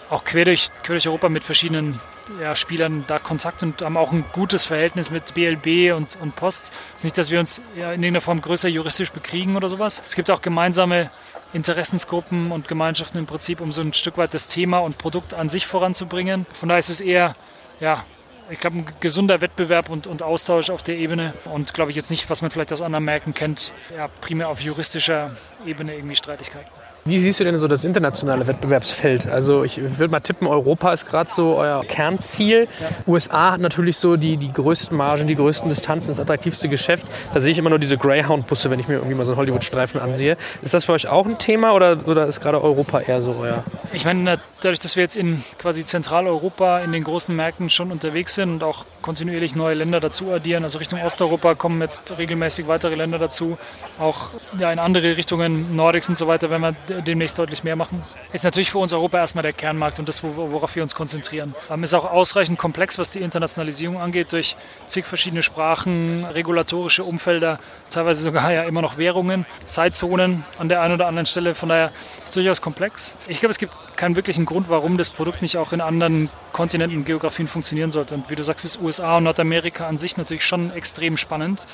auch 0.09 0.23
quer 0.23 0.45
durch, 0.45 0.69
quer 0.83 0.95
durch 0.95 1.07
Europa 1.07 1.29
mit 1.29 1.43
verschiedenen 1.43 1.99
ja, 2.41 2.55
Spielern 2.55 3.05
da 3.07 3.19
Kontakt 3.19 3.63
und 3.63 3.81
haben 3.81 3.97
auch 3.97 4.11
ein 4.11 4.25
gutes 4.31 4.65
Verhältnis 4.65 5.09
mit 5.09 5.33
BLB 5.33 5.95
und, 5.95 6.17
und 6.21 6.35
Post. 6.35 6.71
Es 6.89 6.97
ist 6.97 7.03
nicht, 7.05 7.17
dass 7.17 7.31
wir 7.31 7.39
uns 7.39 7.61
in 7.75 7.81
irgendeiner 7.81 8.21
Form 8.21 8.41
größer 8.41 8.69
juristisch 8.69 9.11
bekriegen 9.11 9.55
oder 9.55 9.69
sowas. 9.69 10.03
Es 10.05 10.15
gibt 10.15 10.29
auch 10.29 10.41
gemeinsame 10.41 11.09
Interessensgruppen 11.53 12.51
und 12.51 12.67
Gemeinschaften 12.67 13.17
im 13.17 13.25
Prinzip, 13.25 13.61
um 13.61 13.71
so 13.71 13.81
ein 13.81 13.93
Stück 13.93 14.17
weit 14.17 14.33
das 14.33 14.47
Thema 14.47 14.79
und 14.79 14.97
Produkt 14.97 15.33
an 15.33 15.49
sich 15.49 15.65
voranzubringen. 15.65 16.45
Von 16.53 16.69
daher 16.69 16.79
ist 16.79 16.89
es 16.89 17.01
eher, 17.01 17.35
ja, 17.79 18.05
ich 18.49 18.59
glaube, 18.59 18.77
ein 18.77 18.85
gesunder 18.99 19.41
Wettbewerb 19.41 19.89
und, 19.89 20.07
und 20.07 20.23
Austausch 20.23 20.69
auf 20.69 20.83
der 20.83 20.97
Ebene 20.97 21.33
und 21.45 21.73
glaube 21.73 21.91
ich 21.91 21.97
jetzt 21.97 22.11
nicht, 22.11 22.29
was 22.29 22.41
man 22.41 22.51
vielleicht 22.51 22.71
aus 22.73 22.81
anderen 22.81 23.05
Märkten 23.05 23.33
kennt, 23.33 23.71
ja, 23.95 24.07
primär 24.21 24.49
auf 24.49 24.61
juristischer 24.61 25.35
Ebene 25.65 25.95
irgendwie 25.95 26.15
Streitigkeiten. 26.15 26.76
Wie 27.07 27.17
siehst 27.17 27.39
du 27.39 27.45
denn 27.45 27.57
so 27.57 27.69
das 27.69 27.85
internationale 27.85 28.47
Wettbewerbsfeld? 28.47 29.27
Also 29.27 29.63
ich 29.63 29.79
würde 29.97 30.11
mal 30.11 30.19
tippen, 30.19 30.45
Europa 30.45 30.91
ist 30.91 31.05
gerade 31.05 31.29
so 31.31 31.55
euer 31.55 31.81
Kernziel. 31.85 32.67
USA 33.07 33.53
hat 33.53 33.61
natürlich 33.61 33.95
so 33.95 34.17
die, 34.17 34.35
die 34.35 34.51
größten 34.51 34.97
Margen, 34.97 35.25
die 35.25 35.35
größten 35.35 35.69
Distanzen, 35.69 36.09
das 36.09 36.19
attraktivste 36.19 36.67
Geschäft. 36.67 37.07
Da 37.33 37.39
sehe 37.39 37.53
ich 37.53 37.59
immer 37.59 37.69
nur 37.69 37.79
diese 37.79 37.97
Greyhound-Busse, 37.97 38.69
wenn 38.69 38.81
ich 38.81 38.89
mir 38.89 38.95
irgendwie 38.95 39.15
mal 39.15 39.23
so 39.23 39.31
einen 39.31 39.39
Hollywood-Streifen 39.39 40.01
ansehe. 40.01 40.35
Ist 40.61 40.73
das 40.73 40.83
für 40.83 40.91
euch 40.91 41.07
auch 41.07 41.25
ein 41.25 41.37
Thema 41.37 41.73
oder, 41.73 41.97
oder 42.05 42.27
ist 42.27 42.41
gerade 42.41 42.61
Europa 42.61 42.99
eher 42.99 43.21
so 43.21 43.37
euer? 43.39 43.63
Ich 43.93 44.03
meine, 44.03 44.39
dadurch, 44.59 44.79
dass 44.79 44.97
wir 44.97 45.03
jetzt 45.03 45.15
in 45.15 45.45
quasi 45.57 45.85
Zentraleuropa 45.85 46.79
in 46.79 46.91
den 46.91 47.05
großen 47.05 47.33
Märkten 47.33 47.69
schon 47.69 47.91
unterwegs 47.91 48.35
sind 48.35 48.51
und 48.51 48.63
auch 48.63 48.85
kontinuierlich 49.01 49.55
neue 49.55 49.75
Länder 49.75 50.01
dazu 50.01 50.31
addieren, 50.31 50.63
also 50.63 50.77
Richtung 50.79 51.01
Osteuropa 51.01 51.55
kommen 51.55 51.79
jetzt 51.81 52.17
regelmäßig 52.17 52.67
weitere 52.67 52.95
Länder 52.95 53.17
dazu, 53.17 53.57
auch 53.97 54.31
ja, 54.59 54.73
in 54.73 54.79
andere 54.79 55.15
Richtungen, 55.15 55.73
Nordics 55.73 56.09
und 56.09 56.17
so 56.17 56.27
weiter, 56.27 56.49
wenn 56.49 56.61
wir 56.61 56.75
demnächst 57.01 57.37
deutlich 57.37 57.63
mehr 57.63 57.75
machen. 57.75 58.03
Ist 58.33 58.43
natürlich 58.43 58.71
für 58.71 58.79
uns 58.79 58.93
Europa 58.93 59.17
erstmal 59.17 59.43
der 59.43 59.53
Kernmarkt 59.53 59.99
und 59.99 60.07
das, 60.07 60.23
worauf 60.23 60.75
wir 60.75 60.83
uns 60.83 60.95
konzentrieren. 60.95 61.55
Ähm, 61.69 61.83
ist 61.83 61.93
auch 61.93 62.09
ausreichend 62.09 62.57
komplex, 62.57 62.97
was 62.97 63.11
die 63.11 63.19
Internationalisierung 63.19 63.99
angeht, 63.99 64.31
durch 64.31 64.55
zig 64.85 65.05
verschiedene 65.05 65.43
Sprachen, 65.43 66.25
regulatorische 66.25 67.03
Umfelder, 67.03 67.59
teilweise 67.89 68.21
sogar 68.21 68.51
ja 68.51 68.63
immer 68.63 68.81
noch 68.81 68.97
Währungen, 68.97 69.45
Zeitzonen 69.67 70.45
an 70.57 70.69
der 70.69 70.81
einen 70.81 70.93
oder 70.93 71.07
anderen 71.07 71.25
Stelle. 71.25 71.55
Von 71.55 71.69
daher 71.69 71.91
ist 72.17 72.27
es 72.27 72.31
durchaus 72.33 72.61
komplex. 72.61 73.17
Ich 73.27 73.39
glaube, 73.39 73.51
es 73.51 73.57
gibt 73.57 73.75
keinen 73.95 74.15
wirklichen 74.15 74.45
Grund, 74.45 74.69
warum 74.69 74.97
das 74.97 75.09
Produkt 75.09 75.41
nicht 75.41 75.57
auch 75.57 75.73
in 75.73 75.81
anderen 75.81 76.29
Kontinenten 76.51 76.97
und 76.97 77.05
Geografien 77.05 77.47
funktionieren 77.47 77.91
sollte. 77.91 78.15
Und 78.15 78.29
wie 78.29 78.35
du 78.35 78.43
sagst, 78.43 78.65
ist 78.65 78.81
USA 78.81 79.17
und 79.17 79.23
Nordamerika 79.23 79.87
an 79.87 79.97
sich 79.97 80.17
natürlich 80.17 80.45
schon 80.45 80.71
extrem 80.71 81.17
spannend, 81.17 81.65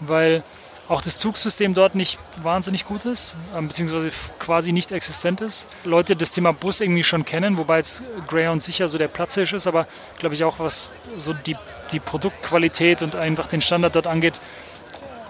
weil 0.00 0.42
auch 0.90 1.00
das 1.00 1.18
Zugsystem 1.18 1.72
dort 1.72 1.94
nicht 1.94 2.18
wahnsinnig 2.42 2.84
gut 2.84 3.04
ist, 3.04 3.36
ähm, 3.56 3.68
beziehungsweise 3.68 4.10
quasi 4.40 4.72
nicht 4.72 4.90
existent 4.90 5.40
ist. 5.40 5.68
Leute 5.84 6.16
das 6.16 6.32
Thema 6.32 6.52
Bus 6.52 6.80
irgendwie 6.80 7.04
schon 7.04 7.24
kennen, 7.24 7.58
wobei 7.58 7.76
jetzt 7.76 8.02
Greyhound 8.26 8.60
sicher 8.60 8.88
so 8.88 8.98
der 8.98 9.06
Platzhirsch 9.06 9.52
ist, 9.52 9.68
aber 9.68 9.86
glaube 10.18 10.34
ich 10.34 10.42
auch, 10.42 10.58
was 10.58 10.92
so 11.16 11.32
die, 11.32 11.56
die 11.92 12.00
Produktqualität 12.00 13.02
und 13.02 13.14
einfach 13.14 13.46
den 13.46 13.60
Standard 13.60 13.94
dort 13.94 14.08
angeht, 14.08 14.40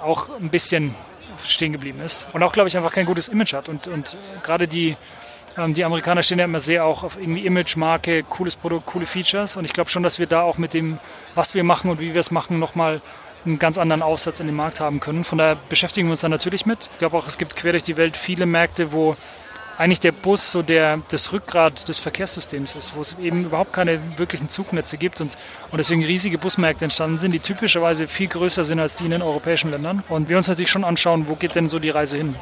auch 0.03 0.31
ein 0.41 0.49
bisschen 0.49 0.95
stehen 1.45 1.73
geblieben 1.73 2.01
ist. 2.01 2.27
Und 2.33 2.43
auch, 2.43 2.53
glaube 2.53 2.71
ich, 2.71 2.77
einfach 2.79 2.93
kein 2.93 3.05
gutes 3.05 3.29
Image 3.29 3.53
hat. 3.53 3.69
Und, 3.69 3.87
und 3.87 4.17
gerade 4.43 4.67
die, 4.67 4.97
ähm, 5.59 5.75
die 5.75 5.85
Amerikaner 5.85 6.23
stehen 6.23 6.39
ja 6.39 6.47
immer 6.47 6.61
sehr 6.61 6.87
auch 6.87 7.03
auf 7.03 7.19
irgendwie 7.19 7.45
Image, 7.45 7.77
Marke, 7.77 8.23
cooles 8.23 8.57
Produkt, 8.57 8.87
coole 8.87 9.05
Features. 9.05 9.59
Und 9.59 9.67
ich 9.67 9.75
glaube 9.75 9.91
schon, 9.91 10.03
dass 10.03 10.19
wir 10.19 10.27
da 10.27 10.41
auch 10.41 10.57
mit 10.57 10.73
dem, 10.73 10.99
was 11.35 11.55
wir 11.55 11.65
machen 11.65 11.91
und 11.91 12.01
wie 12.01 12.15
wir 12.15 12.21
es 12.21 12.31
machen, 12.31 12.59
nochmal 12.59 13.03
einen 13.45 13.59
ganz 13.59 13.79
anderen 13.79 14.03
Aufsatz 14.03 14.41
in 14.41 14.47
den 14.47 14.57
Markt 14.57 14.81
haben 14.81 15.01
können. 15.01 15.25
Von 15.25 15.39
daher 15.39 15.57
beschäftigen 15.69 16.09
wir 16.09 16.13
uns 16.13 16.21
da 16.21 16.29
natürlich 16.29 16.67
mit. 16.67 16.89
Ich 16.93 16.99
glaube 16.99 17.17
auch, 17.17 17.27
es 17.27 17.39
gibt 17.39 17.57
quer 17.57 17.73
durch 17.73 17.85
die 17.85 17.97
Welt 17.97 18.17
viele 18.17 18.47
Märkte, 18.47 18.93
wo 18.93 19.17
eigentlich 19.79 20.01
der 20.01 20.13
Bus 20.13 20.53
so 20.53 20.61
der, 20.61 21.01
das 21.09 21.33
Rückgrat 21.33 21.89
des 21.89 21.99
Verkehrssystems 21.99 22.75
ist, 22.75 22.95
wo 22.95 23.01
es 23.01 23.17
eben 23.19 23.47
überhaupt 23.47 23.73
keine 23.73 24.19
wirklichen 24.19 24.51
Zugnetze 24.51 24.99
gibt 24.99 25.23
und, 25.23 25.39
und 25.71 25.79
deswegen 25.79 26.05
riesige 26.05 26.37
Busmärkte 26.37 26.85
entstanden 26.85 27.17
sind, 27.17 27.33
die 27.33 27.41
typischerweise 27.41 28.07
viel 28.07 28.29
größer 28.29 28.65
sind 28.65 28.79
als 28.79 28.97
die 28.97 29.07
in 29.07 29.13
den 29.13 29.23
europäischen 29.23 29.71
Ländern. 29.71 30.05
Und 30.11 30.29
wir 30.29 30.37
uns 30.37 30.49
natürlich 30.49 30.71
schon 30.71 30.85
anschauen, 30.85 31.29
wo 31.29 31.35
geht 31.35 31.55
denn 31.55 31.67
so 31.67 31.79
die 31.79 31.89
Reise 31.89 32.19
hin 32.19 32.37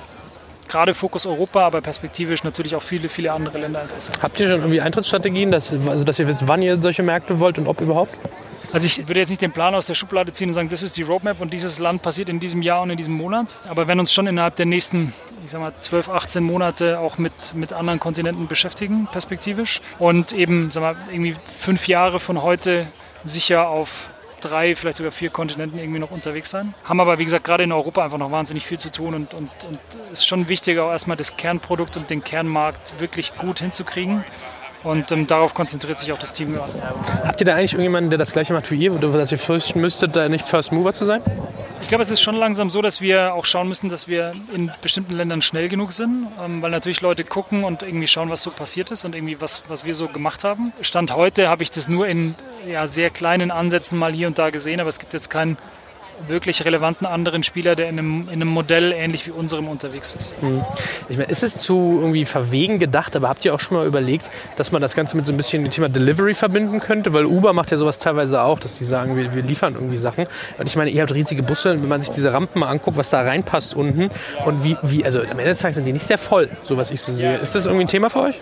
gerade 0.69 0.95
Fokus 0.95 1.27
Europa, 1.27 1.61
aber 1.67 1.81
perspektivisch 1.81 2.45
natürlich 2.45 2.75
auch 2.77 2.83
viele, 2.83 3.09
viele 3.09 3.33
andere 3.33 3.59
Länder 3.59 3.83
interessieren. 3.83 4.19
Habt 4.23 4.39
ihr 4.41 4.49
schon 4.49 4.59
irgendwie 4.59 4.81
Eintrittsstrategien, 4.81 5.51
dass, 5.51 5.73
also 5.73 6.05
dass 6.05 6.19
ihr 6.19 6.29
wisst, 6.29 6.47
wann 6.49 6.63
ihr 6.63 6.81
solche 6.81 7.03
Märkte 7.03 7.41
wollt 7.41 7.59
und 7.59 7.67
ob 7.67 7.81
überhaupt? 7.81 8.15
Also 8.71 8.87
ich 8.87 9.09
würde 9.09 9.21
jetzt 9.21 9.31
nicht 9.31 9.41
den 9.41 9.53
Plan 9.53 9.75
aus 9.75 9.87
der 9.87 9.95
Schublade 9.95 10.31
ziehen 10.33 10.49
und 10.49 10.55
sagen, 10.55 10.69
das 10.69 10.83
ist 10.83 10.97
die 10.99 11.03
Roadmap 11.03 11.41
und 11.41 11.55
dieses 11.55 11.79
Land 11.79 12.03
passiert 12.03 12.29
in 12.29 12.39
diesem 12.39 12.61
Jahr 12.61 12.83
und 12.83 12.91
in 12.91 12.99
diesem 12.99 13.15
Monat. 13.15 13.61
Aber 13.67 13.89
wenn 13.89 13.99
uns 13.99 14.13
schon 14.13 14.27
innerhalb 14.27 14.57
der 14.57 14.67
nächsten, 14.67 15.15
ich 15.43 15.51
sag 15.51 15.61
mal, 15.61 15.73
12, 15.79 16.11
18 16.11 16.45
Monate 16.45 16.99
auch 16.99 17.17
mit, 17.17 17.55
mit 17.55 17.73
anderen 17.73 17.99
Kontinenten 17.99 18.47
beschäftigen, 18.47 19.09
perspektivisch. 19.11 19.81
Und 19.99 20.35
eben, 20.35 20.71
sag 20.71 20.83
mal, 20.83 20.97
irgendwie 21.11 21.35
fünf 21.51 21.89
Jahre 21.89 22.21
von 22.21 22.43
heute 22.43 22.89
sicher 23.25 23.69
auf 23.69 24.11
drei, 24.41 24.75
vielleicht 24.75 24.99
sogar 24.99 25.13
vier 25.13 25.31
Kontinenten 25.31 25.79
irgendwie 25.79 25.99
noch 25.99 26.11
unterwegs 26.11 26.51
sein. 26.51 26.75
Haben 26.85 27.01
aber, 27.01 27.19
wie 27.19 27.25
gesagt, 27.25 27.45
gerade 27.45 27.65
in 27.65 27.73
Europa 27.73 28.05
einfach 28.05 28.19
noch 28.19 28.31
wahnsinnig 28.31 28.65
viel 28.65 28.79
zu 28.79 28.91
tun 28.91 29.15
und, 29.15 29.35
und, 29.35 29.51
und 29.65 29.79
ist 30.13 30.27
schon 30.27 30.49
wichtig, 30.49 30.79
auch 30.79 30.91
erstmal 30.91 31.17
das 31.17 31.37
Kernprodukt 31.37 31.97
und 31.97 32.11
den 32.11 32.25
Kernmarkt 32.25 33.01
wirklich 33.01 33.37
gut 33.37 33.61
hinzukriegen. 33.61 34.25
Und 34.85 35.11
ähm, 35.11 35.27
darauf 35.27 35.55
konzentriert 35.55 35.99
sich 35.99 36.13
auch 36.13 36.19
das 36.19 36.35
Team 36.35 36.53
gerade. 36.53 36.73
Habt 37.25 37.41
ihr 37.41 37.45
da 37.45 37.55
eigentlich 37.55 37.73
irgendjemanden, 37.73 38.11
der 38.11 38.19
das 38.19 38.33
gleiche 38.33 38.53
macht 38.53 38.71
wie 38.71 38.77
ihr, 38.77 38.93
dass 38.93 39.33
ihr 39.33 39.39
fürchten 39.39 39.81
müsstet, 39.81 40.15
da 40.15 40.29
nicht 40.29 40.47
First 40.47 40.73
Mover 40.73 40.93
zu 40.93 41.05
sein? 41.05 41.21
Ich 41.81 41.89
glaube, 41.89 42.03
es 42.03 42.11
ist 42.11 42.21
schon 42.21 42.37
langsam 42.37 42.71
so, 42.71 42.83
dass 42.83 43.01
wir 43.01 43.35
auch 43.35 43.45
schauen 43.45 43.69
müssen, 43.69 43.89
dass 43.89 44.09
wir 44.09 44.35
in 44.55 44.71
bestimmten 44.83 45.15
Ländern 45.17 45.43
schnell 45.43 45.69
genug 45.69 45.93
sind, 45.93 46.29
ähm, 46.43 46.61
weil 46.61 46.71
natürlich 46.71 47.01
Leute 47.01 47.25
gucken 47.25 47.65
und 47.65 47.83
irgendwie 47.83 48.07
schauen, 48.07 48.31
was 48.31 48.43
so 48.43 48.51
passiert 48.51 48.91
ist 48.91 49.05
und 49.05 49.15
irgendwie 49.15 49.41
was, 49.41 49.63
was 49.69 49.85
wir 49.85 49.95
so 49.95 50.09
gemacht 50.09 50.45
haben. 50.45 50.73
Stand 50.81 51.15
heute 51.15 51.49
habe 51.49 51.63
ich 51.63 51.71
das 51.71 51.89
nur 51.89 52.07
in 52.07 52.35
ja, 52.67 52.87
sehr 52.87 53.11
kleinen 53.11 53.51
Ansätzen 53.51 53.99
mal 53.99 54.13
hier 54.13 54.27
und 54.27 54.39
da 54.39 54.51
gesehen, 54.51 54.81
aber 54.81 54.89
es 54.89 54.99
gibt 54.99 55.13
jetzt 55.13 55.31
keinen 55.31 55.57
wirklich 56.27 56.65
relevanten 56.65 57.07
anderen 57.07 57.43
Spieler, 57.43 57.75
der 57.75 57.89
in 57.89 57.99
einem, 57.99 58.23
in 58.23 58.35
einem 58.35 58.49
Modell 58.49 58.93
ähnlich 58.93 59.27
wie 59.27 59.31
unserem 59.31 59.69
unterwegs 59.69 60.15
ist. 60.15 60.41
Mhm. 60.43 60.65
Ich 61.09 61.17
meine, 61.17 61.31
ist 61.31 61.43
es 61.43 61.63
zu 61.63 61.99
irgendwie 62.01 62.25
verwegen 62.25 62.79
gedacht, 62.79 63.15
aber 63.17 63.29
habt 63.29 63.45
ihr 63.45 63.55
auch 63.55 63.61
schon 63.61 63.77
mal 63.77 63.87
überlegt, 63.87 64.31
dass 64.57 64.73
man 64.73 64.83
das 64.83 64.95
Ganze 64.95 65.17
mit 65.17 65.27
so 65.27 65.33
ein 65.33 65.37
bisschen 65.37 65.65
dem 65.65 65.71
Thema 65.71 65.89
Delivery 65.89 66.35
verbinden 66.35 66.81
könnte? 66.81 67.13
Weil 67.13 67.27
Uber 67.27 67.53
macht 67.53 67.71
ja 67.71 67.77
sowas 67.77 67.99
teilweise 67.99 68.43
auch, 68.43 68.59
dass 68.61 68.75
die 68.75 68.85
sagen, 68.85 69.17
wir, 69.17 69.35
wir 69.35 69.43
liefern 69.43 69.75
irgendwie 69.75 69.97
Sachen. 69.97 70.25
Und 70.59 70.67
ich 70.67 70.77
meine, 70.77 70.91
ihr 70.91 71.03
habt 71.03 71.15
riesige 71.15 71.43
Busse, 71.43 71.81
wenn 71.81 71.89
man 71.89 72.01
sich 72.01 72.11
diese 72.11 72.33
Rampen 72.33 72.61
mal 72.61 72.69
anguckt, 72.69 72.97
was 72.97 73.11
da 73.11 73.23
reinpasst 73.23 73.75
unten 73.75 74.11
und 74.45 74.65
wie, 74.65 74.77
wie 74.83 75.05
also 75.05 75.21
am 75.21 75.31
Ende 75.31 75.45
des 75.45 75.59
Tages 75.59 75.77
sind 75.77 75.85
die 75.85 75.93
nicht 75.93 76.07
sehr 76.07 76.19
voll, 76.19 76.49
so 76.65 76.77
was 76.77 76.91
ich 76.91 77.01
so 77.01 77.13
sehe. 77.13 77.37
Ist 77.37 77.55
das 77.55 77.67
irgendwie 77.67 77.85
ein 77.85 77.89
Thema 77.89 78.11
für 78.11 78.21
euch? 78.21 78.37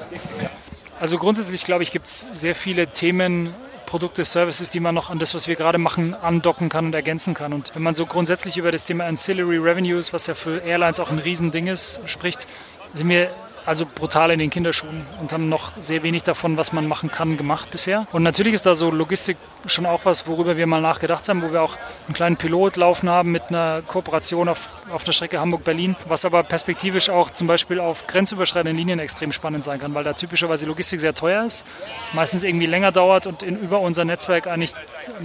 Also 0.98 1.18
grundsätzlich 1.18 1.64
glaube 1.64 1.82
ich, 1.82 1.90
gibt 1.90 2.06
es 2.06 2.26
sehr 2.32 2.54
viele 2.54 2.86
Themen, 2.86 3.54
Produkte, 3.96 4.26
Services, 4.26 4.68
die 4.68 4.80
man 4.80 4.94
noch 4.94 5.09
an 5.09 5.18
das, 5.18 5.35
was 5.35 5.48
wir 5.48 5.56
gerade 5.56 5.78
machen, 5.78 6.12
andocken 6.12 6.68
kann 6.68 6.85
und 6.85 6.94
ergänzen 6.94 7.32
kann. 7.32 7.54
Und 7.54 7.74
wenn 7.74 7.82
man 7.82 7.94
so 7.94 8.04
grundsätzlich 8.04 8.59
über 8.59 8.70
das 8.70 8.85
Thema 8.85 9.06
Ancillary 9.06 9.56
Revenues, 9.56 10.12
was 10.12 10.26
ja 10.26 10.35
für 10.35 10.59
Airlines 10.59 11.00
auch 11.00 11.11
ein 11.11 11.18
Riesending 11.18 11.66
ist, 11.66 12.02
spricht, 12.04 12.46
sind 12.92 13.09
wir 13.09 13.30
also 13.66 13.85
brutal 13.85 14.31
in 14.31 14.38
den 14.38 14.50
Kinderschuhen 14.50 15.05
und 15.20 15.33
haben 15.33 15.48
noch 15.48 15.72
sehr 15.81 16.02
wenig 16.02 16.22
davon, 16.22 16.57
was 16.57 16.72
man 16.72 16.87
machen 16.87 17.11
kann, 17.11 17.37
gemacht 17.37 17.70
bisher. 17.70 18.07
Und 18.12 18.22
natürlich 18.22 18.55
ist 18.55 18.64
da 18.64 18.74
so 18.74 18.90
Logistik 18.90 19.37
schon 19.66 19.87
auch 19.87 20.05
was, 20.05 20.26
worüber 20.26 20.57
wir 20.57 20.66
mal 20.66 20.81
nachgedacht 20.81 21.29
haben, 21.29 21.42
wo 21.42 21.52
wir 21.52 21.62
auch 21.62 21.76
einen 22.07 22.14
kleinen 22.14 22.37
Pilot 22.37 22.76
laufen 22.76 23.11
haben 23.11 23.33
mit 23.33 23.48
einer 23.48 23.83
Kooperation 23.83 24.48
auf, 24.48 24.70
auf 24.92 25.02
der 25.02 25.12
Strecke 25.12 25.40
Hamburg-Berlin, 25.40 25.96
was 26.07 26.24
aber 26.24 26.44
perspektivisch 26.44 27.11
auch 27.11 27.31
zum 27.31 27.48
Beispiel 27.48 27.81
auf 27.81 28.07
grenzüberschreitenden 28.07 28.76
Linien 28.76 29.00
extrem 29.00 29.33
spannend 29.33 29.64
sein 29.64 29.81
kann, 29.81 29.92
weil 29.94 30.05
da 30.05 30.12
typischerweise 30.12 30.66
Logistik 30.66 31.00
sehr 31.00 31.14
teuer 31.14 31.44
ist, 31.44 31.66
meistens 32.14 32.44
irgendwie 32.44 32.66
länger 32.66 32.92
dauert 32.92 33.26
und 33.26 33.42
in, 33.42 33.59
über 33.59 33.81
unser 33.81 34.05
Netzwerk 34.05 34.46
eigentlich 34.46 34.72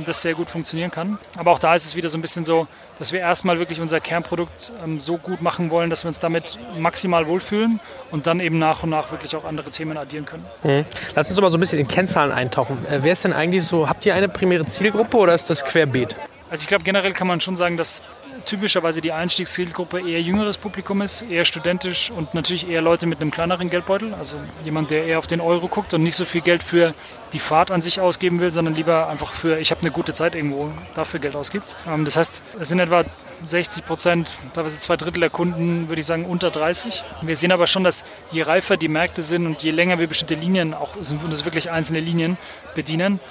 das 0.05 0.21
sehr 0.21 0.33
gut 0.33 0.49
funktionieren 0.49 0.89
kann. 0.89 1.19
Aber 1.37 1.51
auch 1.51 1.59
da 1.59 1.75
ist 1.75 1.85
es 1.85 1.95
wieder 1.95 2.09
so 2.09 2.17
ein 2.17 2.21
bisschen 2.21 2.43
so, 2.43 2.67
dass 2.97 3.11
wir 3.11 3.19
erstmal 3.19 3.59
wirklich 3.59 3.79
unser 3.79 3.99
Kernprodukt 3.99 4.71
ähm, 4.83 4.99
so 4.99 5.17
gut 5.17 5.41
machen 5.41 5.69
wollen, 5.69 5.89
dass 5.89 6.03
wir 6.03 6.07
uns 6.07 6.19
damit 6.19 6.57
maximal 6.77 7.27
wohlfühlen 7.27 7.79
und 8.09 8.27
dann 8.27 8.30
dann 8.31 8.39
eben 8.39 8.57
nach 8.57 8.83
und 8.83 8.89
nach 8.89 9.11
wirklich 9.11 9.35
auch 9.35 9.45
andere 9.45 9.69
Themen 9.69 9.97
addieren 9.97 10.25
können. 10.25 10.45
Mhm. 10.63 10.85
Lass 11.15 11.29
uns 11.29 11.39
mal 11.41 11.51
so 11.51 11.57
ein 11.57 11.59
bisschen 11.59 11.79
in 11.79 11.87
Kennzahlen 11.87 12.31
eintauchen. 12.31 12.77
Äh, 12.89 12.99
wer 13.01 13.11
ist 13.11 13.23
denn 13.23 13.33
eigentlich 13.33 13.63
so, 13.63 13.89
habt 13.89 14.05
ihr 14.05 14.15
eine 14.15 14.29
primäre 14.29 14.65
Zielgruppe 14.65 15.17
oder 15.17 15.33
ist 15.33 15.49
das 15.49 15.65
querbeet? 15.65 16.15
Also 16.51 16.63
ich 16.63 16.67
glaube 16.67 16.83
generell 16.83 17.13
kann 17.13 17.27
man 17.27 17.39
schon 17.39 17.55
sagen, 17.55 17.77
dass 17.77 18.03
typischerweise 18.45 18.99
die 18.99 19.13
Einstiegszielgruppe 19.13 20.01
eher 20.01 20.21
jüngeres 20.21 20.57
Publikum 20.57 21.01
ist, 21.01 21.21
eher 21.21 21.45
studentisch 21.45 22.11
und 22.11 22.33
natürlich 22.33 22.67
eher 22.67 22.81
Leute 22.81 23.07
mit 23.07 23.21
einem 23.21 23.31
kleineren 23.31 23.69
Geldbeutel. 23.69 24.13
Also 24.13 24.35
jemand, 24.65 24.91
der 24.91 25.05
eher 25.05 25.17
auf 25.17 25.27
den 25.27 25.39
Euro 25.39 25.69
guckt 25.69 25.93
und 25.93 26.03
nicht 26.03 26.15
so 26.15 26.25
viel 26.25 26.41
Geld 26.41 26.61
für 26.61 26.93
die 27.31 27.39
Fahrt 27.39 27.71
an 27.71 27.79
sich 27.79 28.01
ausgeben 28.01 28.41
will, 28.41 28.51
sondern 28.51 28.75
lieber 28.75 29.07
einfach 29.07 29.33
für, 29.33 29.59
ich 29.59 29.71
habe 29.71 29.79
eine 29.79 29.91
gute 29.91 30.11
Zeit 30.11 30.35
irgendwo, 30.35 30.73
dafür 30.93 31.21
Geld 31.21 31.37
ausgibt. 31.37 31.77
Ähm, 31.87 32.03
das 32.03 32.17
heißt, 32.17 32.43
es 32.59 32.67
sind 32.67 32.79
etwa 32.79 33.05
60 33.43 33.85
Prozent, 33.85 34.33
teilweise 34.53 34.77
zwei 34.79 34.97
Drittel 34.97 35.21
der 35.21 35.29
Kunden, 35.29 35.87
würde 35.87 36.01
ich 36.01 36.05
sagen, 36.05 36.25
unter 36.25 36.51
30. 36.51 37.01
Wir 37.21 37.37
sehen 37.37 37.53
aber 37.53 37.65
schon, 37.65 37.85
dass 37.85 38.03
je 38.31 38.41
reifer 38.41 38.75
die 38.75 38.89
Märkte 38.89 39.21
sind 39.23 39.45
und 39.45 39.63
je 39.63 39.71
länger 39.71 39.99
wir 39.99 40.07
bestimmte 40.07 40.35
Linien, 40.35 40.73
auch 40.73 40.95
sind 40.99 41.21
das 41.31 41.45
wirklich 41.45 41.71
einzelne 41.71 42.01
Linien, 42.01 42.37
bedienen, 42.75 43.21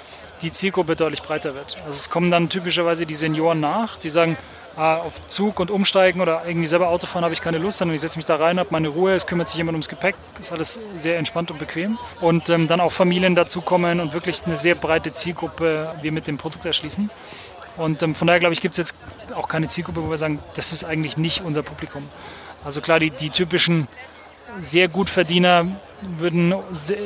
die 0.41 0.51
Zielgruppe 0.51 0.95
deutlich 0.95 1.21
breiter 1.21 1.55
wird. 1.55 1.77
Also 1.85 1.97
es 1.97 2.09
kommen 2.09 2.31
dann 2.31 2.49
typischerweise 2.49 3.05
die 3.05 3.15
Senioren 3.15 3.59
nach, 3.59 3.97
die 3.97 4.09
sagen, 4.09 4.37
ah, 4.75 4.95
auf 4.95 5.25
Zug 5.27 5.59
und 5.59 5.71
umsteigen 5.71 6.21
oder 6.21 6.43
irgendwie 6.45 6.67
selber 6.67 6.89
Auto 6.89 7.07
fahren 7.07 7.23
habe 7.23 7.33
ich 7.33 7.41
keine 7.41 7.57
Lust, 7.57 7.77
sondern 7.77 7.95
ich 7.95 8.01
setze 8.01 8.17
mich 8.17 8.25
da 8.25 8.35
rein, 8.35 8.59
habe 8.59 8.69
meine 8.71 8.87
Ruhe, 8.87 9.13
es 9.13 9.25
kümmert 9.25 9.47
sich 9.47 9.57
jemand 9.57 9.75
ums 9.75 9.89
Gepäck, 9.89 10.15
ist 10.39 10.51
alles 10.51 10.79
sehr 10.95 11.17
entspannt 11.17 11.51
und 11.51 11.59
bequem. 11.59 11.97
Und 12.19 12.49
ähm, 12.49 12.67
dann 12.67 12.79
auch 12.79 12.91
Familien 12.91 13.35
dazukommen 13.35 13.99
und 13.99 14.13
wirklich 14.13 14.45
eine 14.45 14.55
sehr 14.55 14.75
breite 14.75 15.11
Zielgruppe 15.11 15.95
wir 16.01 16.11
mit 16.11 16.27
dem 16.27 16.37
Produkt 16.37 16.65
erschließen. 16.65 17.09
Und 17.77 18.03
ähm, 18.03 18.15
von 18.15 18.27
daher 18.27 18.39
glaube 18.39 18.53
ich, 18.53 18.61
gibt 18.61 18.73
es 18.73 18.77
jetzt 18.77 18.95
auch 19.35 19.47
keine 19.47 19.67
Zielgruppe, 19.67 20.03
wo 20.03 20.09
wir 20.09 20.17
sagen, 20.17 20.39
das 20.55 20.73
ist 20.73 20.83
eigentlich 20.83 21.17
nicht 21.17 21.41
unser 21.41 21.63
Publikum. 21.63 22.07
Also 22.63 22.81
klar, 22.81 22.99
die, 22.99 23.11
die 23.11 23.29
typischen 23.29 23.87
sehr 24.59 24.87
gut 24.87 25.09
Verdiener 25.09 25.65
würden, 26.17 26.53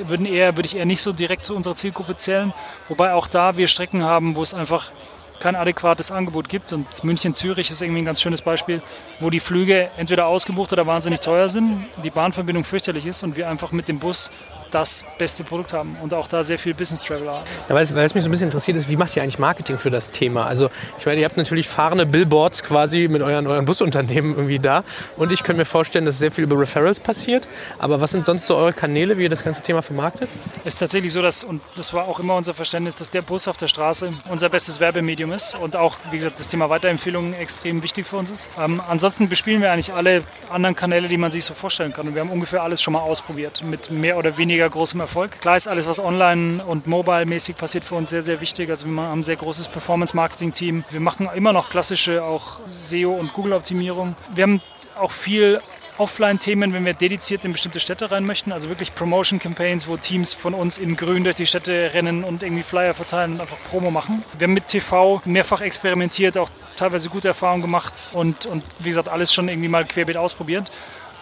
würden 0.07 0.25
eher, 0.25 0.55
würde 0.55 0.67
ich 0.67 0.75
eher 0.75 0.85
nicht 0.85 1.01
so 1.01 1.11
direkt 1.11 1.45
zu 1.45 1.55
unserer 1.55 1.75
Zielgruppe 1.75 2.15
zählen. 2.15 2.53
Wobei 2.87 3.13
auch 3.13 3.27
da 3.27 3.57
wir 3.57 3.67
Strecken 3.67 4.03
haben, 4.03 4.35
wo 4.35 4.43
es 4.43 4.53
einfach 4.53 4.91
kein 5.39 5.55
adäquates 5.55 6.11
Angebot 6.11 6.49
gibt. 6.49 6.73
Und 6.73 7.03
München-Zürich 7.03 7.69
ist 7.69 7.81
irgendwie 7.81 8.01
ein 8.01 8.05
ganz 8.05 8.21
schönes 8.21 8.41
Beispiel, 8.41 8.81
wo 9.19 9.29
die 9.29 9.39
Flüge 9.39 9.89
entweder 9.97 10.27
ausgebucht 10.27 10.73
oder 10.73 10.87
wahnsinnig 10.87 11.19
teuer 11.19 11.49
sind, 11.49 11.85
die 12.03 12.09
Bahnverbindung 12.09 12.63
fürchterlich 12.63 13.05
ist 13.05 13.23
und 13.23 13.35
wir 13.35 13.49
einfach 13.49 13.71
mit 13.71 13.87
dem 13.87 13.99
Bus 13.99 14.31
das 14.75 15.05
beste 15.17 15.45
Produkt 15.45 15.71
haben 15.71 15.97
und 16.03 16.13
auch 16.13 16.27
da 16.27 16.43
sehr 16.43 16.59
viel 16.59 16.73
Business 16.73 17.01
Travel 17.01 17.29
haben. 17.29 17.45
Ja, 17.69 17.75
weil, 17.75 17.83
es, 17.83 18.13
mich 18.13 18.23
so 18.23 18.29
ein 18.29 18.31
bisschen 18.31 18.47
interessiert 18.47 18.75
ist, 18.75 18.89
wie 18.89 18.97
macht 18.97 19.15
ihr 19.15 19.23
eigentlich 19.23 19.39
Marketing 19.39 19.77
für 19.77 19.89
das 19.89 20.11
Thema? 20.11 20.45
Also 20.45 20.69
ich 20.99 21.05
meine, 21.05 21.21
ihr 21.21 21.25
habt 21.25 21.37
natürlich 21.37 21.69
fahrende 21.69 22.05
Billboards 22.05 22.61
quasi 22.61 23.07
mit 23.07 23.21
euren, 23.21 23.47
euren 23.47 23.65
Busunternehmen 23.65 24.35
irgendwie 24.35 24.59
da 24.59 24.83
und 25.15 25.31
ich 25.31 25.43
könnte 25.43 25.61
mir 25.61 25.65
vorstellen, 25.65 26.05
dass 26.05 26.19
sehr 26.19 26.31
viel 26.31 26.43
über 26.43 26.59
Referrals 26.59 26.99
passiert. 26.99 27.47
Aber 27.79 28.01
was 28.01 28.11
sind 28.11 28.25
sonst 28.25 28.47
so 28.47 28.57
eure 28.57 28.73
Kanäle, 28.73 29.17
wie 29.17 29.23
ihr 29.23 29.29
das 29.29 29.45
ganze 29.45 29.61
Thema 29.61 29.81
vermarktet? 29.81 30.29
Es 30.65 30.73
ist 30.73 30.79
tatsächlich 30.79 31.13
so, 31.13 31.21
dass, 31.21 31.45
und 31.45 31.61
das 31.77 31.93
war 31.93 32.07
auch 32.07 32.19
immer 32.19 32.35
unser 32.35 32.53
Verständnis, 32.53 32.97
dass 32.97 33.11
der 33.11 33.21
Bus 33.21 33.47
auf 33.47 33.55
der 33.55 33.67
Straße 33.67 34.11
unser 34.29 34.49
bestes 34.49 34.81
Werbemedium 34.81 35.31
ist 35.31 35.55
und 35.55 35.77
auch, 35.77 35.97
wie 36.11 36.17
gesagt, 36.17 36.37
das 36.39 36.49
Thema 36.49 36.69
Weiterempfehlungen 36.69 37.33
extrem 37.33 37.81
wichtig 37.81 38.05
für 38.05 38.17
uns 38.17 38.29
ist. 38.29 38.49
Ähm, 38.59 38.81
ansonsten 38.85 39.29
bespielen 39.29 39.61
wir 39.61 39.71
eigentlich 39.71 39.93
alle 39.93 40.23
anderen 40.49 40.75
Kanäle, 40.75 41.07
die 41.07 41.17
man 41.17 41.31
sich 41.31 41.45
so 41.45 41.53
vorstellen 41.53 41.93
kann. 41.93 42.07
Und 42.07 42.15
wir 42.15 42.21
haben 42.21 42.31
ungefähr 42.31 42.61
alles 42.61 42.81
schon 42.81 42.93
mal 42.93 43.01
ausprobiert 43.01 43.63
mit 43.63 43.89
mehr 43.91 44.17
oder 44.17 44.37
weniger 44.37 44.64
weniger 44.65 44.69
großem 44.69 44.99
Erfolg. 44.99 45.39
Klar 45.41 45.57
ist 45.57 45.67
alles, 45.67 45.87
was 45.87 45.99
online 45.99 46.63
und 46.65 46.87
mobile-mäßig 46.87 47.55
passiert, 47.55 47.83
für 47.83 47.95
uns 47.95 48.09
sehr, 48.09 48.21
sehr 48.21 48.41
wichtig. 48.41 48.69
Also 48.69 48.87
wir 48.87 49.01
haben 49.01 49.19
ein 49.19 49.23
sehr 49.23 49.35
großes 49.35 49.67
Performance-Marketing-Team. 49.69 50.83
Wir 50.89 50.99
machen 50.99 51.29
immer 51.35 51.53
noch 51.53 51.69
klassische 51.69 52.23
auch 52.23 52.59
SEO- 52.69 53.13
und 53.13 53.33
Google-Optimierung. 53.33 54.15
Wir 54.33 54.43
haben 54.43 54.61
auch 54.99 55.11
viel 55.11 55.61
Offline-Themen, 55.97 56.73
wenn 56.73 56.83
wir 56.83 56.93
dediziert 56.93 57.45
in 57.45 57.53
bestimmte 57.53 57.79
Städte 57.79 58.11
rein 58.11 58.25
möchten, 58.25 58.51
also 58.51 58.67
wirklich 58.67 58.93
Promotion-Campaigns, 58.95 59.87
wo 59.87 59.95
Teams 59.95 60.33
von 60.33 60.53
uns 60.53 60.77
in 60.77 60.97
grün 60.97 61.23
durch 61.23 61.37
die 61.37 61.45
Städte 61.45 61.91
rennen 61.93 62.25
und 62.25 62.43
irgendwie 62.43 62.63
Flyer 62.63 62.93
verteilen 62.93 63.33
und 63.33 63.41
einfach 63.41 63.57
Promo 63.69 63.91
machen. 63.91 64.25
Wir 64.37 64.47
haben 64.47 64.53
mit 64.53 64.67
TV 64.67 65.21
mehrfach 65.23 65.61
experimentiert, 65.61 66.37
auch 66.37 66.49
teilweise 66.75 67.09
gute 67.09 67.29
Erfahrungen 67.29 67.61
gemacht 67.61 68.11
und, 68.11 68.45
und 68.45 68.63
wie 68.79 68.89
gesagt, 68.89 69.07
alles 69.07 69.33
schon 69.33 69.47
irgendwie 69.47 69.69
mal 69.69 69.85
querbeet 69.85 70.17
ausprobiert 70.17 70.69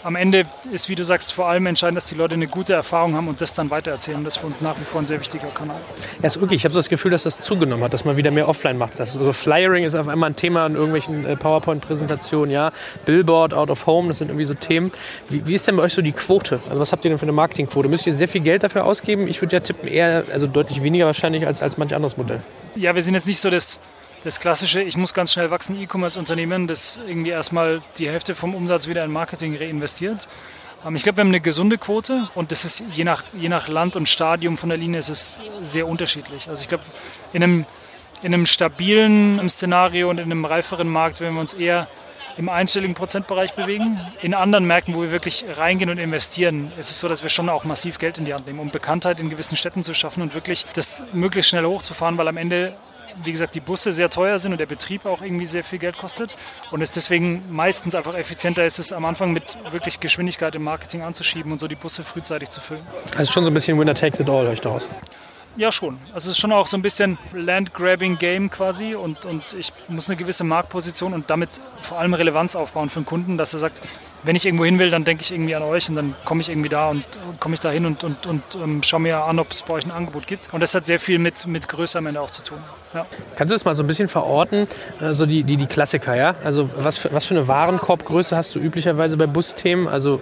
am 0.03 0.15
Ende 0.15 0.45
ist, 0.71 0.89
wie 0.89 0.95
du 0.95 1.03
sagst, 1.03 1.33
vor 1.33 1.47
allem 1.47 1.65
entscheidend, 1.65 1.97
dass 1.97 2.07
die 2.07 2.15
Leute 2.15 2.35
eine 2.35 2.47
gute 2.47 2.73
Erfahrung 2.73 3.15
haben 3.15 3.27
und 3.27 3.39
das 3.39 3.55
dann 3.55 3.69
weitererzählen. 3.69 4.23
Das 4.23 4.35
ist 4.35 4.41
für 4.41 4.47
uns 4.47 4.61
nach 4.61 4.79
wie 4.79 4.83
vor 4.83 5.01
ein 5.01 5.05
sehr 5.05 5.19
wichtiger 5.19 5.47
Kanal. 5.47 5.79
Ja, 6.19 6.27
ist 6.27 6.39
wirklich. 6.39 6.61
Ich 6.61 6.65
habe 6.65 6.73
so 6.73 6.79
das 6.79 6.89
Gefühl, 6.89 7.11
dass 7.11 7.23
das 7.23 7.41
zugenommen 7.41 7.83
hat, 7.83 7.93
dass 7.93 8.05
man 8.05 8.17
wieder 8.17 8.31
mehr 8.31 8.49
offline 8.49 8.77
macht. 8.77 8.99
Also 8.99 9.23
so 9.23 9.33
Flyering 9.33 9.85
ist 9.85 9.95
auf 9.95 10.07
einmal 10.07 10.31
ein 10.31 10.35
Thema 10.35 10.65
in 10.65 10.75
irgendwelchen 10.75 11.25
äh, 11.25 11.35
PowerPoint-Präsentationen, 11.35 12.51
ja. 12.51 12.71
Billboard, 13.05 13.53
Out 13.53 13.69
of 13.69 13.85
Home, 13.85 14.09
das 14.09 14.17
sind 14.17 14.29
irgendwie 14.29 14.45
so 14.45 14.53
Themen. 14.53 14.91
Wie, 15.29 15.45
wie, 15.47 15.55
ist 15.55 15.67
denn 15.67 15.77
bei 15.77 15.83
euch 15.83 15.93
so 15.93 16.01
die 16.01 16.11
Quote? 16.11 16.59
Also 16.69 16.81
was 16.81 16.91
habt 16.91 17.05
ihr 17.05 17.09
denn 17.09 17.17
für 17.17 17.23
eine 17.23 17.31
Marketingquote? 17.31 17.87
Müsst 17.87 18.05
ihr 18.05 18.13
sehr 18.13 18.27
viel 18.27 18.41
Geld 18.41 18.63
dafür 18.63 18.85
ausgeben? 18.85 19.27
Ich 19.27 19.41
würde 19.41 19.55
ja 19.55 19.59
tippen, 19.61 19.87
eher, 19.87 20.25
also 20.31 20.47
deutlich 20.47 20.83
weniger 20.83 21.05
wahrscheinlich 21.05 21.47
als, 21.47 21.63
als 21.63 21.77
manch 21.77 21.95
anderes 21.95 22.17
Modell. 22.17 22.41
Ja, 22.75 22.95
wir 22.95 23.01
sind 23.01 23.13
jetzt 23.13 23.27
nicht 23.27 23.39
so 23.39 23.49
das 23.49 23.79
das 24.23 24.39
klassische, 24.39 24.81
ich 24.81 24.95
muss 24.95 25.13
ganz 25.13 25.33
schnell 25.33 25.49
wachsen, 25.51 25.79
E-Commerce-Unternehmen, 25.79 26.67
das 26.67 26.99
irgendwie 27.07 27.31
erstmal 27.31 27.81
die 27.97 28.07
Hälfte 28.07 28.35
vom 28.35 28.55
Umsatz 28.55 28.87
wieder 28.87 29.03
in 29.03 29.11
Marketing 29.11 29.55
reinvestiert. 29.55 30.27
Ähm, 30.85 30.95
ich 30.95 31.03
glaube, 31.03 31.17
wir 31.17 31.21
haben 31.21 31.29
eine 31.29 31.41
gesunde 31.41 31.77
Quote 31.77 32.29
und 32.35 32.51
das 32.51 32.63
ist 32.63 32.83
je 32.93 33.03
nach, 33.03 33.23
je 33.33 33.49
nach 33.49 33.67
Land 33.67 33.95
und 33.95 34.07
Stadium 34.07 34.57
von 34.57 34.69
der 34.69 34.77
Linie 34.77 34.99
ist 34.99 35.09
es 35.09 35.35
sehr 35.61 35.87
unterschiedlich. 35.87 36.47
Also 36.47 36.61
ich 36.61 36.69
glaube, 36.69 36.83
in 37.33 37.43
einem, 37.43 37.65
in 38.21 38.33
einem 38.33 38.45
stabilen 38.45 39.47
Szenario 39.49 40.09
und 40.09 40.19
in 40.19 40.31
einem 40.31 40.45
reiferen 40.45 40.87
Markt 40.87 41.19
werden 41.19 41.33
wir 41.33 41.41
uns 41.41 41.53
eher 41.53 41.87
im 42.37 42.49
einstelligen 42.49 42.95
Prozentbereich 42.95 43.53
bewegen. 43.53 43.99
In 44.21 44.33
anderen 44.33 44.65
Märkten, 44.65 44.95
wo 44.95 45.01
wir 45.03 45.11
wirklich 45.11 45.45
reingehen 45.55 45.91
und 45.91 45.99
investieren, 45.99 46.71
ist 46.79 46.89
es 46.89 46.99
so, 46.99 47.07
dass 47.07 47.21
wir 47.21 47.29
schon 47.29 47.47
auch 47.49 47.63
massiv 47.63 47.99
Geld 47.99 48.17
in 48.17 48.25
die 48.25 48.33
Hand 48.33 48.47
nehmen, 48.47 48.59
um 48.59 48.71
Bekanntheit 48.71 49.19
in 49.19 49.29
gewissen 49.29 49.55
Städten 49.55 49.83
zu 49.83 49.93
schaffen 49.93 50.23
und 50.23 50.33
wirklich 50.33 50.65
das 50.73 51.03
möglichst 51.13 51.49
schnell 51.49 51.65
hochzufahren, 51.65 52.17
weil 52.17 52.27
am 52.27 52.37
Ende 52.37 52.75
wie 53.23 53.31
gesagt, 53.31 53.55
die 53.55 53.59
Busse 53.59 53.91
sehr 53.91 54.09
teuer 54.09 54.39
sind 54.39 54.51
und 54.51 54.57
der 54.59 54.65
Betrieb 54.65 55.05
auch 55.05 55.21
irgendwie 55.21 55.45
sehr 55.45 55.63
viel 55.63 55.79
Geld 55.79 55.97
kostet 55.97 56.35
und 56.71 56.81
es 56.81 56.91
deswegen 56.91 57.43
meistens 57.51 57.95
einfach 57.95 58.13
effizienter 58.13 58.65
ist, 58.65 58.79
es 58.79 58.93
am 58.93 59.05
Anfang 59.05 59.33
mit 59.33 59.57
wirklich 59.71 59.99
Geschwindigkeit 59.99 60.55
im 60.55 60.63
Marketing 60.63 61.01
anzuschieben 61.01 61.51
und 61.51 61.59
so 61.59 61.67
die 61.67 61.75
Busse 61.75 62.03
frühzeitig 62.03 62.49
zu 62.49 62.61
füllen. 62.61 62.85
Also 63.15 63.31
schon 63.31 63.43
so 63.43 63.51
ein 63.51 63.53
bisschen 63.53 63.79
Winner 63.79 63.93
takes 63.93 64.19
it 64.19 64.29
all, 64.29 64.45
höre 64.45 64.53
ich 64.53 64.61
daraus. 64.61 64.89
Ja, 65.55 65.71
schon. 65.71 65.99
Also 66.13 66.31
es 66.31 66.37
ist 66.37 66.39
schon 66.39 66.51
auch 66.51 66.65
so 66.65 66.75
ein 66.75 66.81
bisschen 66.81 67.19
Land-Grabbing-Game 67.31 68.49
quasi 68.49 68.95
und, 68.95 69.25
und 69.25 69.53
ich 69.53 69.71
muss 69.87 70.09
eine 70.09 70.17
gewisse 70.17 70.43
Marktposition 70.43 71.13
und 71.13 71.29
damit 71.29 71.61
vor 71.81 71.99
allem 71.99 72.15
Relevanz 72.15 72.55
aufbauen 72.55 72.89
für 72.89 73.01
den 73.01 73.05
Kunden, 73.05 73.37
dass 73.37 73.53
er 73.53 73.59
sagt, 73.59 73.81
wenn 74.23 74.35
ich 74.35 74.45
irgendwo 74.45 74.65
hin 74.65 74.79
will, 74.79 74.89
dann 74.89 75.03
denke 75.03 75.21
ich 75.21 75.31
irgendwie 75.31 75.55
an 75.55 75.63
euch 75.63 75.89
und 75.89 75.95
dann 75.95 76.15
komme 76.25 76.41
ich 76.41 76.49
irgendwie 76.49 76.69
da 76.69 76.89
und 76.89 77.03
komme 77.39 77.55
ich 77.55 77.59
da 77.59 77.69
hin 77.69 77.85
und, 77.85 78.03
und, 78.03 78.25
und 78.25 78.43
ähm, 78.55 78.81
schaue 78.83 79.01
mir 79.01 79.23
an, 79.23 79.39
ob 79.39 79.51
es 79.51 79.61
bei 79.63 79.73
euch 79.73 79.85
ein 79.85 79.91
Angebot 79.91 80.27
gibt. 80.27 80.53
Und 80.53 80.61
das 80.61 80.73
hat 80.73 80.85
sehr 80.85 80.99
viel 80.99 81.19
mit, 81.19 81.45
mit 81.47 81.67
Größe 81.67 81.97
am 81.97 82.07
Ende 82.07 82.21
auch 82.21 82.31
zu 82.31 82.43
tun. 82.43 82.59
Ja. 82.93 83.05
Kannst 83.35 83.51
du 83.51 83.55
das 83.55 83.65
mal 83.65 83.73
so 83.73 83.83
ein 83.83 83.87
bisschen 83.87 84.07
verorten, 84.07 84.67
also 84.99 85.25
die, 85.25 85.43
die, 85.43 85.57
die 85.57 85.65
Klassiker, 85.65 86.15
ja? 86.15 86.35
Also 86.43 86.69
was 86.77 86.97
für, 86.97 87.11
was 87.11 87.25
für 87.25 87.33
eine 87.33 87.47
Warenkorbgröße 87.47 88.37
hast 88.37 88.53
du 88.55 88.59
üblicherweise 88.59 89.17
bei 89.17 89.25
Busthemen? 89.25 89.87
Also 89.87 90.21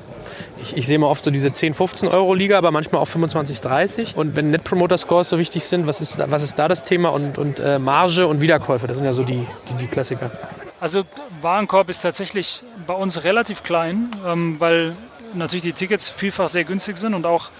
ich, 0.62 0.78
ich 0.78 0.88
sehe 0.88 0.97
mal 0.97 1.08
oft 1.08 1.24
so 1.24 1.32
diese 1.32 1.52
10, 1.52 1.74
15 1.74 2.08
Euro 2.08 2.34
Liga, 2.34 2.58
aber 2.58 2.72
manchmal 2.72 3.02
auch 3.02 3.08
25, 3.08 3.60
30. 3.60 4.16
Und 4.16 4.36
wenn 4.36 4.52
Net 4.52 4.64
Promoter 4.64 4.97
Scores 4.97 5.30
so 5.30 5.38
wichtig 5.38 5.66
sind, 5.66 5.86
was 5.86 5.99
ist, 5.99 6.18
was 6.18 6.43
ist 6.43 6.58
da 6.58 6.68
das 6.68 6.84
Thema? 6.84 7.10
Und, 7.10 7.38
und 7.38 7.60
äh, 7.60 7.78
Marge 7.78 8.26
und 8.26 8.39
Wiederkäufe, 8.39 8.88
das 8.88 8.97
sind 8.97 9.06
ja 9.06 9.14
so 9.14 9.24
die, 9.24 9.45
die, 9.70 9.74
die 9.82 9.88
Klassiker. 9.88 10.32
Also 10.82 11.04
Warenkorb 11.42 11.90
ist 11.90 12.02
tatsächlich 12.02 12.64
bei 12.88 12.96
uns 12.96 13.24
relativ 13.24 13.62
klein, 13.62 14.10
ähm, 14.26 14.60
weil 14.60 14.98
natürlich 15.36 15.62
die 15.62 15.74
Tickets 15.74 16.10
vielfach 16.10 16.50
sehr 16.50 16.64
günstig 16.64 16.98
sind 16.98 17.14
und 17.14 17.28
auch 17.28 17.52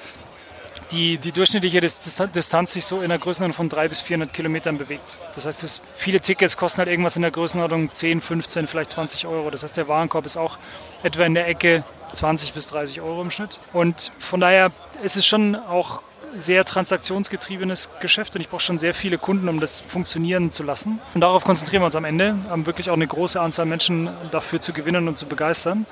die, 0.92 1.20
die 1.20 1.32
durchschnittliche 1.32 1.80
Distanz 1.82 2.74
sich 2.74 2.84
so 2.84 3.02
in 3.02 3.10
der 3.10 3.20
Größenordnung 3.20 3.56
von 3.56 3.70
300 3.70 3.90
bis 3.90 4.02
400 4.02 4.34
Kilometern 4.34 4.80
bewegt. 4.80 5.20
Das 5.36 5.46
heißt, 5.46 5.62
das, 5.62 5.82
viele 5.94 6.20
Tickets 6.20 6.58
kosten 6.58 6.80
halt 6.80 6.90
irgendwas 6.90 7.16
in 7.16 7.22
der 7.22 7.32
Größenordnung 7.32 7.92
10, 7.92 8.22
15, 8.22 8.68
vielleicht 8.68 8.90
20 8.90 9.28
Euro. 9.28 9.52
Das 9.52 9.62
heißt, 9.62 9.78
der 9.78 9.88
Warenkorb 9.88 10.26
ist 10.26 10.36
auch 10.36 10.58
etwa 11.04 11.24
in 11.24 11.36
der 11.36 11.48
Ecke 11.48 11.84
20 12.14 12.54
bis 12.54 12.70
30 12.70 13.02
Euro 13.02 13.22
im 13.22 13.30
Schnitt. 13.30 13.60
Und 13.72 14.12
von 14.18 14.40
daher 14.40 14.72
ist 15.04 15.16
es 15.16 15.28
schon 15.28 15.56
auch 15.56 16.02
sehr 16.36 16.66
transaktionsgetriebenes 16.66 17.90
Geschäft 18.00 18.36
und 18.36 18.42
ich 18.42 18.50
brauche 18.50 18.62
schon 18.62 18.78
sehr 18.78 18.94
viele 18.94 19.18
Kunden, 19.18 19.50
um 19.50 19.60
das 19.60 19.82
funktionieren 19.82 20.52
zu 20.52 20.64
lassen. 20.64 21.00
Und 21.14 21.22
darauf 21.22 21.44
konzentrieren 21.44 21.82
wir 21.82 21.86
uns 21.86 21.96
am 21.96 22.06
Ende, 22.06 22.36
um 22.54 22.66
wirklich 22.66 22.90
auch 22.90 22.96
eine 22.96 23.08
große 23.08 23.40
Anzahl 23.40 23.66
Menschen 23.66 24.10
dafür 24.32 24.60
zu 24.60 24.74
gewinnen 24.74 25.08
und 25.08 25.18
zu 25.18 25.28
begeistern. 25.28 25.86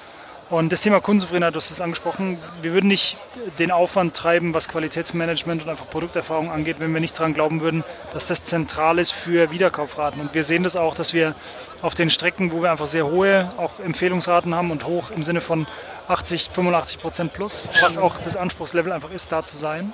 Und 0.50 0.72
das 0.72 0.82
Thema 0.82 1.00
Kundenzufriedenheit, 1.00 1.54
du 1.54 1.58
hast 1.58 1.70
es 1.70 1.80
angesprochen, 1.80 2.40
wir 2.64 2.74
würden 2.74 2.88
nicht 2.88 3.18
den 3.60 3.70
Aufwand 3.70 4.16
treiben, 4.16 4.56
was 4.56 4.68
Qualitätsmanagement 4.68 5.62
und 5.62 5.70
einfach 5.70 5.88
Produkterfahrung 5.88 6.50
angeht, 6.50 6.78
wenn 6.80 6.92
wir 6.92 7.00
nicht 7.00 7.18
daran 7.20 7.36
glauben 7.36 7.62
würden, 7.62 7.84
dass 8.14 8.28
das 8.28 8.46
zentral 8.46 8.98
ist 8.98 9.12
für 9.12 9.52
Wiederkaufraten. 9.52 10.20
Und 10.20 10.34
wir 10.34 10.42
sehen 10.42 10.64
das 10.64 10.76
auch, 10.76 10.96
dass 10.96 11.14
wir 11.14 11.36
auf 11.84 11.94
den 11.94 12.10
Strecken, 12.10 12.52
wo 12.52 12.64
wir 12.64 12.72
einfach 12.72 12.88
sehr 12.88 13.06
hohe 13.06 13.52
auch 13.58 13.80
Empfehlungsraten 13.80 14.56
haben 14.56 14.72
und 14.72 14.88
hoch 14.88 15.12
im 15.12 15.22
Sinne 15.22 15.42
von 15.42 15.68
80, 16.08 16.50
85 16.52 17.00
Prozent 17.00 17.34
plus, 17.34 17.70
was 17.82 18.00
auch 18.00 18.18
das 18.18 18.36
Anspruchslevel 18.36 18.92
einfach 18.92 19.12
ist, 19.12 19.32
da 19.32 19.44
zu 19.44 19.56
sein, 19.56 19.94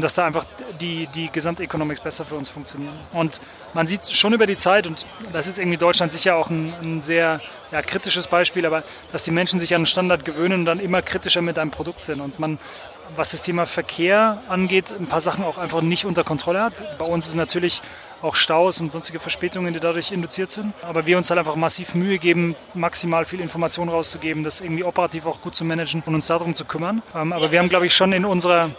dass 0.00 0.14
da 0.14 0.26
einfach 0.26 0.44
die, 0.80 1.06
die 1.08 1.30
Gesamteconomics 1.30 2.00
besser 2.00 2.24
für 2.24 2.34
uns 2.34 2.48
funktionieren. 2.48 2.94
Und 3.12 3.40
man 3.74 3.86
sieht 3.86 4.04
schon 4.06 4.32
über 4.32 4.46
die 4.46 4.56
Zeit, 4.56 4.86
und 4.86 5.06
das 5.32 5.46
ist 5.46 5.58
irgendwie 5.58 5.78
Deutschland 5.78 6.12
sicher 6.12 6.36
auch 6.36 6.50
ein, 6.50 6.72
ein 6.82 7.02
sehr 7.02 7.40
ja, 7.70 7.82
kritisches 7.82 8.28
Beispiel, 8.28 8.66
aber 8.66 8.82
dass 9.12 9.24
die 9.24 9.30
Menschen 9.30 9.58
sich 9.58 9.74
an 9.74 9.80
einen 9.80 9.86
Standard 9.86 10.24
gewöhnen 10.24 10.60
und 10.60 10.64
dann 10.64 10.80
immer 10.80 11.02
kritischer 11.02 11.42
mit 11.42 11.58
einem 11.58 11.70
Produkt 11.70 12.04
sind 12.04 12.20
und 12.20 12.38
man 12.38 12.58
was 13.16 13.30
das 13.30 13.42
Thema 13.42 13.66
Verkehr 13.66 14.42
angeht, 14.48 14.92
ein 14.98 15.06
paar 15.06 15.20
Sachen 15.20 15.44
auch 15.44 15.58
einfach 15.58 15.82
nicht 15.82 16.04
unter 16.04 16.24
Kontrolle 16.24 16.62
hat. 16.62 16.98
Bei 16.98 17.04
uns 17.04 17.26
ist 17.28 17.34
natürlich 17.34 17.82
auch 18.22 18.34
Staus 18.34 18.80
und 18.80 18.90
sonstige 18.90 19.20
Verspätungen, 19.20 19.74
die 19.74 19.80
dadurch 19.80 20.10
induziert 20.10 20.50
sind. 20.50 20.72
Aber 20.82 21.06
wir 21.06 21.16
uns 21.16 21.30
halt 21.30 21.38
einfach 21.38 21.56
massiv 21.56 21.94
Mühe 21.94 22.18
geben, 22.18 22.56
maximal 22.72 23.24
viel 23.24 23.40
Information 23.40 23.88
rauszugeben, 23.88 24.44
das 24.44 24.60
irgendwie 24.60 24.84
operativ 24.84 25.26
auch 25.26 25.40
gut 25.40 25.54
zu 25.54 25.64
managen 25.64 26.02
und 26.06 26.14
uns 26.14 26.26
darum 26.26 26.54
zu 26.54 26.64
kümmern. 26.64 27.02
Ähm, 27.14 27.32
aber 27.32 27.52
wir 27.52 27.58
haben, 27.58 27.68
glaube 27.68 27.86
ich, 27.86 27.94
schon 27.94 28.12
in 28.12 28.24
unserer 28.24 28.70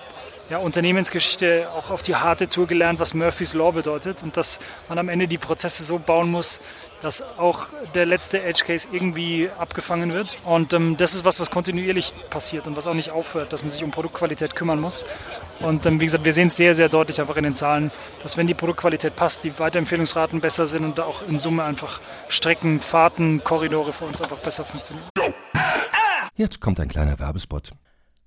ja, 0.50 0.60
Unternehmensgeschichte 0.60 1.68
auch 1.76 1.90
auf 1.90 2.04
die 2.04 2.16
harte 2.16 2.48
Tour 2.48 2.68
gelernt, 2.68 3.00
was 3.00 3.14
Murphy's 3.14 3.54
Law 3.54 3.72
bedeutet 3.72 4.22
und 4.22 4.38
dass 4.38 4.60
man 4.88 5.00
am 5.00 5.10
Ende 5.10 5.28
die 5.28 5.38
Prozesse 5.38 5.84
so 5.84 5.98
bauen 5.98 6.30
muss, 6.30 6.62
dass 7.02 7.22
auch 7.38 7.68
der 7.94 8.06
letzte 8.06 8.42
Edge 8.42 8.64
Case 8.66 8.88
irgendwie 8.92 9.50
abgefangen 9.58 10.14
wird. 10.14 10.38
Und 10.44 10.74
ähm, 10.74 10.98
das 10.98 11.14
ist 11.14 11.26
was, 11.26 11.40
was 11.40 11.50
kontinuierlich 11.52 12.14
passiert 12.30 12.68
und 12.68 12.76
was 12.78 12.88
auch 12.88 12.94
nicht 12.94 13.12
aufhört, 13.12 13.54
dass 13.54 13.64
man 13.64 13.70
sich 13.70 13.84
um 13.84 13.92
Produktqualität 13.92 14.56
kümmern 14.56 14.80
muss. 14.80 15.06
Und 15.60 15.86
ähm, 15.86 16.00
wie 16.00 16.06
gesagt, 16.06 16.26
wir 16.26 16.34
sehen 16.34 16.48
es 16.48 16.58
sehr, 16.58 16.74
sehr 16.74 16.90
deutlich 16.90 17.20
einfach 17.20 17.38
in 17.38 17.44
den 17.44 17.56
Zahlen, 17.56 17.92
dass 18.24 18.38
wenn 18.38 18.48
die 18.48 18.54
Produktqualität 18.54 19.16
passt, 19.16 19.44
die 19.44 19.58
Weiterempfehlungsraten 19.60 20.42
besser 20.42 20.68
sind 20.68 20.84
und 20.84 21.00
auch 21.00 21.28
in 21.28 21.38
Summe 21.38 21.64
einfach 21.64 22.00
Strecken, 22.28 22.80
Fahrten, 22.80 23.44
Korridore 23.44 23.94
für 23.94 24.06
uns 24.06 24.22
einfach 24.22 24.38
besser 24.38 24.64
funktionieren. 24.64 25.08
Jetzt 26.36 26.60
kommt 26.60 26.80
ein 26.80 26.90
kleiner 26.90 27.18
Werbespot. 27.20 27.72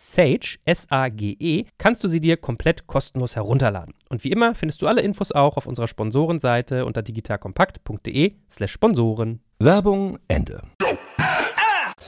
Sage, 0.00 0.58
S-A-G-E, 0.64 1.64
kannst 1.76 2.04
du 2.04 2.08
sie 2.08 2.20
dir 2.20 2.36
komplett 2.36 2.86
kostenlos 2.86 3.34
herunterladen. 3.34 3.94
Und 4.08 4.22
wie 4.22 4.30
immer 4.30 4.54
findest 4.54 4.80
du 4.80 4.86
alle 4.86 5.00
Infos 5.00 5.32
auch 5.32 5.56
auf 5.56 5.66
unserer 5.66 5.88
Sponsorenseite 5.88 6.86
unter 6.86 7.02
digitalkompakt.de 7.02 8.34
slash 8.48 8.70
Sponsoren. 8.70 9.40
Werbung 9.58 10.20
Ende. 10.28 10.62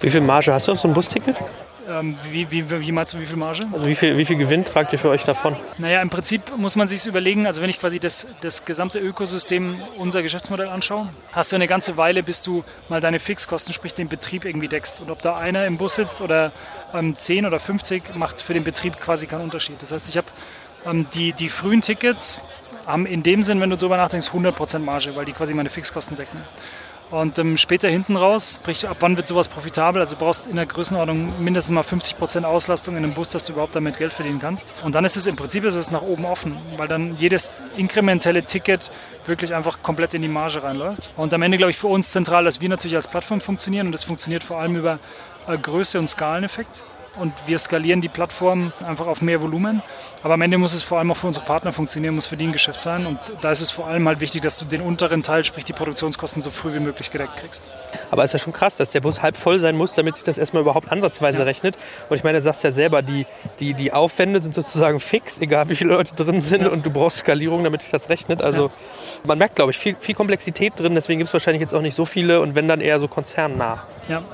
Wie 0.00 0.08
viel 0.08 0.20
Marge 0.20 0.52
hast 0.52 0.68
du 0.68 0.72
auf 0.72 0.78
so 0.78 0.86
einem 0.86 0.94
Busticket? 0.94 1.34
Ähm, 1.90 2.16
wie, 2.30 2.50
wie, 2.50 2.70
wie, 2.70 2.92
meinst 2.92 3.14
du, 3.14 3.20
wie 3.20 3.26
viel 3.26 3.36
Marge? 3.36 3.66
Also 3.72 3.86
wie 3.86 3.94
viel, 3.96 4.16
wie 4.16 4.24
viel 4.24 4.36
Gewinn 4.36 4.64
tragt 4.64 4.92
ihr 4.92 4.98
für 4.98 5.08
euch 5.08 5.24
davon? 5.24 5.56
Naja, 5.78 6.00
im 6.02 6.10
Prinzip 6.10 6.56
muss 6.56 6.76
man 6.76 6.86
sich 6.86 7.04
überlegen, 7.06 7.46
also 7.46 7.60
wenn 7.62 7.70
ich 7.70 7.80
quasi 7.80 7.98
das, 7.98 8.28
das 8.42 8.64
gesamte 8.64 9.00
Ökosystem, 9.00 9.82
unser 9.96 10.22
Geschäftsmodell 10.22 10.68
anschaue, 10.68 11.08
hast 11.32 11.50
du 11.50 11.56
eine 11.56 11.66
ganze 11.66 11.96
Weile, 11.96 12.22
bis 12.22 12.42
du 12.42 12.62
mal 12.88 13.00
deine 13.00 13.18
Fixkosten, 13.18 13.74
sprich 13.74 13.92
den 13.92 14.08
Betrieb 14.08 14.44
irgendwie 14.44 14.68
deckst. 14.68 15.00
Und 15.00 15.10
ob 15.10 15.20
da 15.22 15.34
einer 15.34 15.66
im 15.66 15.78
Bus 15.78 15.96
sitzt 15.96 16.20
oder 16.20 16.52
ähm, 16.94 17.18
10 17.18 17.44
oder 17.46 17.58
50, 17.58 18.14
macht 18.14 18.40
für 18.40 18.54
den 18.54 18.62
Betrieb 18.62 19.00
quasi 19.00 19.26
keinen 19.26 19.42
Unterschied. 19.42 19.82
Das 19.82 19.90
heißt, 19.90 20.08
ich 20.08 20.16
habe 20.16 20.28
ähm, 20.86 21.06
die, 21.12 21.32
die 21.32 21.48
frühen 21.48 21.80
Tickets, 21.80 22.40
haben 22.86 23.06
in 23.06 23.22
dem 23.22 23.42
Sinn, 23.42 23.60
wenn 23.60 23.70
du 23.70 23.76
darüber 23.76 23.96
nachdenkst, 23.96 24.28
100% 24.28 24.78
Marge, 24.80 25.14
weil 25.16 25.24
die 25.24 25.32
quasi 25.32 25.54
meine 25.54 25.70
Fixkosten 25.70 26.16
decken. 26.16 26.40
Und 27.10 27.38
ähm, 27.40 27.56
später 27.56 27.88
hinten 27.88 28.16
raus, 28.16 28.60
sprich, 28.60 28.88
ab 28.88 28.98
wann 29.00 29.16
wird 29.16 29.26
sowas 29.26 29.48
profitabel? 29.48 30.00
Also 30.00 30.14
du 30.14 30.24
brauchst 30.24 30.46
in 30.46 30.56
der 30.56 30.66
Größenordnung 30.66 31.42
mindestens 31.42 31.74
mal 31.74 31.82
50 31.82 32.16
Prozent 32.16 32.46
Auslastung 32.46 32.96
in 32.96 33.04
einem 33.04 33.14
Bus, 33.14 33.30
dass 33.30 33.46
du 33.46 33.52
überhaupt 33.52 33.74
damit 33.74 33.98
Geld 33.98 34.12
verdienen 34.12 34.38
kannst. 34.38 34.74
Und 34.84 34.94
dann 34.94 35.04
ist 35.04 35.16
es 35.16 35.26
im 35.26 35.34
Prinzip 35.34 35.64
ist 35.64 35.74
es 35.74 35.90
nach 35.90 36.02
oben 36.02 36.24
offen, 36.24 36.56
weil 36.76 36.86
dann 36.86 37.16
jedes 37.16 37.64
inkrementelle 37.76 38.44
Ticket 38.44 38.90
wirklich 39.24 39.54
einfach 39.54 39.82
komplett 39.82 40.14
in 40.14 40.22
die 40.22 40.28
Marge 40.28 40.62
reinläuft. 40.62 41.10
Und 41.16 41.34
am 41.34 41.42
Ende, 41.42 41.56
glaube 41.56 41.72
ich, 41.72 41.78
für 41.78 41.88
uns 41.88 42.12
zentral, 42.12 42.44
dass 42.44 42.60
wir 42.60 42.68
natürlich 42.68 42.96
als 42.96 43.08
Plattform 43.08 43.40
funktionieren 43.40 43.86
und 43.86 43.92
das 43.92 44.04
funktioniert 44.04 44.44
vor 44.44 44.60
allem 44.60 44.76
über 44.76 45.00
äh, 45.48 45.58
Größe 45.58 45.98
und 45.98 46.06
Skaleneffekt. 46.06 46.84
Und 47.16 47.32
wir 47.46 47.58
skalieren 47.58 48.00
die 48.00 48.08
Plattform 48.08 48.72
einfach 48.86 49.06
auf 49.06 49.20
mehr 49.20 49.42
Volumen. 49.42 49.82
Aber 50.22 50.34
am 50.34 50.42
Ende 50.42 50.58
muss 50.58 50.74
es 50.74 50.82
vor 50.82 50.98
allem 50.98 51.10
auch 51.10 51.16
für 51.16 51.26
unsere 51.26 51.44
Partner 51.44 51.72
funktionieren, 51.72 52.14
muss 52.14 52.26
für 52.26 52.36
die 52.36 52.46
ein 52.46 52.52
Geschäft 52.52 52.80
sein. 52.80 53.06
Und 53.06 53.18
da 53.40 53.50
ist 53.50 53.60
es 53.60 53.70
vor 53.70 53.86
allem 53.86 54.06
halt 54.06 54.20
wichtig, 54.20 54.42
dass 54.42 54.58
du 54.58 54.64
den 54.64 54.80
unteren 54.80 55.22
Teil, 55.22 55.44
sprich 55.44 55.64
die 55.64 55.72
Produktionskosten, 55.72 56.42
so 56.42 56.50
früh 56.50 56.74
wie 56.74 56.80
möglich 56.80 57.10
gedeckt 57.10 57.36
kriegst. 57.36 57.68
Aber 58.10 58.22
es 58.22 58.30
ist 58.30 58.34
ja 58.34 58.38
schon 58.38 58.52
krass, 58.52 58.76
dass 58.76 58.90
der 58.90 59.00
Bus 59.00 59.22
halb 59.22 59.36
voll 59.36 59.58
sein 59.58 59.76
muss, 59.76 59.94
damit 59.94 60.16
sich 60.16 60.24
das 60.24 60.38
erstmal 60.38 60.62
überhaupt 60.62 60.92
ansatzweise 60.92 61.38
ja. 61.38 61.44
rechnet. 61.44 61.76
Und 62.08 62.16
ich 62.16 62.24
meine, 62.24 62.38
du 62.38 62.42
sagst 62.42 62.62
ja 62.64 62.70
selber, 62.70 63.02
die, 63.02 63.26
die, 63.58 63.74
die 63.74 63.92
Aufwände 63.92 64.40
sind 64.40 64.54
sozusagen 64.54 65.00
fix, 65.00 65.40
egal 65.40 65.68
wie 65.68 65.74
viele 65.74 65.90
Leute 65.90 66.14
drin 66.14 66.40
sind. 66.40 66.62
Ja. 66.62 66.68
Und 66.68 66.84
du 66.84 66.90
brauchst 66.90 67.18
Skalierung, 67.18 67.64
damit 67.64 67.82
sich 67.82 67.90
das 67.90 68.08
rechnet. 68.08 68.42
Also 68.42 68.66
ja. 68.66 68.72
man 69.24 69.38
merkt, 69.38 69.56
glaube 69.56 69.72
ich, 69.72 69.78
viel, 69.78 69.96
viel 69.98 70.14
Komplexität 70.14 70.78
drin. 70.78 70.94
Deswegen 70.94 71.18
gibt 71.18 71.28
es 71.28 71.32
wahrscheinlich 71.32 71.60
jetzt 71.60 71.74
auch 71.74 71.82
nicht 71.82 71.94
so 71.94 72.04
viele 72.04 72.40
und 72.40 72.54
wenn 72.54 72.68
dann 72.68 72.80
eher 72.80 73.00
so 73.00 73.08
konzernnah. 73.08 73.84
Ja. 74.10 74.24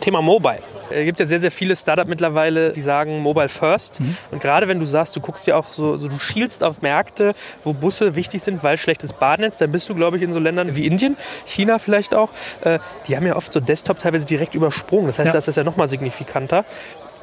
Thema 0.00 0.22
Mobile. 0.22 0.60
Es 0.88 1.04
gibt 1.04 1.20
ja 1.20 1.26
sehr, 1.26 1.40
sehr 1.40 1.50
viele 1.50 1.76
Startups 1.76 2.08
mittlerweile, 2.08 2.72
die 2.72 2.80
sagen 2.80 3.20
Mobile 3.20 3.50
First. 3.50 4.00
Mhm. 4.00 4.16
Und 4.30 4.40
gerade 4.40 4.66
wenn 4.66 4.80
du 4.80 4.86
sagst, 4.86 5.14
du 5.14 5.20
guckst 5.20 5.46
ja 5.46 5.56
auch 5.56 5.66
so, 5.72 5.98
so, 5.98 6.08
du 6.08 6.18
schielst 6.18 6.64
auf 6.64 6.80
Märkte, 6.80 7.34
wo 7.62 7.74
Busse 7.74 8.16
wichtig 8.16 8.42
sind, 8.42 8.64
weil 8.64 8.78
schlechtes 8.78 9.12
Badnetz, 9.12 9.58
dann 9.58 9.72
bist 9.72 9.88
du, 9.90 9.94
glaube 9.94 10.16
ich, 10.16 10.22
in 10.22 10.32
so 10.32 10.40
Ländern 10.40 10.74
wie 10.74 10.86
Indien, 10.86 11.18
China 11.44 11.78
vielleicht 11.78 12.14
auch. 12.14 12.30
Äh, 12.62 12.78
die 13.08 13.16
haben 13.16 13.26
ja 13.26 13.36
oft 13.36 13.52
so 13.52 13.60
Desktop 13.60 13.98
teilweise 13.98 14.24
direkt 14.24 14.54
übersprungen. 14.54 15.06
Das 15.06 15.18
heißt, 15.18 15.26
ja. 15.26 15.32
das 15.32 15.48
ist 15.48 15.56
ja 15.56 15.64
nochmal 15.64 15.88
signifikanter. 15.88 16.64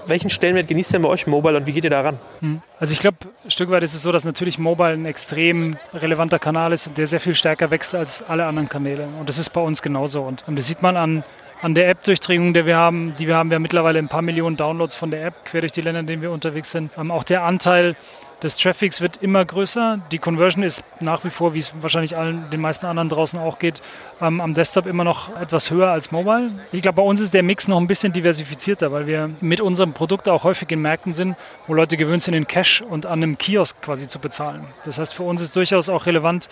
Welchen 0.06 0.30
Stellenwert 0.30 0.68
genießt 0.68 0.94
denn 0.94 1.02
bei 1.02 1.10
euch 1.10 1.26
Mobile 1.26 1.58
und 1.58 1.66
wie 1.66 1.72
geht 1.72 1.86
ihr 1.86 1.90
da 1.90 2.02
ran? 2.02 2.20
Mhm. 2.42 2.62
Also 2.80 2.94
ich 2.94 3.00
glaube, 3.00 3.18
ein 3.44 3.52
Stück 3.52 3.72
weit 3.72 3.82
ist 3.82 3.96
es 3.96 4.04
so, 4.04 4.12
dass 4.12 4.26
natürlich 4.26 4.60
Mobile 4.60 4.92
ein 4.92 5.06
extrem 5.06 5.78
relevanter 5.94 6.38
Kanal 6.38 6.74
ist, 6.74 6.92
der 6.96 7.08
sehr 7.08 7.22
viel 7.22 7.34
stärker 7.34 7.72
wächst 7.72 7.96
als 7.96 8.22
alle 8.22 8.46
anderen 8.46 8.70
Kanäle. 8.70 9.08
Und 9.20 9.30
das 9.30 9.40
ist 9.40 9.52
bei 9.52 9.62
uns 9.62 9.82
genauso. 9.82 10.22
Und 10.24 10.44
das 10.48 10.68
sieht 10.68 10.82
man 10.82 10.98
an 10.98 11.24
an 11.64 11.74
der 11.74 11.90
App-Durchdringung, 11.90 12.54
die 12.54 12.66
wir 12.66 12.76
haben, 12.76 13.16
die 13.18 13.28
wir 13.28 13.38
haben, 13.38 13.50
wir 13.50 13.56
haben 13.56 13.62
mittlerweile 13.62 14.00
ein 14.00 14.10
paar 14.10 14.22
Millionen 14.22 14.58
Downloads 14.58 14.96
von 14.96 15.12
der 15.12 15.26
App, 15.26 15.46
quer 15.46 15.62
durch 15.62 15.72
die 15.72 15.82
Länder, 15.82 16.02
in 16.02 16.08
denen 16.08 16.22
wir 16.22 16.32
unterwegs 16.32 16.72
sind. 16.72 16.92
Ähm, 16.98 17.10
auch 17.10 17.24
der 17.24 17.44
Anteil 17.44 17.96
des 18.42 18.58
Traffics 18.58 19.00
wird 19.00 19.18
immer 19.18 19.46
größer. 19.46 20.02
Die 20.12 20.18
Conversion 20.18 20.64
ist 20.64 20.84
nach 21.00 21.24
wie 21.24 21.30
vor, 21.30 21.54
wie 21.54 21.60
es 21.60 21.72
wahrscheinlich 21.82 22.18
allen, 22.18 22.50
den 22.50 22.60
meisten 22.60 22.86
anderen 22.86 23.08
draußen 23.08 23.40
auch 23.40 23.60
geht, 23.60 23.82
ähm, 24.22 24.42
am 24.42 24.54
Desktop 24.54 24.86
immer 24.86 25.06
noch 25.06 25.40
etwas 25.40 25.72
höher 25.72 25.90
als 25.90 26.12
Mobile. 26.12 26.52
Ich 26.74 26.82
glaube, 26.82 26.98
bei 26.98 27.04
uns 27.04 27.22
ist 27.22 27.34
der 27.34 27.44
Mix 27.44 27.70
noch 27.70 27.80
ein 27.80 27.88
bisschen 27.88 28.12
diversifizierter, 28.12 28.92
weil 28.92 29.08
wir 29.08 29.30
mit 29.40 29.62
unserem 29.62 29.94
Produkt 29.94 30.28
auch 30.28 30.44
häufig 30.44 30.70
in 30.72 30.82
Märkten 30.82 31.14
sind, 31.14 31.38
wo 31.68 31.74
Leute 31.74 31.96
gewöhnt 31.96 32.22
sind, 32.22 32.34
in 32.34 32.46
Cash 32.46 32.82
und 32.82 33.06
an 33.06 33.24
einem 33.24 33.38
Kiosk 33.38 33.82
quasi 33.82 34.06
zu 34.10 34.20
bezahlen. 34.20 34.66
Das 34.84 35.00
heißt, 35.00 35.14
für 35.14 35.24
uns 35.24 35.42
ist 35.42 35.56
durchaus 35.56 35.88
auch 35.88 36.06
relevant, 36.06 36.50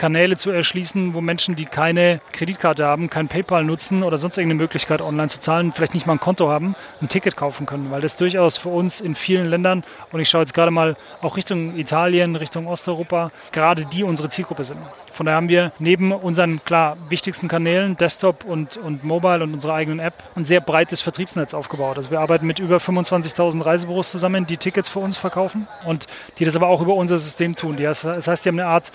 Kanäle 0.00 0.38
zu 0.38 0.50
erschließen, 0.50 1.12
wo 1.12 1.20
Menschen, 1.20 1.56
die 1.56 1.66
keine 1.66 2.22
Kreditkarte 2.32 2.86
haben, 2.86 3.10
kein 3.10 3.28
PayPal 3.28 3.64
nutzen 3.64 4.02
oder 4.02 4.16
sonst 4.16 4.38
irgendeine 4.38 4.62
Möglichkeit 4.62 5.02
online 5.02 5.28
zu 5.28 5.40
zahlen, 5.40 5.72
vielleicht 5.72 5.92
nicht 5.92 6.06
mal 6.06 6.14
ein 6.14 6.20
Konto 6.20 6.48
haben, 6.48 6.74
ein 7.02 7.10
Ticket 7.10 7.36
kaufen 7.36 7.66
können, 7.66 7.90
weil 7.90 8.00
das 8.00 8.16
durchaus 8.16 8.56
für 8.56 8.70
uns 8.70 9.02
in 9.02 9.14
vielen 9.14 9.44
Ländern 9.50 9.84
und 10.10 10.20
ich 10.20 10.30
schaue 10.30 10.40
jetzt 10.40 10.54
gerade 10.54 10.70
mal 10.70 10.96
auch 11.20 11.36
Richtung 11.36 11.76
Italien, 11.76 12.34
Richtung 12.34 12.66
Osteuropa, 12.66 13.30
gerade 13.52 13.84
die 13.84 14.02
unsere 14.02 14.30
Zielgruppe 14.30 14.64
sind. 14.64 14.78
Von 15.12 15.26
daher 15.26 15.36
haben 15.36 15.50
wir 15.50 15.72
neben 15.78 16.12
unseren 16.12 16.64
klar 16.64 16.96
wichtigsten 17.10 17.48
Kanälen, 17.48 17.98
Desktop 17.98 18.44
und, 18.44 18.78
und 18.78 19.04
Mobile 19.04 19.44
und 19.44 19.52
unserer 19.52 19.74
eigenen 19.74 19.98
App, 19.98 20.14
ein 20.34 20.44
sehr 20.44 20.62
breites 20.62 21.02
Vertriebsnetz 21.02 21.52
aufgebaut. 21.52 21.98
Also 21.98 22.10
wir 22.10 22.20
arbeiten 22.20 22.46
mit 22.46 22.58
über 22.58 22.78
25.000 22.78 23.66
Reisebüros 23.66 24.10
zusammen, 24.10 24.46
die 24.46 24.56
Tickets 24.56 24.88
für 24.88 25.00
uns 25.00 25.18
verkaufen 25.18 25.68
und 25.84 26.06
die 26.38 26.46
das 26.46 26.56
aber 26.56 26.68
auch 26.68 26.80
über 26.80 26.94
unser 26.94 27.18
System 27.18 27.54
tun. 27.54 27.76
Das 27.76 28.04
heißt, 28.04 28.46
die 28.46 28.48
haben 28.48 28.58
eine 28.58 28.68
Art 28.68 28.92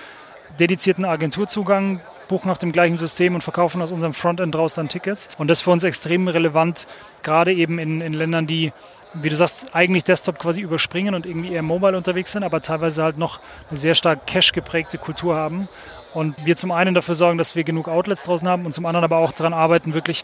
dedizierten 0.60 1.06
Agenturzugang, 1.06 2.02
buchen 2.28 2.50
auf 2.50 2.58
dem 2.58 2.72
gleichen 2.72 2.98
System 2.98 3.36
und 3.36 3.42
verkaufen 3.42 3.82
aus 3.82 3.92
unserem 3.92 4.14
Frontend 4.14 4.56
raus 4.56 4.74
dann 4.74 4.90
Tickets. 4.90 5.30
Und 5.38 5.48
das 5.48 5.60
ist 5.60 5.64
für 5.64 5.72
uns 5.72 5.84
extrem 5.84 6.28
relevant, 6.28 6.88
gerade 7.22 7.54
eben 7.54 7.78
in, 7.78 8.02
in 8.02 8.14
Ländern, 8.14 8.48
die 8.48 8.74
wie 9.22 9.30
du 9.30 9.36
sagst, 9.38 9.68
eigentlich 9.74 10.04
Desktop 10.04 10.40
quasi 10.40 10.60
überspringen 10.62 11.16
und 11.16 11.26
irgendwie 11.26 11.54
eher 11.54 11.62
mobile 11.62 11.96
unterwegs 11.96 12.34
sind, 12.34 12.44
aber 12.44 12.62
teilweise 12.62 13.02
halt 13.02 13.18
noch 13.18 13.40
eine 13.70 13.78
sehr 13.78 13.96
stark 13.96 14.28
Cache 14.28 14.52
geprägte 14.52 14.98
Kultur 14.98 15.36
haben 15.36 15.70
und 16.16 16.36
wir 16.46 16.56
zum 16.56 16.72
einen 16.72 16.96
dafür 16.96 17.14
sorgen, 17.14 17.38
dass 17.38 17.56
wir 17.56 17.64
genug 17.64 17.90
Outlets 17.90 18.24
draußen 18.24 18.48
haben 18.48 18.66
und 18.66 18.74
zum 18.74 18.86
anderen 18.86 19.04
aber 19.04 19.18
auch 19.18 19.34
daran 19.34 19.54
arbeiten, 19.54 19.94
wirklich 19.94 20.24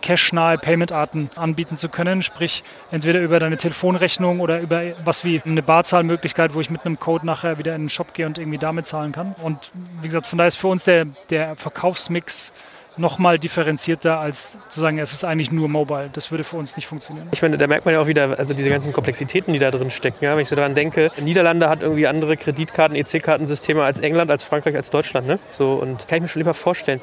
cash-nahe 0.00 0.56
Payment-Arten 0.56 1.30
anbieten 1.34 1.76
zu 1.76 1.88
können. 1.88 2.22
Sprich, 2.22 2.62
entweder 2.90 3.20
über 3.20 3.40
deine 3.40 3.56
Telefonrechnung 3.56 4.40
oder 4.40 4.60
über 4.60 4.82
was 5.04 5.24
wie 5.24 5.42
eine 5.44 5.62
Barzahlmöglichkeit, 5.62 6.54
wo 6.54 6.60
ich 6.60 6.70
mit 6.70 6.86
einem 6.86 6.98
Code 6.98 7.26
nachher 7.26 7.58
wieder 7.58 7.74
in 7.74 7.82
den 7.82 7.90
Shop 7.90 8.14
gehe 8.14 8.26
und 8.26 8.38
irgendwie 8.38 8.58
damit 8.58 8.86
zahlen 8.86 9.12
kann. 9.12 9.34
Und 9.42 9.72
wie 10.00 10.06
gesagt, 10.06 10.26
von 10.26 10.38
daher 10.38 10.48
ist 10.48 10.56
für 10.56 10.68
uns 10.68 10.84
der, 10.84 11.06
der 11.30 11.56
Verkaufsmix 11.56 12.52
nochmal 12.96 13.38
differenzierter 13.38 14.18
als 14.18 14.58
zu 14.68 14.80
sagen, 14.80 14.98
es 14.98 15.12
ist 15.12 15.24
eigentlich 15.24 15.52
nur 15.52 15.68
Mobile. 15.68 16.10
Das 16.12 16.30
würde 16.30 16.44
für 16.44 16.56
uns 16.56 16.76
nicht 16.76 16.86
funktionieren. 16.86 17.28
Ich 17.32 17.42
meine, 17.42 17.58
da 17.58 17.66
merkt 17.66 17.84
man 17.84 17.94
ja 17.94 18.00
auch 18.00 18.06
wieder, 18.06 18.38
also 18.38 18.54
diese 18.54 18.70
ganzen 18.70 18.92
Komplexitäten, 18.92 19.52
die 19.52 19.58
da 19.58 19.70
drin 19.70 19.90
stecken. 19.90 20.24
Ja? 20.24 20.34
Wenn 20.34 20.42
ich 20.42 20.48
so 20.48 20.56
daran 20.56 20.74
denke, 20.74 21.10
Niederlande 21.20 21.68
hat 21.68 21.82
irgendwie 21.82 22.06
andere 22.06 22.36
Kreditkarten, 22.36 22.96
EC-Kartensysteme 22.96 23.82
als 23.82 24.00
England, 24.00 24.30
als 24.30 24.44
Frankreich, 24.44 24.76
als 24.76 24.90
Deutschland. 24.90 25.26
Ne? 25.26 25.38
So, 25.56 25.74
und 25.74 26.08
kann 26.08 26.16
ich 26.16 26.22
mir 26.22 26.28
schon 26.28 26.40
lieber 26.40 26.54
vorstellen. 26.54 27.00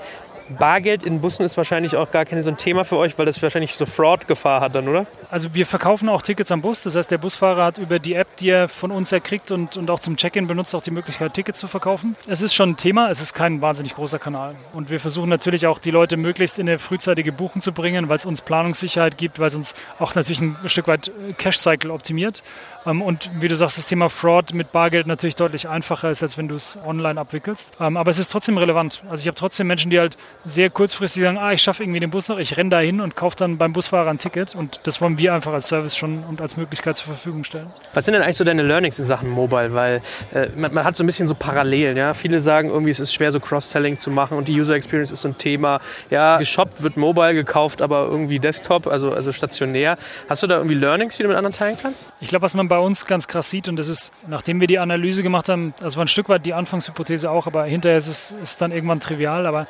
Bargeld 0.50 1.04
in 1.04 1.22
Bussen 1.22 1.44
ist 1.44 1.58
wahrscheinlich 1.58 1.96
auch 1.96 2.12
gar 2.12 2.26
kein 2.26 2.42
so 2.44 2.50
ein 2.50 2.58
Thema 2.58 2.84
für 2.86 2.98
euch, 2.98 3.18
weil 3.18 3.26
das 3.26 3.42
wahrscheinlich 3.42 3.76
so 3.76 3.86
Fraud-Gefahr 3.86 4.62
hat 4.62 4.76
dann, 4.76 4.88
oder? 4.88 5.06
Also 5.32 5.54
wir 5.54 5.66
verkaufen 5.66 6.10
auch 6.10 6.22
Tickets 6.22 6.52
am 6.52 6.62
Bus. 6.62 6.84
Das 6.84 6.96
heißt, 6.96 7.12
der 7.12 7.18
Busfahrer 7.18 7.64
hat 7.64 7.78
über 7.78 8.00
die 8.00 8.14
App, 8.16 8.36
die 8.38 8.50
er 8.50 8.68
von 8.68 8.92
uns 8.92 9.12
erkriegt 9.12 9.52
und, 9.52 9.78
und 9.78 9.90
auch 9.90 10.00
zum 10.00 10.18
Check-in 10.18 10.48
benutzt, 10.48 10.76
auch 10.76 10.82
die 10.82 10.92
Möglichkeit, 10.92 11.34
Tickets 11.34 11.60
zu 11.60 11.68
verkaufen. 11.68 12.16
Es 12.28 12.42
ist 12.42 12.54
schon 12.54 12.72
ein 12.72 12.78
Thema, 12.78 13.10
es 13.10 13.22
ist 13.22 13.34
kein 13.34 13.62
wahnsinnig 13.62 13.96
großer 13.96 14.20
Kanal. 14.20 14.56
Und 14.74 14.90
wir 14.90 15.00
versuchen 15.00 15.30
natürlich 15.30 15.68
auch, 15.68 15.80
die 15.80 15.92
Leute 15.92 16.18
möglichst 16.18 16.60
in 16.60 16.68
eine 16.68 16.80
frühzeitige 16.80 17.32
Buchung 17.32 17.62
zu 17.62 17.72
bringen, 17.72 18.10
weil 18.10 18.18
es 18.18 18.26
uns 18.26 18.42
Planungssicherheit 18.42 19.18
gibt, 19.18 19.40
weil 19.40 19.48
es 19.48 19.56
uns 19.56 19.74
auch 20.00 20.16
natürlich 20.16 20.42
ein 20.42 20.58
Stück 20.66 20.88
weit 20.88 21.12
Cash-Cycle 21.38 21.92
optimiert. 21.92 22.44
Ähm, 22.86 23.02
und 23.02 23.30
wie 23.40 23.48
du 23.48 23.56
sagst, 23.56 23.78
das 23.78 23.88
Thema 23.88 24.10
Fraud 24.10 24.54
mit 24.54 24.72
Bargeld 24.72 25.08
natürlich 25.08 25.36
deutlich 25.36 25.68
einfacher 25.68 26.10
ist, 26.10 26.24
als 26.24 26.38
wenn 26.38 26.48
du 26.48 26.56
es 26.56 26.78
online 26.86 27.20
abwickelst. 27.20 27.74
Ähm, 27.80 27.98
aber 27.98 28.10
es 28.10 28.20
ist 28.20 28.32
trotzdem 28.32 28.58
relevant. 28.58 29.04
Also 29.10 29.22
ich 29.22 29.28
habe 29.28 29.36
trotzdem 29.36 29.68
Menschen, 29.68 29.92
die 29.92 30.00
halt 30.00 30.18
sehr 30.46 30.70
kurzfristig 30.70 31.24
sagen, 31.24 31.38
ah, 31.38 31.54
ich 31.54 31.62
schaffe 31.62 31.84
irgendwie 31.84 32.00
den 32.00 32.10
Bus 32.10 32.30
noch, 32.30 32.38
ich 32.38 32.58
renne 32.58 32.70
da 32.70 32.80
hin 32.80 33.02
und 33.02 33.16
kaufe 33.16 33.36
dann 33.36 33.58
beim 33.58 33.74
Busfahrer 33.74 34.10
ein 34.10 34.18
Ticket. 34.18 34.56
Und 34.56 34.80
das 34.84 35.02
wollen 35.02 35.18
wir 35.18 35.34
einfach 35.34 35.54
als 35.54 35.68
Service 35.68 35.96
schon 35.96 36.24
und 36.24 36.42
als 36.42 36.58
Möglichkeit 36.58 36.98
zur 36.98 37.08
Verfügung 37.08 37.44
stellen. 37.44 37.68
Was 37.94 38.06
sind 38.06 38.14
denn 38.14 38.24
eigentlich 38.24 38.38
so 38.38 38.44
deine 38.44 38.64
Learnings 38.64 39.00
in 39.00 39.06
Sachen 39.06 39.30
Mobile? 39.30 39.74
Weil 39.74 40.02
äh, 40.34 40.48
man, 40.56 40.74
man, 40.74 40.84
hat 40.84 40.96
so 40.96 41.04
ein 41.04 41.08
bisschen 41.08 41.28
so 41.28 41.36
Parallelen. 41.36 41.98
Ja? 41.98 42.14
Viele 42.14 42.40
sagen 42.40 42.70
irgendwie, 42.70 42.92
es 42.92 43.00
ist 43.00 43.14
schwer, 43.14 43.32
so 43.32 43.40
Cross-Selling 43.40 43.98
zu 43.98 44.12
machen 44.12 44.38
und 44.38 44.48
die 44.48 44.60
User 44.60 44.76
Experience 44.76 45.12
ist 45.12 45.22
so 45.22 45.30
ein 45.30 45.38
Thema. 45.38 45.80
Ja, 46.10 46.38
geshoppt 46.38 46.84
wird 46.84 46.98
Mobile, 46.98 47.34
gekauft 47.34 47.82
aber 47.82 48.06
irgendwie 48.06 48.40
Desktop, 48.40 48.88
also, 48.88 49.12
also 49.12 49.32
stationär. 49.32 49.98
Hast 50.30 50.44
du 50.44 50.48
da 50.48 50.58
irgendwie 50.58 50.76
Learnings, 50.76 51.18
die 51.18 51.24
du 51.24 51.30
mit 51.30 51.38
anderen 51.38 51.54
teilen 51.54 51.78
kannst? 51.82 52.10
Ich 52.20 52.28
glaube, 52.28 52.44
was 52.44 52.54
man 52.54 52.68
bei 52.74 52.80
uns 52.80 53.06
ganz 53.06 53.28
krass 53.28 53.52
sieht, 53.52 53.68
und 53.68 53.76
das 53.76 53.88
ist, 53.88 54.12
nachdem 54.26 54.60
wir 54.60 54.66
die 54.66 54.80
Analyse 54.80 55.22
gemacht 55.22 55.48
haben, 55.48 55.76
das 55.80 55.96
war 55.96 56.06
ein 56.06 56.08
Stück 56.08 56.28
weit 56.28 56.44
die 56.44 56.56
Anfangshypothese 56.56 57.30
auch, 57.30 57.46
aber 57.46 57.66
hinterher 57.66 58.00
ist 58.00 58.08
es 58.08 58.34
ist 58.42 58.64
dann 58.64 58.72
irgendwann 58.72 59.00
trivial, 59.00 59.46
aber 59.46 59.68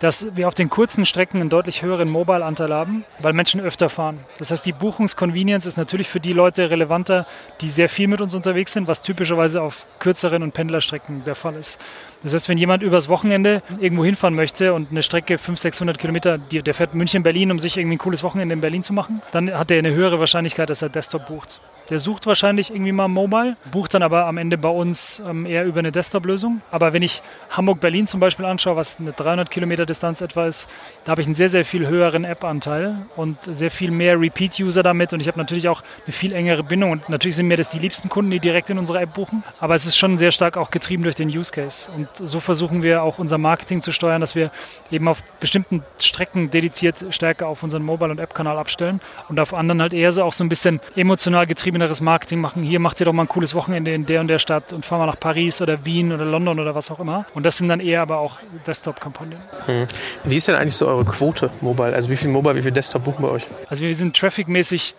dass 0.00 0.36
wir 0.36 0.48
auf 0.48 0.52
den 0.52 0.68
kurzen 0.68 1.06
Strecken 1.06 1.40
einen 1.40 1.48
deutlich 1.48 1.80
höheren 1.80 2.10
Mobile-Anteil 2.10 2.74
haben, 2.74 3.06
weil 3.20 3.32
Menschen 3.32 3.62
öfter 3.62 3.88
fahren. 3.88 4.18
Das 4.36 4.50
heißt, 4.50 4.66
die 4.66 4.72
Buchungsconvenience 4.72 5.64
ist 5.64 5.78
natürlich 5.78 6.10
für 6.10 6.20
die 6.20 6.34
Leute 6.34 6.68
relevanter, 6.68 7.26
die 7.62 7.70
sehr 7.70 7.88
viel 7.88 8.06
mit 8.06 8.20
uns 8.20 8.34
unterwegs 8.34 8.72
sind, 8.72 8.86
was 8.86 9.00
typischerweise 9.00 9.62
auf 9.62 9.86
kürzeren 9.98 10.42
und 10.42 10.52
Pendlerstrecken 10.52 11.24
der 11.24 11.36
Fall 11.36 11.54
ist. 11.54 11.80
Das 12.22 12.34
heißt, 12.34 12.48
wenn 12.48 12.58
jemand 12.58 12.82
übers 12.82 13.08
Wochenende 13.08 13.62
irgendwo 13.80 14.04
hinfahren 14.04 14.34
möchte 14.34 14.74
und 14.74 14.90
eine 14.90 15.02
Strecke 15.02 15.38
500, 15.38 15.58
600 15.58 15.98
Kilometer, 15.98 16.38
der 16.38 16.74
fährt 16.74 16.94
München, 16.94 17.22
Berlin, 17.22 17.50
um 17.50 17.58
sich 17.58 17.76
irgendwie 17.76 17.96
ein 17.96 17.98
cooles 17.98 18.22
Wochenende 18.22 18.52
in 18.52 18.60
Berlin 18.60 18.82
zu 18.82 18.92
machen, 18.92 19.22
dann 19.32 19.52
hat 19.52 19.70
er 19.70 19.78
eine 19.78 19.92
höhere 19.92 20.18
Wahrscheinlichkeit, 20.18 20.70
dass 20.70 20.82
er 20.82 20.88
Desktop 20.88 21.26
bucht. 21.26 21.60
Der 21.90 21.98
sucht 21.98 22.26
wahrscheinlich 22.26 22.70
irgendwie 22.70 22.92
mal 22.92 23.08
Mobile, 23.08 23.56
bucht 23.70 23.94
dann 23.94 24.02
aber 24.02 24.26
am 24.26 24.38
Ende 24.38 24.56
bei 24.56 24.68
uns 24.68 25.20
ähm, 25.28 25.46
eher 25.46 25.64
über 25.64 25.80
eine 25.80 25.90
Desktop-Lösung. 25.90 26.62
Aber 26.70 26.92
wenn 26.92 27.02
ich 27.02 27.22
Hamburg-Berlin 27.50 28.06
zum 28.06 28.20
Beispiel 28.20 28.44
anschaue, 28.44 28.76
was 28.76 28.98
eine 28.98 29.12
300 29.12 29.50
Kilometer 29.50 29.84
Distanz 29.84 30.20
etwa 30.20 30.46
ist, 30.46 30.68
da 31.04 31.10
habe 31.10 31.20
ich 31.20 31.26
einen 31.26 31.34
sehr, 31.34 31.48
sehr 31.48 31.64
viel 31.64 31.86
höheren 31.86 32.24
App-Anteil 32.24 33.04
und 33.16 33.36
sehr 33.42 33.70
viel 33.70 33.90
mehr 33.90 34.18
Repeat-User 34.18 34.82
damit. 34.82 35.12
Und 35.12 35.20
ich 35.20 35.28
habe 35.28 35.38
natürlich 35.38 35.68
auch 35.68 35.82
eine 36.06 36.12
viel 36.12 36.32
engere 36.32 36.62
Bindung. 36.62 36.92
Und 36.92 37.08
natürlich 37.08 37.36
sind 37.36 37.48
mir 37.48 37.56
das 37.56 37.70
die 37.70 37.80
liebsten 37.80 38.08
Kunden, 38.08 38.30
die 38.30 38.40
direkt 38.40 38.70
in 38.70 38.78
unserer 38.78 39.02
App 39.02 39.14
buchen. 39.14 39.42
Aber 39.58 39.74
es 39.74 39.84
ist 39.84 39.96
schon 39.96 40.16
sehr 40.16 40.32
stark 40.32 40.56
auch 40.56 40.70
getrieben 40.70 41.02
durch 41.02 41.16
den 41.16 41.28
Use 41.28 41.50
Case. 41.50 41.90
Und 41.94 42.08
so 42.16 42.40
versuchen 42.40 42.82
wir 42.82 43.02
auch 43.02 43.18
unser 43.18 43.38
Marketing 43.38 43.80
zu 43.80 43.92
steuern, 43.92 44.20
dass 44.20 44.34
wir 44.34 44.50
eben 44.90 45.08
auf 45.08 45.22
bestimmten 45.40 45.82
Strecken 45.98 46.50
dediziert 46.50 47.04
stärker 47.10 47.46
auf 47.48 47.62
unseren 47.62 47.82
Mobile- 47.82 48.10
und 48.10 48.18
App-Kanal 48.18 48.58
abstellen 48.58 49.00
und 49.28 49.38
auf 49.40 49.54
anderen 49.54 49.80
halt 49.80 49.92
eher 49.92 50.12
so 50.12 50.22
auch 50.22 50.32
so 50.32 50.44
ein 50.44 50.48
bisschen 50.48 50.80
emotional 50.96 51.46
getriebeneres 51.46 52.00
Marketing 52.00 52.40
machen. 52.40 52.62
Hier 52.62 52.80
macht 52.80 53.00
ihr 53.00 53.06
doch 53.06 53.12
mal 53.12 53.22
ein 53.22 53.28
cooles 53.28 53.54
Wochenende 53.54 53.92
in 53.92 54.06
der 54.06 54.20
und 54.20 54.28
der 54.28 54.38
Stadt 54.38 54.72
und 54.72 54.84
fahren 54.84 55.00
mal 55.00 55.06
nach 55.06 55.18
Paris 55.18 55.62
oder 55.62 55.84
Wien 55.84 56.12
oder 56.12 56.24
London 56.24 56.60
oder 56.60 56.74
was 56.74 56.90
auch 56.90 57.00
immer. 57.00 57.26
Und 57.34 57.44
das 57.44 57.56
sind 57.56 57.68
dann 57.68 57.80
eher 57.80 58.02
aber 58.02 58.18
auch 58.18 58.38
Desktop-Kampagnen. 58.66 59.38
Mhm. 59.66 59.86
Wie 60.24 60.36
ist 60.36 60.48
denn 60.48 60.54
eigentlich 60.54 60.76
so 60.76 60.86
eure 60.86 61.04
Quote 61.04 61.50
Mobile? 61.60 61.94
Also 61.94 62.08
wie 62.10 62.16
viel 62.16 62.28
Mobile, 62.28 62.56
wie 62.56 62.62
viel 62.62 62.72
Desktop 62.72 63.04
buchen 63.04 63.22
bei 63.22 63.28
euch? 63.28 63.46
Also 63.68 63.84
wir 63.84 63.94
sind 63.94 64.16
trafficmäßig 64.16 64.94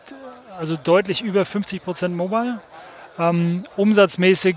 also 0.57 0.75
deutlich 0.81 1.21
über 1.21 1.45
50 1.45 1.83
Prozent 1.83 2.15
Mobile. 2.15 2.59
Ähm, 3.19 3.65
umsatzmäßig 3.75 4.55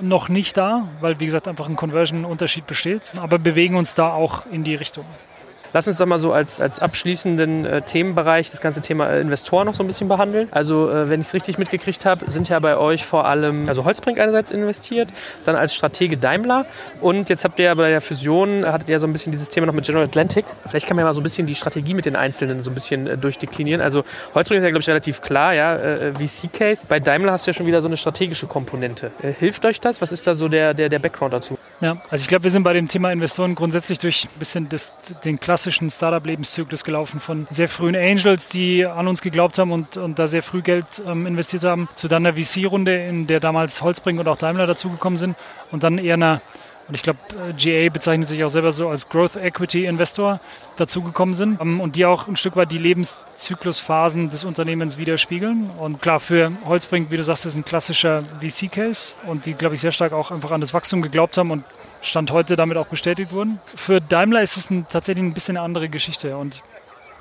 noch 0.00 0.28
nicht 0.28 0.56
da, 0.56 0.88
weil 1.00 1.18
wie 1.20 1.26
gesagt 1.26 1.48
einfach 1.48 1.68
ein 1.68 1.76
Conversion-Unterschied 1.76 2.66
besteht, 2.66 3.12
aber 3.16 3.38
bewegen 3.38 3.76
uns 3.76 3.94
da 3.94 4.12
auch 4.12 4.46
in 4.46 4.64
die 4.64 4.74
Richtung. 4.74 5.04
Lass 5.72 5.86
uns 5.86 5.98
doch 5.98 6.06
mal 6.06 6.18
so 6.18 6.32
als, 6.32 6.60
als 6.60 6.80
abschließenden 6.80 7.66
äh, 7.66 7.82
Themenbereich 7.82 8.50
das 8.50 8.60
ganze 8.60 8.80
Thema 8.80 9.08
äh, 9.08 9.20
Investoren 9.20 9.66
noch 9.66 9.74
so 9.74 9.82
ein 9.82 9.86
bisschen 9.86 10.08
behandeln. 10.08 10.48
Also, 10.50 10.90
äh, 10.90 11.10
wenn 11.10 11.20
ich 11.20 11.26
es 11.26 11.34
richtig 11.34 11.58
mitgekriegt 11.58 12.04
habe, 12.04 12.30
sind 12.30 12.48
ja 12.48 12.58
bei 12.58 12.76
euch 12.76 13.04
vor 13.04 13.26
allem, 13.26 13.68
also 13.68 13.84
Holzbrink 13.84 14.18
einerseits 14.18 14.50
investiert, 14.50 15.10
dann 15.44 15.56
als 15.56 15.74
Stratege 15.74 16.16
Daimler 16.16 16.66
und 17.00 17.28
jetzt 17.28 17.44
habt 17.44 17.58
ihr 17.58 17.66
ja 17.66 17.74
bei 17.74 17.90
der 17.90 18.00
Fusion, 18.00 18.64
hattet 18.64 18.88
ihr 18.88 18.98
so 18.98 19.06
ein 19.06 19.12
bisschen 19.12 19.32
dieses 19.32 19.48
Thema 19.48 19.66
noch 19.66 19.74
mit 19.74 19.84
General 19.84 20.04
Atlantic. 20.04 20.44
Vielleicht 20.66 20.86
kann 20.86 20.96
man 20.96 21.02
ja 21.02 21.08
mal 21.08 21.14
so 21.14 21.20
ein 21.20 21.24
bisschen 21.24 21.46
die 21.46 21.54
Strategie 21.54 21.94
mit 21.94 22.06
den 22.06 22.16
Einzelnen 22.16 22.62
so 22.62 22.70
ein 22.70 22.74
bisschen 22.74 23.06
äh, 23.06 23.16
durchdeklinieren. 23.18 23.80
Also, 23.80 24.04
Holzbrink 24.34 24.60
ist 24.60 24.64
ja, 24.64 24.70
glaube 24.70 24.82
ich, 24.82 24.88
relativ 24.88 25.20
klar, 25.20 25.54
ja, 25.54 25.76
äh, 25.76 26.12
VC-Case. 26.12 26.86
Bei 26.88 27.00
Daimler 27.00 27.32
hast 27.32 27.46
du 27.46 27.50
ja 27.50 27.54
schon 27.54 27.66
wieder 27.66 27.82
so 27.82 27.88
eine 27.88 27.96
strategische 27.96 28.46
Komponente. 28.46 29.10
Äh, 29.22 29.32
hilft 29.32 29.64
euch 29.66 29.80
das? 29.80 30.00
Was 30.00 30.12
ist 30.12 30.26
da 30.26 30.34
so 30.34 30.48
der, 30.48 30.74
der, 30.74 30.88
der 30.88 30.98
Background 30.98 31.34
dazu? 31.34 31.58
Ja, 31.80 31.98
also 32.10 32.22
ich 32.22 32.28
glaube, 32.28 32.42
wir 32.42 32.50
sind 32.50 32.64
bei 32.64 32.72
dem 32.72 32.88
Thema 32.88 33.12
Investoren 33.12 33.54
grundsätzlich 33.54 34.00
durch 34.00 34.24
ein 34.24 34.38
bisschen 34.38 34.68
das, 34.68 34.92
den 35.24 35.38
klassischen 35.38 35.90
Startup-Lebenszyklus 35.90 36.82
gelaufen 36.82 37.20
von 37.20 37.46
sehr 37.50 37.68
frühen 37.68 37.94
Angels, 37.94 38.48
die 38.48 38.84
an 38.84 39.06
uns 39.06 39.22
geglaubt 39.22 39.58
haben 39.58 39.70
und, 39.70 39.96
und 39.96 40.18
da 40.18 40.26
sehr 40.26 40.42
früh 40.42 40.60
Geld 40.60 41.00
ähm, 41.06 41.24
investiert 41.26 41.62
haben, 41.62 41.88
zu 41.94 42.08
dann 42.08 42.26
einer 42.26 42.34
VC-Runde, 42.34 43.06
in 43.06 43.28
der 43.28 43.38
damals 43.38 43.80
Holzbrink 43.80 44.18
und 44.18 44.26
auch 44.26 44.38
Daimler 44.38 44.66
dazugekommen 44.66 45.16
sind 45.16 45.36
und 45.70 45.84
dann 45.84 45.98
eher 45.98 46.14
einer 46.14 46.42
und 46.88 46.94
ich 46.94 47.02
glaube, 47.02 47.18
äh, 47.48 47.52
GA 47.52 47.92
bezeichnet 47.92 48.28
sich 48.28 48.42
auch 48.42 48.48
selber 48.48 48.72
so 48.72 48.88
als 48.88 49.08
Growth 49.08 49.36
Equity 49.36 49.84
Investor 49.84 50.40
dazugekommen 50.76 51.34
sind 51.34 51.60
ähm, 51.60 51.80
und 51.80 51.96
die 51.96 52.06
auch 52.06 52.28
ein 52.28 52.36
Stück 52.36 52.56
weit 52.56 52.72
die 52.72 52.78
Lebenszyklusphasen 52.78 54.30
des 54.30 54.44
Unternehmens 54.44 54.96
widerspiegeln. 54.96 55.70
Und 55.78 56.00
klar, 56.00 56.18
für 56.18 56.52
Holzbrink, 56.64 57.10
wie 57.10 57.18
du 57.18 57.24
sagst, 57.24 57.44
ist 57.44 57.56
ein 57.56 57.64
klassischer 57.64 58.22
VC-Case 58.40 59.14
und 59.26 59.44
die, 59.44 59.52
glaube 59.52 59.74
ich, 59.74 59.82
sehr 59.82 59.92
stark 59.92 60.12
auch 60.12 60.30
einfach 60.30 60.50
an 60.50 60.62
das 60.62 60.72
Wachstum 60.72 61.02
geglaubt 61.02 61.36
haben 61.36 61.50
und 61.50 61.64
Stand 62.00 62.30
heute 62.30 62.56
damit 62.56 62.78
auch 62.78 62.88
bestätigt 62.88 63.32
wurden. 63.32 63.60
Für 63.74 64.00
Daimler 64.00 64.40
ist 64.40 64.56
es 64.56 64.70
ein, 64.70 64.86
tatsächlich 64.88 65.24
ein 65.24 65.34
bisschen 65.34 65.56
eine 65.56 65.64
andere 65.64 65.88
Geschichte 65.88 66.36
und 66.36 66.62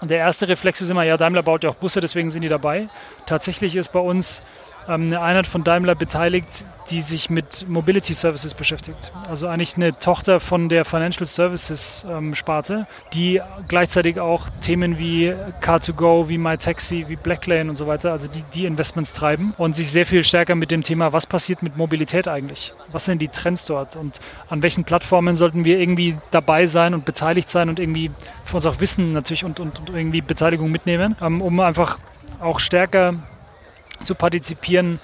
der 0.02 0.20
erste 0.20 0.48
Reflex 0.48 0.80
ist 0.80 0.92
immer, 0.92 1.04
ja, 1.04 1.18
Daimler 1.18 1.42
baut 1.42 1.64
ja 1.64 1.72
auch 1.72 1.76
Busse, 1.76 2.00
deswegen 2.00 2.30
sind 2.30 2.44
die 2.44 2.50
dabei. 2.50 2.88
Tatsächlich 3.26 3.76
ist 3.76 3.92
bei 3.92 4.00
uns 4.00 4.44
eine 4.88 5.22
Einheit 5.22 5.48
von 5.48 5.64
Daimler 5.64 5.96
beteiligt, 5.96 6.66
die 6.90 7.02
sich 7.02 7.30
mit 7.30 7.68
Mobility 7.68 8.14
Services 8.14 8.54
beschäftigt. 8.54 9.12
Also 9.30 9.48
eigentlich 9.48 9.76
eine 9.76 9.98
Tochter 9.98 10.40
von 10.40 10.70
der 10.70 10.86
Financial 10.86 11.26
Services 11.26 12.06
ähm, 12.10 12.34
Sparte, 12.34 12.88
die 13.14 13.42
gleichzeitig 13.68 14.20
auch 14.20 14.48
Themen 14.62 14.98
wie 14.98 15.34
Car2Go, 15.62 16.30
wie 16.30 16.38
MyTaxi, 16.38 17.06
wie 17.08 17.16
Blacklane 17.16 17.70
und 17.70 17.76
so 17.76 17.88
weiter, 17.88 18.12
also 18.12 18.28
die, 18.28 18.44
die 18.54 18.66
Investments 18.66 19.14
treiben 19.14 19.54
und 19.58 19.76
sich 19.76 19.92
sehr 19.92 20.06
viel 20.06 20.24
stärker 20.24 20.56
mit 20.56 20.72
dem 20.72 20.84
Thema, 20.84 21.12
was 21.14 21.28
passiert 21.28 21.62
mit 21.62 21.78
Mobilität 21.78 22.28
eigentlich? 22.28 22.74
Was 22.92 23.06
sind 23.06 23.22
die 23.22 23.28
Trends 23.28 23.66
dort 23.66 23.96
und 23.96 24.20
an 24.50 24.64
welchen 24.64 24.84
Plattformen 24.84 25.36
sollten 25.36 25.66
wir 25.66 25.80
irgendwie 25.80 26.18
dabei 26.32 26.66
sein 26.66 26.94
und 26.94 27.06
beteiligt 27.06 27.50
sein 27.50 27.70
und 27.70 27.80
irgendwie 27.80 28.12
für 28.46 28.56
uns 28.56 28.66
auch 28.66 28.80
Wissen 28.80 29.14
natürlich 29.14 29.44
und, 29.44 29.60
und, 29.60 29.80
und 29.80 29.90
irgendwie 29.90 30.22
Beteiligung 30.22 30.72
mitnehmen, 30.72 31.16
ähm, 31.22 31.42
um 31.42 31.60
einfach 31.60 32.00
auch 32.40 32.60
stärker 32.60 33.16
zu 34.02 34.16
partizipieren 34.16 35.00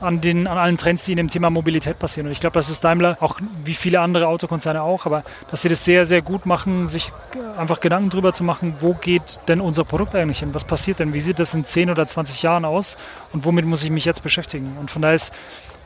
an, 0.00 0.20
den, 0.20 0.46
an 0.46 0.58
allen 0.58 0.76
Trends, 0.76 1.04
die 1.04 1.12
in 1.12 1.16
dem 1.16 1.30
Thema 1.30 1.50
Mobilität 1.50 1.98
passieren. 1.98 2.26
Und 2.26 2.32
ich 2.32 2.40
glaube, 2.40 2.54
das 2.54 2.68
ist 2.68 2.84
Daimler, 2.84 3.16
auch 3.20 3.40
wie 3.64 3.74
viele 3.74 4.00
andere 4.00 4.28
Autokonzerne 4.28 4.82
auch, 4.82 5.06
aber 5.06 5.22
dass 5.50 5.62
sie 5.62 5.68
das 5.68 5.84
sehr, 5.84 6.04
sehr 6.06 6.22
gut 6.22 6.46
machen, 6.46 6.86
sich 6.86 7.12
einfach 7.56 7.80
Gedanken 7.80 8.10
darüber 8.10 8.32
zu 8.32 8.44
machen, 8.44 8.76
wo 8.80 8.94
geht 8.94 9.40
denn 9.48 9.60
unser 9.60 9.84
Produkt 9.84 10.14
eigentlich 10.14 10.40
hin? 10.40 10.52
Was 10.52 10.64
passiert 10.64 10.98
denn? 10.98 11.12
Wie 11.12 11.20
sieht 11.20 11.38
das 11.38 11.54
in 11.54 11.64
10 11.64 11.90
oder 11.90 12.04
20 12.04 12.42
Jahren 12.42 12.64
aus? 12.64 12.96
Und 13.32 13.44
womit 13.44 13.64
muss 13.64 13.84
ich 13.84 13.90
mich 13.90 14.04
jetzt 14.04 14.22
beschäftigen? 14.22 14.76
Und 14.78 14.90
von 14.90 15.02
daher 15.02 15.14
ist 15.14 15.32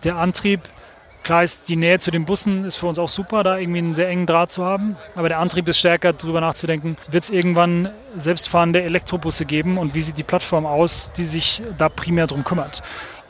der 0.05 0.17
Antrieb, 0.17 0.61
Klar 1.23 1.45
ist 1.45 1.69
die 1.69 1.77
Nähe 1.77 1.99
zu 1.99 2.11
den 2.11 2.25
Bussen 2.25 2.65
ist 2.65 2.77
für 2.77 2.87
uns 2.87 2.99
auch 2.99 3.09
super, 3.09 3.43
da 3.43 3.59
irgendwie 3.59 3.79
einen 3.79 3.95
sehr 3.95 4.09
engen 4.09 4.27
Draht 4.27 4.51
zu 4.51 4.65
haben. 4.65 4.97
Aber 5.15 5.29
der 5.29 5.39
Antrieb 5.39 5.69
ist 5.69 5.79
stärker, 5.79 6.13
darüber 6.13 6.41
nachzudenken, 6.41 6.97
wird 7.11 7.23
es 7.23 7.31
irgendwann 7.31 7.91
selbstfahrende 8.17 8.83
Elektrobusse 8.83 9.45
geben 9.45 9.79
und 9.79 9.95
wie 9.95 10.01
sieht 10.01 10.19
die 10.19 10.23
Plattform 10.23 10.67
aus, 10.67 11.13
die 11.17 11.25
sich 11.25 11.63
da 11.79 11.89
primär 11.89 12.27
darum 12.27 12.45
kümmert. 12.45 12.83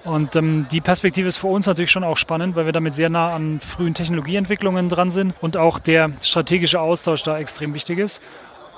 Und 0.04 0.34
ähm, 0.34 0.66
die 0.72 0.80
Perspektive 0.80 1.28
ist 1.28 1.36
für 1.36 1.48
uns 1.48 1.66
natürlich 1.66 1.90
schon 1.90 2.04
auch 2.04 2.16
spannend, 2.16 2.56
weil 2.56 2.64
wir 2.64 2.72
damit 2.72 2.94
sehr 2.94 3.10
nah 3.10 3.34
an 3.34 3.60
frühen 3.60 3.92
Technologieentwicklungen 3.92 4.88
dran 4.88 5.10
sind 5.10 5.34
und 5.40 5.56
auch 5.56 5.78
der 5.78 6.12
strategische 6.22 6.80
Austausch 6.80 7.22
da 7.22 7.38
extrem 7.38 7.74
wichtig 7.74 7.98
ist. 7.98 8.22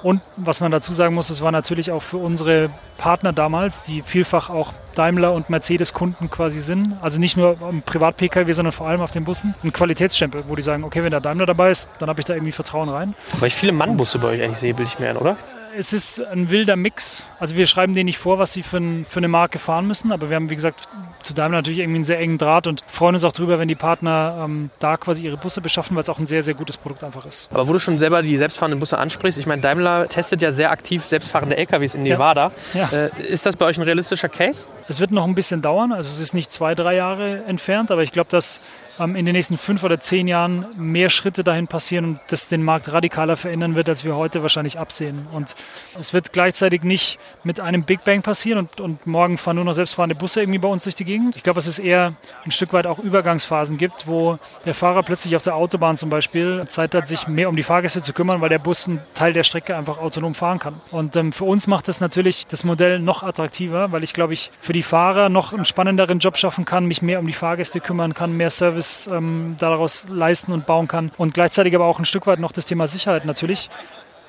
Und 0.02 0.20
was 0.36 0.60
man 0.60 0.70
dazu 0.70 0.94
sagen 0.94 1.14
muss, 1.14 1.30
es 1.30 1.40
war 1.42 1.52
natürlich 1.52 1.90
auch 1.90 2.02
für 2.02 2.16
unsere 2.16 2.70
Partner 2.98 3.32
damals, 3.32 3.82
die 3.82 4.02
vielfach 4.02 4.50
auch 4.50 4.72
Daimler 4.94 5.32
und 5.32 5.48
Mercedes 5.48 5.92
Kunden 5.92 6.30
quasi 6.30 6.60
sind, 6.60 6.96
also 7.00 7.18
nicht 7.18 7.36
nur 7.36 7.56
im 7.68 7.82
Privat-Pkw, 7.82 8.52
sondern 8.52 8.72
vor 8.72 8.88
allem 8.88 9.00
auf 9.00 9.10
den 9.10 9.24
Bussen, 9.24 9.54
ein 9.62 9.72
Qualitätsstempel, 9.72 10.44
wo 10.48 10.56
die 10.56 10.62
sagen, 10.62 10.84
okay, 10.84 11.02
wenn 11.02 11.10
der 11.10 11.20
Daimler 11.20 11.46
dabei 11.46 11.70
ist, 11.70 11.88
dann 11.98 12.08
habe 12.08 12.20
ich 12.20 12.26
da 12.26 12.34
irgendwie 12.34 12.52
Vertrauen 12.52 12.88
rein. 12.88 13.14
Weil 13.38 13.48
ich 13.48 13.54
viele 13.54 13.72
Mannbusse 13.72 14.18
bei 14.18 14.28
euch 14.28 14.42
eigentlich 14.42 14.58
sehe, 14.58 14.74
bilde 14.74 14.90
ich 14.92 14.98
mir 14.98 15.10
ein, 15.10 15.16
oder? 15.16 15.36
Es 15.76 15.92
ist 15.92 16.20
ein 16.20 16.50
wilder 16.50 16.76
Mix. 16.76 17.24
Also 17.38 17.56
wir 17.56 17.66
schreiben 17.66 17.94
denen 17.94 18.06
nicht 18.06 18.18
vor, 18.18 18.38
was 18.38 18.52
sie 18.52 18.62
für, 18.62 18.78
ein, 18.78 19.04
für, 19.04 19.18
eine 19.18 19.28
Marke 19.28 19.58
fahren 19.58 19.86
müssen, 19.86 20.12
aber 20.12 20.28
wir 20.28 20.36
haben, 20.36 20.50
wie 20.50 20.54
gesagt, 20.54 20.88
zu 21.22 21.34
Daimler 21.34 21.58
natürlich 21.58 21.78
irgendwie 21.78 21.98
einen 21.98 22.04
sehr 22.04 22.18
engen 22.18 22.38
Draht 22.38 22.66
und 22.66 22.84
freuen 22.86 23.14
uns 23.14 23.24
auch 23.24 23.32
drüber, 23.32 23.58
wenn 23.58 23.68
die 23.68 23.74
Partner 23.74 24.42
ähm, 24.44 24.70
da 24.78 24.96
quasi 24.96 25.22
ihre 25.22 25.36
Busse 25.36 25.60
beschaffen, 25.60 25.96
weil 25.96 26.02
es 26.02 26.08
auch 26.08 26.18
ein 26.18 26.26
sehr, 26.26 26.42
sehr 26.42 26.54
gutes 26.54 26.76
Produkt 26.76 27.04
einfach 27.04 27.24
ist. 27.26 27.48
Aber 27.52 27.68
wo 27.68 27.72
du 27.72 27.78
schon 27.78 27.98
selber 27.98 28.22
die 28.22 28.36
selbstfahrenden 28.36 28.80
Busse 28.80 28.98
ansprichst, 28.98 29.38
ich 29.38 29.46
meine, 29.46 29.62
Daimler 29.62 30.08
testet 30.08 30.42
ja 30.42 30.50
sehr 30.50 30.70
aktiv 30.70 31.04
selbstfahrende 31.04 31.56
LKWs 31.56 31.94
in 31.94 32.02
Nevada. 32.02 32.52
Ja. 32.74 32.88
Ja. 32.90 32.98
Äh, 33.06 33.10
ist 33.28 33.46
das 33.46 33.56
bei 33.56 33.66
euch 33.66 33.78
ein 33.78 33.82
realistischer 33.82 34.28
Case? 34.28 34.66
Es 34.88 35.00
wird 35.00 35.10
noch 35.10 35.24
ein 35.24 35.34
bisschen 35.34 35.62
dauern, 35.62 35.92
also 35.92 36.08
es 36.08 36.20
ist 36.20 36.34
nicht 36.34 36.52
zwei, 36.52 36.74
drei 36.74 36.96
Jahre 36.96 37.44
entfernt, 37.44 37.90
aber 37.90 38.02
ich 38.02 38.12
glaube, 38.12 38.30
dass 38.30 38.60
ähm, 38.98 39.16
in 39.16 39.24
den 39.24 39.34
nächsten 39.34 39.58
fünf 39.58 39.82
oder 39.84 39.98
zehn 39.98 40.28
Jahren 40.28 40.66
mehr 40.76 41.08
Schritte 41.08 41.44
dahin 41.44 41.66
passieren 41.66 42.04
und 42.04 42.20
das 42.28 42.48
den 42.48 42.62
Markt 42.62 42.92
radikaler 42.92 43.36
verändern 43.36 43.74
wird, 43.74 43.88
als 43.88 44.04
wir 44.04 44.16
heute 44.16 44.42
wahrscheinlich 44.42 44.78
absehen. 44.78 45.26
Und 45.32 45.54
es 45.98 46.12
wird 46.12 46.32
gleichzeitig 46.32 46.82
nicht 46.82 47.18
mit 47.44 47.60
einem 47.60 47.84
Big 47.84 48.04
Bang 48.04 48.22
passieren 48.22 48.58
und, 48.58 48.80
und 48.80 49.06
morgen 49.06 49.38
fahren 49.38 49.56
nur 49.56 49.64
noch 49.64 49.72
selbstfahrende 49.72 50.14
Busse 50.14 50.40
irgendwie 50.40 50.58
bei 50.58 50.68
uns 50.68 50.84
durch 50.84 50.94
die 50.94 51.04
Gegend. 51.04 51.36
Ich 51.36 51.42
glaube, 51.42 51.56
dass 51.56 51.66
es 51.66 51.78
eher 51.78 52.14
ein 52.44 52.50
Stück 52.50 52.72
weit 52.72 52.86
auch 52.86 52.98
Übergangsphasen 52.98 53.78
gibt, 53.78 54.06
wo 54.06 54.38
der 54.64 54.74
Fahrer 54.74 55.02
plötzlich 55.02 55.36
auf 55.36 55.42
der 55.42 55.54
Autobahn 55.54 55.96
zum 55.96 56.10
Beispiel 56.10 56.64
Zeit 56.68 56.94
hat, 56.94 57.06
sich 57.06 57.26
mehr 57.28 57.48
um 57.48 57.56
die 57.56 57.62
Fahrgäste 57.62 58.02
zu 58.02 58.12
kümmern, 58.12 58.40
weil 58.40 58.48
der 58.48 58.58
Bus 58.58 58.88
einen 58.88 59.00
Teil 59.14 59.32
der 59.32 59.44
Strecke 59.44 59.76
einfach 59.76 59.98
autonom 59.98 60.34
fahren 60.34 60.58
kann. 60.58 60.80
Und 60.90 61.16
ähm, 61.16 61.32
für 61.32 61.44
uns 61.44 61.66
macht 61.66 61.88
das 61.88 62.00
natürlich 62.00 62.46
das 62.46 62.64
Modell 62.64 62.98
noch 62.98 63.22
attraktiver, 63.22 63.92
weil 63.92 64.04
ich 64.04 64.12
glaube, 64.12 64.34
ich 64.34 64.50
für 64.60 64.71
die 64.72 64.82
Fahrer 64.82 65.28
noch 65.28 65.52
einen 65.52 65.64
spannenderen 65.64 66.18
Job 66.18 66.36
schaffen 66.36 66.64
kann, 66.64 66.86
mich 66.86 67.02
mehr 67.02 67.20
um 67.20 67.26
die 67.26 67.32
Fahrgäste 67.32 67.80
kümmern 67.80 68.14
kann, 68.14 68.36
mehr 68.36 68.50
Service 68.50 68.72
Service 68.82 69.08
ähm, 69.12 69.56
daraus 69.58 70.06
leisten 70.08 70.52
und 70.52 70.66
bauen 70.66 70.88
kann. 70.88 71.10
Und 71.18 71.34
gleichzeitig 71.34 71.74
aber 71.74 71.86
auch 71.86 71.98
ein 71.98 72.04
Stück 72.04 72.26
weit 72.26 72.38
noch 72.38 72.52
das 72.52 72.66
Thema 72.66 72.86
Sicherheit 72.86 73.24
natürlich. 73.24 73.70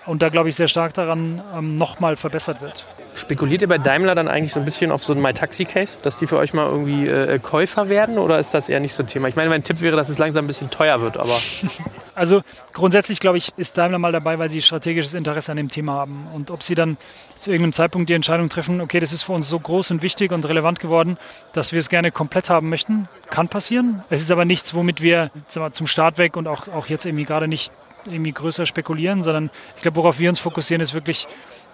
Und 0.06 0.22
da 0.22 0.30
glaube 0.30 0.50
ich 0.50 0.56
sehr 0.56 0.68
stark 0.68 0.94
daran 0.94 1.42
ähm, 1.56 1.76
nochmal 1.76 2.16
verbessert 2.16 2.62
wird. 2.62 2.86
Spekuliert 3.16 3.62
ihr 3.62 3.68
bei 3.68 3.78
Daimler 3.78 4.16
dann 4.16 4.28
eigentlich 4.28 4.54
so 4.54 4.60
ein 4.60 4.66
bisschen 4.66 4.92
auf 4.92 5.04
so 5.04 5.14
einen 5.14 5.22
MyTaxi-Case, 5.22 5.98
dass 6.02 6.18
die 6.18 6.28
für 6.28 6.38
euch 6.38 6.54
mal 6.54 6.66
irgendwie 6.66 7.08
äh, 7.08 7.40
Käufer 7.40 7.88
werden 7.88 8.18
oder 8.18 8.40
ist 8.40 8.54
das 8.54 8.70
eher 8.70 8.80
nicht 8.80 8.94
so 8.94 9.04
ein 9.04 9.08
Thema? 9.08 9.28
Ich 9.28 9.36
meine, 9.36 9.50
mein 9.50 9.64
Tipp 9.64 9.82
wäre, 9.82 9.96
dass 9.96 10.10
es 10.10 10.18
langsam 10.18 10.46
ein 10.46 10.48
bisschen 10.48 10.70
teuer 10.70 11.02
wird, 11.02 11.18
aber. 11.18 11.38
Also 12.16 12.42
grundsätzlich 12.74 13.20
glaube 13.20 13.40
ich, 13.40 13.54
ist 13.58 13.76
Daimler 13.76 13.98
mal 13.98 14.12
dabei, 14.12 14.38
weil 14.38 14.48
sie 14.48 14.62
strategisches 14.62 15.16
Interesse 15.16 15.52
an 15.52 15.58
dem 15.58 15.70
Thema 15.70 15.94
haben. 15.94 16.28
Und 16.32 16.52
ob 16.52 16.62
sie 16.62 16.76
dann 16.76 16.98
zu 17.40 17.50
irgendeinem 17.50 17.74
Zeitpunkt 17.74 18.08
die 18.08 18.14
Entscheidung 18.14 18.50
treffen, 18.50 18.82
okay, 18.82 19.00
das 19.00 19.14
ist 19.14 19.24
für 19.24 19.32
uns 19.32 19.50
so 19.50 19.60
groß 19.60 19.90
und 19.90 20.04
wichtig 20.04 20.32
und 20.32 20.48
relevant 20.48 20.80
geworden, 20.80 21.18
dass 21.54 21.72
wir 21.72 21.80
es 21.80 21.90
gerne 21.90 22.12
komplett 22.12 22.52
haben 22.52 22.70
möchten, 22.70 23.08
kann 23.32 23.48
passieren. 23.48 24.04
Es 24.12 24.22
ist 24.22 24.32
aber 24.32 24.46
nichts, 24.46 24.76
womit 24.76 25.02
wir 25.02 25.32
zum 25.50 25.88
Start 25.88 26.20
weg 26.20 26.38
und 26.38 26.48
auch, 26.48 26.68
auch 26.68 26.86
jetzt 26.86 27.06
irgendwie 27.06 27.26
gerade 27.26 27.48
nicht 27.48 27.72
irgendwie 28.06 28.32
größer 28.32 28.66
spekulieren, 28.66 29.24
sondern 29.24 29.50
ich 29.76 29.82
glaube, 29.82 29.98
worauf 29.98 30.20
wir 30.20 30.30
uns 30.30 30.40
fokussieren, 30.40 30.82
ist 30.82 30.94
wirklich 30.94 31.28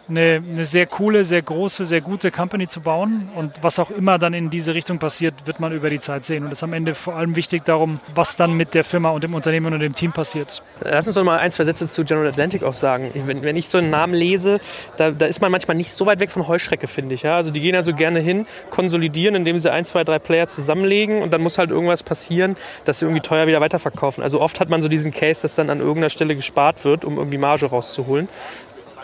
eine, 0.09 0.43
eine, 0.45 0.65
sehr 0.65 0.85
coole, 0.85 1.23
sehr 1.23 1.41
große, 1.41 1.85
sehr 1.85 2.01
gute 2.01 2.31
Company 2.31 2.67
zu 2.67 2.81
bauen. 2.81 3.29
Und 3.35 3.61
was 3.61 3.79
auch 3.79 3.91
immer 3.91 4.17
dann 4.17 4.33
in 4.33 4.49
diese 4.49 4.73
Richtung 4.73 4.99
passiert, 4.99 5.33
wird 5.45 5.59
man 5.59 5.71
über 5.71 5.89
die 5.89 5.99
Zeit 5.99 6.25
sehen. 6.25 6.43
Und 6.45 6.51
es 6.51 6.59
ist 6.59 6.63
am 6.63 6.73
Ende 6.73 6.95
vor 6.95 7.15
allem 7.15 7.35
wichtig 7.35 7.63
darum, 7.65 7.99
was 8.15 8.35
dann 8.35 8.53
mit 8.53 8.73
der 8.73 8.83
Firma 8.83 9.09
und 9.11 9.23
dem 9.23 9.33
Unternehmen 9.33 9.73
und 9.73 9.79
dem 9.79 9.93
Team 9.93 10.11
passiert. 10.11 10.63
Lass 10.81 11.07
uns 11.07 11.15
doch 11.15 11.23
mal 11.23 11.39
ein, 11.39 11.51
zwei 11.51 11.65
Sätze 11.65 11.87
zu 11.87 12.03
General 12.03 12.27
Atlantic 12.27 12.63
auch 12.63 12.73
sagen. 12.73 13.11
Wenn, 13.13 13.43
wenn 13.43 13.55
ich 13.55 13.67
so 13.67 13.77
einen 13.77 13.89
Namen 13.89 14.13
lese, 14.13 14.59
da, 14.97 15.11
da, 15.11 15.25
ist 15.25 15.41
man 15.41 15.51
manchmal 15.51 15.77
nicht 15.77 15.93
so 15.93 16.05
weit 16.05 16.19
weg 16.19 16.31
von 16.31 16.47
Heuschrecke, 16.47 16.87
finde 16.87 17.15
ich. 17.15 17.23
Ja? 17.23 17.35
Also 17.35 17.51
die 17.51 17.59
gehen 17.59 17.75
ja 17.75 17.83
so 17.83 17.93
gerne 17.93 18.19
hin, 18.19 18.45
konsolidieren, 18.69 19.35
indem 19.35 19.59
sie 19.59 19.71
ein, 19.71 19.85
zwei, 19.85 20.03
drei 20.03 20.19
Player 20.19 20.47
zusammenlegen 20.47 21.21
und 21.21 21.31
dann 21.31 21.41
muss 21.41 21.57
halt 21.57 21.69
irgendwas 21.69 22.03
passieren, 22.03 22.55
dass 22.85 22.99
sie 22.99 23.05
irgendwie 23.05 23.21
teuer 23.21 23.47
wieder 23.47 23.61
weiterverkaufen. 23.61 24.23
Also 24.23 24.41
oft 24.41 24.59
hat 24.59 24.69
man 24.69 24.81
so 24.81 24.87
diesen 24.87 25.11
Case, 25.11 25.41
dass 25.41 25.55
dann 25.55 25.69
an 25.69 25.79
irgendeiner 25.79 26.09
Stelle 26.09 26.35
gespart 26.35 26.83
wird, 26.85 27.05
um 27.05 27.17
irgendwie 27.17 27.37
Marge 27.37 27.67
rauszuholen. 27.67 28.29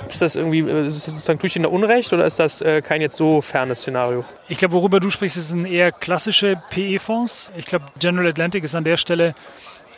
Ist 0.10 0.22
das 0.22 0.36
irgendwie, 0.36 0.60
äh, 0.60 0.86
ist 0.86 1.08
das 1.08 1.14
sozusagen 1.14 1.40
tue 1.40 1.48
ich 1.48 1.56
Ihnen 1.56 1.66
Unrecht 1.66 2.14
oder 2.14 2.26
ist 2.26 2.40
das 2.40 2.62
äh, 2.62 2.82
kein 2.82 3.02
jetzt 3.02 3.18
so 3.18 3.42
fernes 3.42 3.80
Szenario? 3.80 4.26
Ich 4.48 4.58
glaube, 4.58 4.74
worüber 4.74 5.00
du 5.00 5.10
sprichst, 5.10 5.42
sind 5.42 5.66
eher 5.66 5.92
klassische 5.92 6.62
PE-Fonds. 6.70 7.52
Ich 7.58 7.66
glaube, 7.66 7.86
General 8.00 8.28
Atlantic 8.28 8.64
ist 8.64 8.76
an 8.76 8.84
der 8.84 8.98
Stelle 8.98 9.36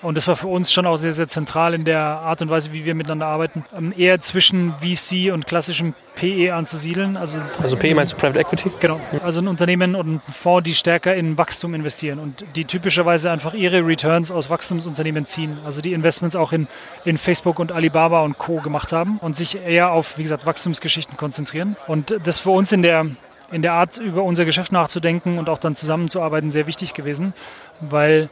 Und 0.08 0.16
das 0.16 0.26
war 0.26 0.38
für 0.38 0.48
uns 0.48 0.72
schon 0.72 0.86
auch 0.86 0.96
sehr, 0.96 1.12
sehr 1.12 1.28
zentral 1.28 1.74
in 1.74 1.84
der 1.84 2.00
Art 2.00 2.42
und 2.42 2.48
Weise, 2.48 2.72
wie 2.72 2.86
wir 2.86 2.96
miteinander 2.96 3.26
arbeiten, 3.26 3.66
ähm, 3.78 3.94
eher 3.98 4.22
zwischen 4.22 4.74
VC 4.80 5.34
und 5.34 5.46
klassischem 5.46 5.96
PE 6.16 6.54
anzusiedeln. 6.54 7.18
Also, 7.18 7.40
also 7.62 7.76
PE 7.76 7.94
meinst 7.94 8.14
du 8.14 8.18
Private 8.18 8.40
Equity? 8.40 8.72
Genau. 8.80 9.02
Also 9.22 9.42
ein 9.42 9.50
Unternehmen 9.50 9.96
und 9.96 10.08
ein 10.08 10.22
Fonds, 10.32 10.64
die 10.64 10.76
stärker 10.76 11.14
in 11.14 11.38
Wachstum 11.38 11.74
investieren 11.74 12.20
und 12.20 12.46
die 12.56 12.64
typischerweise 12.64 13.30
einfach 13.30 13.54
ihre 13.54 13.86
Returns 13.86 14.32
aus 14.32 14.50
Wachstumsunternehmen 14.50 15.26
ziehen. 15.26 15.58
Also 15.66 15.82
die 15.82 15.92
Investments 15.92 16.38
auch 16.38 16.54
in, 16.54 16.70
in 17.04 17.18
Facebook 17.18 17.60
und 17.60 17.74
Alibaba 17.74 18.22
und 18.22 18.38
Co. 18.38 18.62
gemacht 18.62 18.94
haben 18.94 19.18
und 19.18 19.36
sich 19.36 19.58
eher 19.62 19.92
auf, 19.92 20.18
wie 20.18 20.24
gesagt, 20.24 20.46
Wachstumsgeschichten 20.46 21.18
konzentrieren. 21.18 21.76
Und 21.86 22.16
das 22.24 22.40
für 22.40 22.52
uns 22.52 22.72
in 22.72 22.82
der 22.82 23.08
in 23.52 23.62
der 23.62 23.74
Art, 23.74 23.98
über 23.98 24.24
unser 24.24 24.44
Geschäft 24.46 24.74
nachzudenken 24.74 25.38
und 25.38 25.48
auch 25.48 25.58
dann 25.58 25.74
zusammenzuarbeiten, 25.74 26.52
sehr 26.52 26.68
wichtig 26.68 26.94
gewesen, 26.94 27.34
weil 27.80 28.30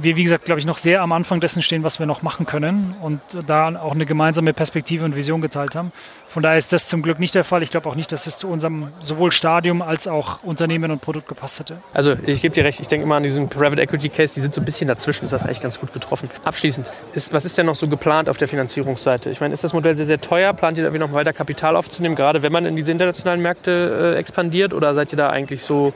wir, 0.00 0.16
wie 0.16 0.24
gesagt, 0.24 0.44
glaube 0.44 0.58
ich, 0.58 0.66
noch 0.66 0.78
sehr 0.78 1.02
am 1.02 1.12
Anfang 1.12 1.40
dessen 1.40 1.62
stehen, 1.62 1.82
was 1.82 1.98
wir 1.98 2.06
noch 2.06 2.22
machen 2.22 2.46
können 2.46 2.94
und 3.02 3.20
da 3.46 3.68
auch 3.80 3.92
eine 3.92 4.06
gemeinsame 4.06 4.52
Perspektive 4.52 5.04
und 5.04 5.16
Vision 5.16 5.40
geteilt 5.40 5.74
haben. 5.74 5.92
Von 6.26 6.42
daher 6.42 6.58
ist 6.58 6.72
das 6.72 6.88
zum 6.88 7.02
Glück 7.02 7.18
nicht 7.18 7.34
der 7.34 7.44
Fall. 7.44 7.62
Ich 7.62 7.70
glaube 7.70 7.88
auch 7.88 7.94
nicht, 7.94 8.12
dass 8.12 8.26
es 8.26 8.38
zu 8.38 8.48
unserem 8.48 8.88
sowohl 9.00 9.32
Stadium 9.32 9.82
als 9.82 10.06
auch 10.06 10.42
Unternehmen 10.42 10.90
und 10.90 11.00
Produkt 11.00 11.28
gepasst 11.28 11.60
hätte. 11.60 11.78
Also 11.94 12.14
ich 12.26 12.42
gebe 12.42 12.54
dir 12.54 12.64
recht, 12.64 12.80
ich 12.80 12.88
denke 12.88 13.04
immer 13.04 13.16
an 13.16 13.22
diesen 13.22 13.48
Private 13.48 13.80
Equity 13.80 14.08
Case, 14.08 14.34
die 14.34 14.40
sind 14.40 14.54
so 14.54 14.60
ein 14.60 14.64
bisschen 14.64 14.88
dazwischen, 14.88 15.24
ist 15.24 15.32
das 15.32 15.44
eigentlich 15.44 15.60
ganz 15.60 15.80
gut 15.80 15.92
getroffen. 15.92 16.28
Abschließend, 16.44 16.90
ist, 17.14 17.32
was 17.32 17.44
ist 17.44 17.56
denn 17.56 17.66
noch 17.66 17.74
so 17.74 17.88
geplant 17.88 18.28
auf 18.28 18.36
der 18.36 18.48
Finanzierungsseite? 18.48 19.30
Ich 19.30 19.40
meine, 19.40 19.54
ist 19.54 19.64
das 19.64 19.72
Modell 19.72 19.94
sehr, 19.94 20.06
sehr 20.06 20.20
teuer? 20.20 20.52
Plant 20.52 20.76
ihr 20.76 20.82
da 20.82 20.88
irgendwie 20.88 21.04
noch 21.04 21.12
weiter 21.12 21.32
Kapital 21.32 21.76
aufzunehmen, 21.76 22.14
gerade 22.14 22.42
wenn 22.42 22.52
man 22.52 22.66
in 22.66 22.76
diese 22.76 22.92
internationalen 22.92 23.40
Märkte 23.40 24.14
äh, 24.14 24.18
expandiert 24.18 24.74
oder 24.74 24.94
seid 24.94 25.12
ihr 25.12 25.16
da 25.16 25.30
eigentlich 25.30 25.62
so, 25.62 25.92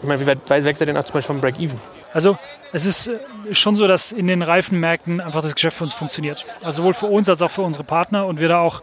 ich 0.00 0.08
meine, 0.08 0.20
wie 0.20 0.26
weit, 0.26 0.38
weit 0.48 0.64
weg 0.64 0.76
seid 0.76 0.88
ihr 0.88 0.94
noch 0.94 1.04
zum 1.04 1.14
Beispiel 1.14 1.34
vom 1.34 1.40
Break-Even? 1.40 1.78
Also 2.12 2.38
es 2.74 2.86
ist 2.86 3.06
äh, 3.06 3.54
schon 3.54 3.76
so, 3.76 3.86
dass 3.86 4.12
in 4.12 4.26
den 4.26 4.42
reifen 4.42 4.80
Märkten 4.80 5.20
einfach 5.20 5.42
das 5.42 5.54
Geschäft 5.54 5.78
für 5.78 5.84
uns 5.84 5.94
funktioniert. 5.94 6.44
Also 6.62 6.82
sowohl 6.82 6.92
für 6.92 7.06
uns 7.06 7.28
als 7.28 7.40
auch 7.40 7.50
für 7.50 7.62
unsere 7.62 7.84
Partner 7.84 8.26
und 8.26 8.40
wir 8.40 8.48
da 8.48 8.58
auch 8.58 8.82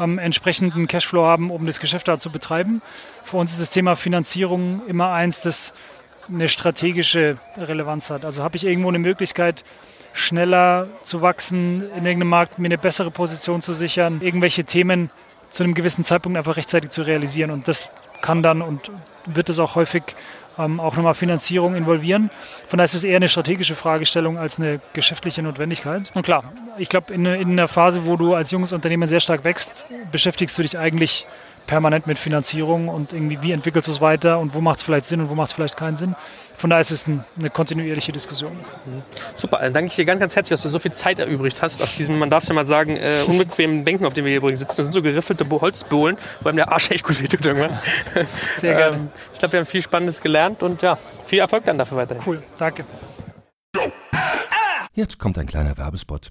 ähm, 0.00 0.18
entsprechenden 0.18 0.88
Cashflow 0.88 1.24
haben, 1.24 1.50
um 1.50 1.66
das 1.66 1.78
Geschäft 1.78 2.08
da 2.08 2.18
zu 2.18 2.30
betreiben. 2.30 2.80
Für 3.24 3.36
uns 3.36 3.52
ist 3.52 3.60
das 3.60 3.70
Thema 3.70 3.94
Finanzierung 3.94 4.80
immer 4.88 5.12
eins, 5.12 5.42
das 5.42 5.74
eine 6.28 6.48
strategische 6.48 7.36
Relevanz 7.58 8.08
hat. 8.08 8.24
Also 8.24 8.42
habe 8.42 8.56
ich 8.56 8.64
irgendwo 8.64 8.88
eine 8.88 8.98
Möglichkeit, 8.98 9.64
schneller 10.14 10.88
zu 11.02 11.20
wachsen, 11.20 11.82
in 11.82 12.06
irgendeinem 12.06 12.30
Markt 12.30 12.58
mir 12.58 12.66
eine 12.66 12.78
bessere 12.78 13.10
Position 13.10 13.60
zu 13.60 13.74
sichern, 13.74 14.22
irgendwelche 14.22 14.64
Themen 14.64 15.10
zu 15.50 15.62
einem 15.62 15.74
gewissen 15.74 16.04
Zeitpunkt 16.04 16.38
einfach 16.38 16.56
rechtzeitig 16.56 16.88
zu 16.88 17.02
realisieren. 17.02 17.50
Und 17.50 17.68
das 17.68 17.90
kann 18.22 18.42
dann 18.42 18.62
und 18.62 18.90
wird 19.26 19.50
es 19.50 19.58
auch 19.58 19.74
häufig 19.74 20.02
ähm, 20.58 20.80
auch 20.80 20.96
nochmal 20.96 21.14
Finanzierung 21.14 21.74
involvieren. 21.74 22.30
Von 22.66 22.78
daher 22.78 22.84
ist 22.84 22.94
es 22.94 23.04
eher 23.04 23.16
eine 23.16 23.28
strategische 23.28 23.74
Fragestellung 23.74 24.38
als 24.38 24.58
eine 24.58 24.80
geschäftliche 24.92 25.42
Notwendigkeit. 25.42 26.10
Und 26.14 26.22
klar, 26.22 26.52
ich 26.78 26.88
glaube, 26.88 27.12
in, 27.12 27.24
in 27.26 27.52
einer 27.52 27.68
Phase, 27.68 28.06
wo 28.06 28.16
du 28.16 28.34
als 28.34 28.50
junges 28.50 28.72
Unternehmen 28.72 29.06
sehr 29.08 29.20
stark 29.20 29.44
wächst, 29.44 29.86
beschäftigst 30.12 30.56
du 30.58 30.62
dich 30.62 30.78
eigentlich 30.78 31.26
permanent 31.66 32.06
mit 32.06 32.18
Finanzierung 32.18 32.88
und 32.88 33.12
irgendwie, 33.12 33.42
wie 33.42 33.52
entwickelst 33.52 33.88
du 33.88 33.92
es 33.92 34.00
weiter 34.00 34.38
und 34.38 34.54
wo 34.54 34.60
macht 34.60 34.78
es 34.78 34.82
vielleicht 34.82 35.04
Sinn 35.04 35.20
und 35.20 35.30
wo 35.30 35.34
macht 35.34 35.48
es 35.48 35.52
vielleicht 35.52 35.76
keinen 35.76 35.96
Sinn. 35.96 36.14
Von 36.56 36.70
daher 36.70 36.80
ist 36.80 36.90
es 36.90 37.06
ein, 37.06 37.24
eine 37.38 37.50
kontinuierliche 37.50 38.12
Diskussion. 38.12 38.52
Mhm. 38.52 39.02
Super, 39.34 39.58
dann 39.60 39.72
danke 39.72 39.88
ich 39.88 39.96
dir 39.96 40.04
ganz, 40.04 40.20
ganz 40.20 40.36
herzlich, 40.36 40.50
dass 40.50 40.62
du 40.62 40.68
so 40.68 40.78
viel 40.78 40.92
Zeit 40.92 41.18
erübrigt 41.18 41.62
hast 41.62 41.82
auf 41.82 41.94
diesem, 41.96 42.18
man 42.18 42.30
darf 42.30 42.42
es 42.42 42.48
ja 42.48 42.54
mal 42.54 42.64
sagen, 42.64 42.96
äh, 42.96 43.22
unbequemen 43.26 43.84
Bänken, 43.84 44.06
auf 44.06 44.14
denen 44.14 44.24
wir 44.24 44.30
hier 44.30 44.38
übrigens 44.38 44.60
sitzen. 44.60 44.76
Das 44.78 44.86
sind 44.86 44.92
so 44.92 45.02
geriffelte 45.02 45.46
Holzbohlen, 45.48 46.16
wo 46.40 46.48
einem 46.48 46.56
der 46.56 46.72
Arsch 46.72 46.90
echt 46.90 47.04
gut 47.04 47.22
wehtut 47.22 47.44
irgendwann. 47.44 47.78
Sehr 48.54 48.74
gerne. 48.74 48.96
Ähm, 48.96 49.08
ich 49.32 49.38
glaube, 49.38 49.52
wir 49.52 49.60
haben 49.60 49.66
viel 49.66 49.82
Spannendes 49.82 50.20
gelernt 50.20 50.62
und 50.62 50.82
ja, 50.82 50.98
viel 51.24 51.40
Erfolg 51.40 51.64
dann 51.64 51.78
dafür 51.78 51.98
weiterhin. 51.98 52.22
Cool, 52.26 52.42
danke. 52.58 52.84
Jetzt 54.94 55.18
kommt 55.18 55.38
ein 55.38 55.46
kleiner 55.46 55.76
Werbespot. 55.76 56.30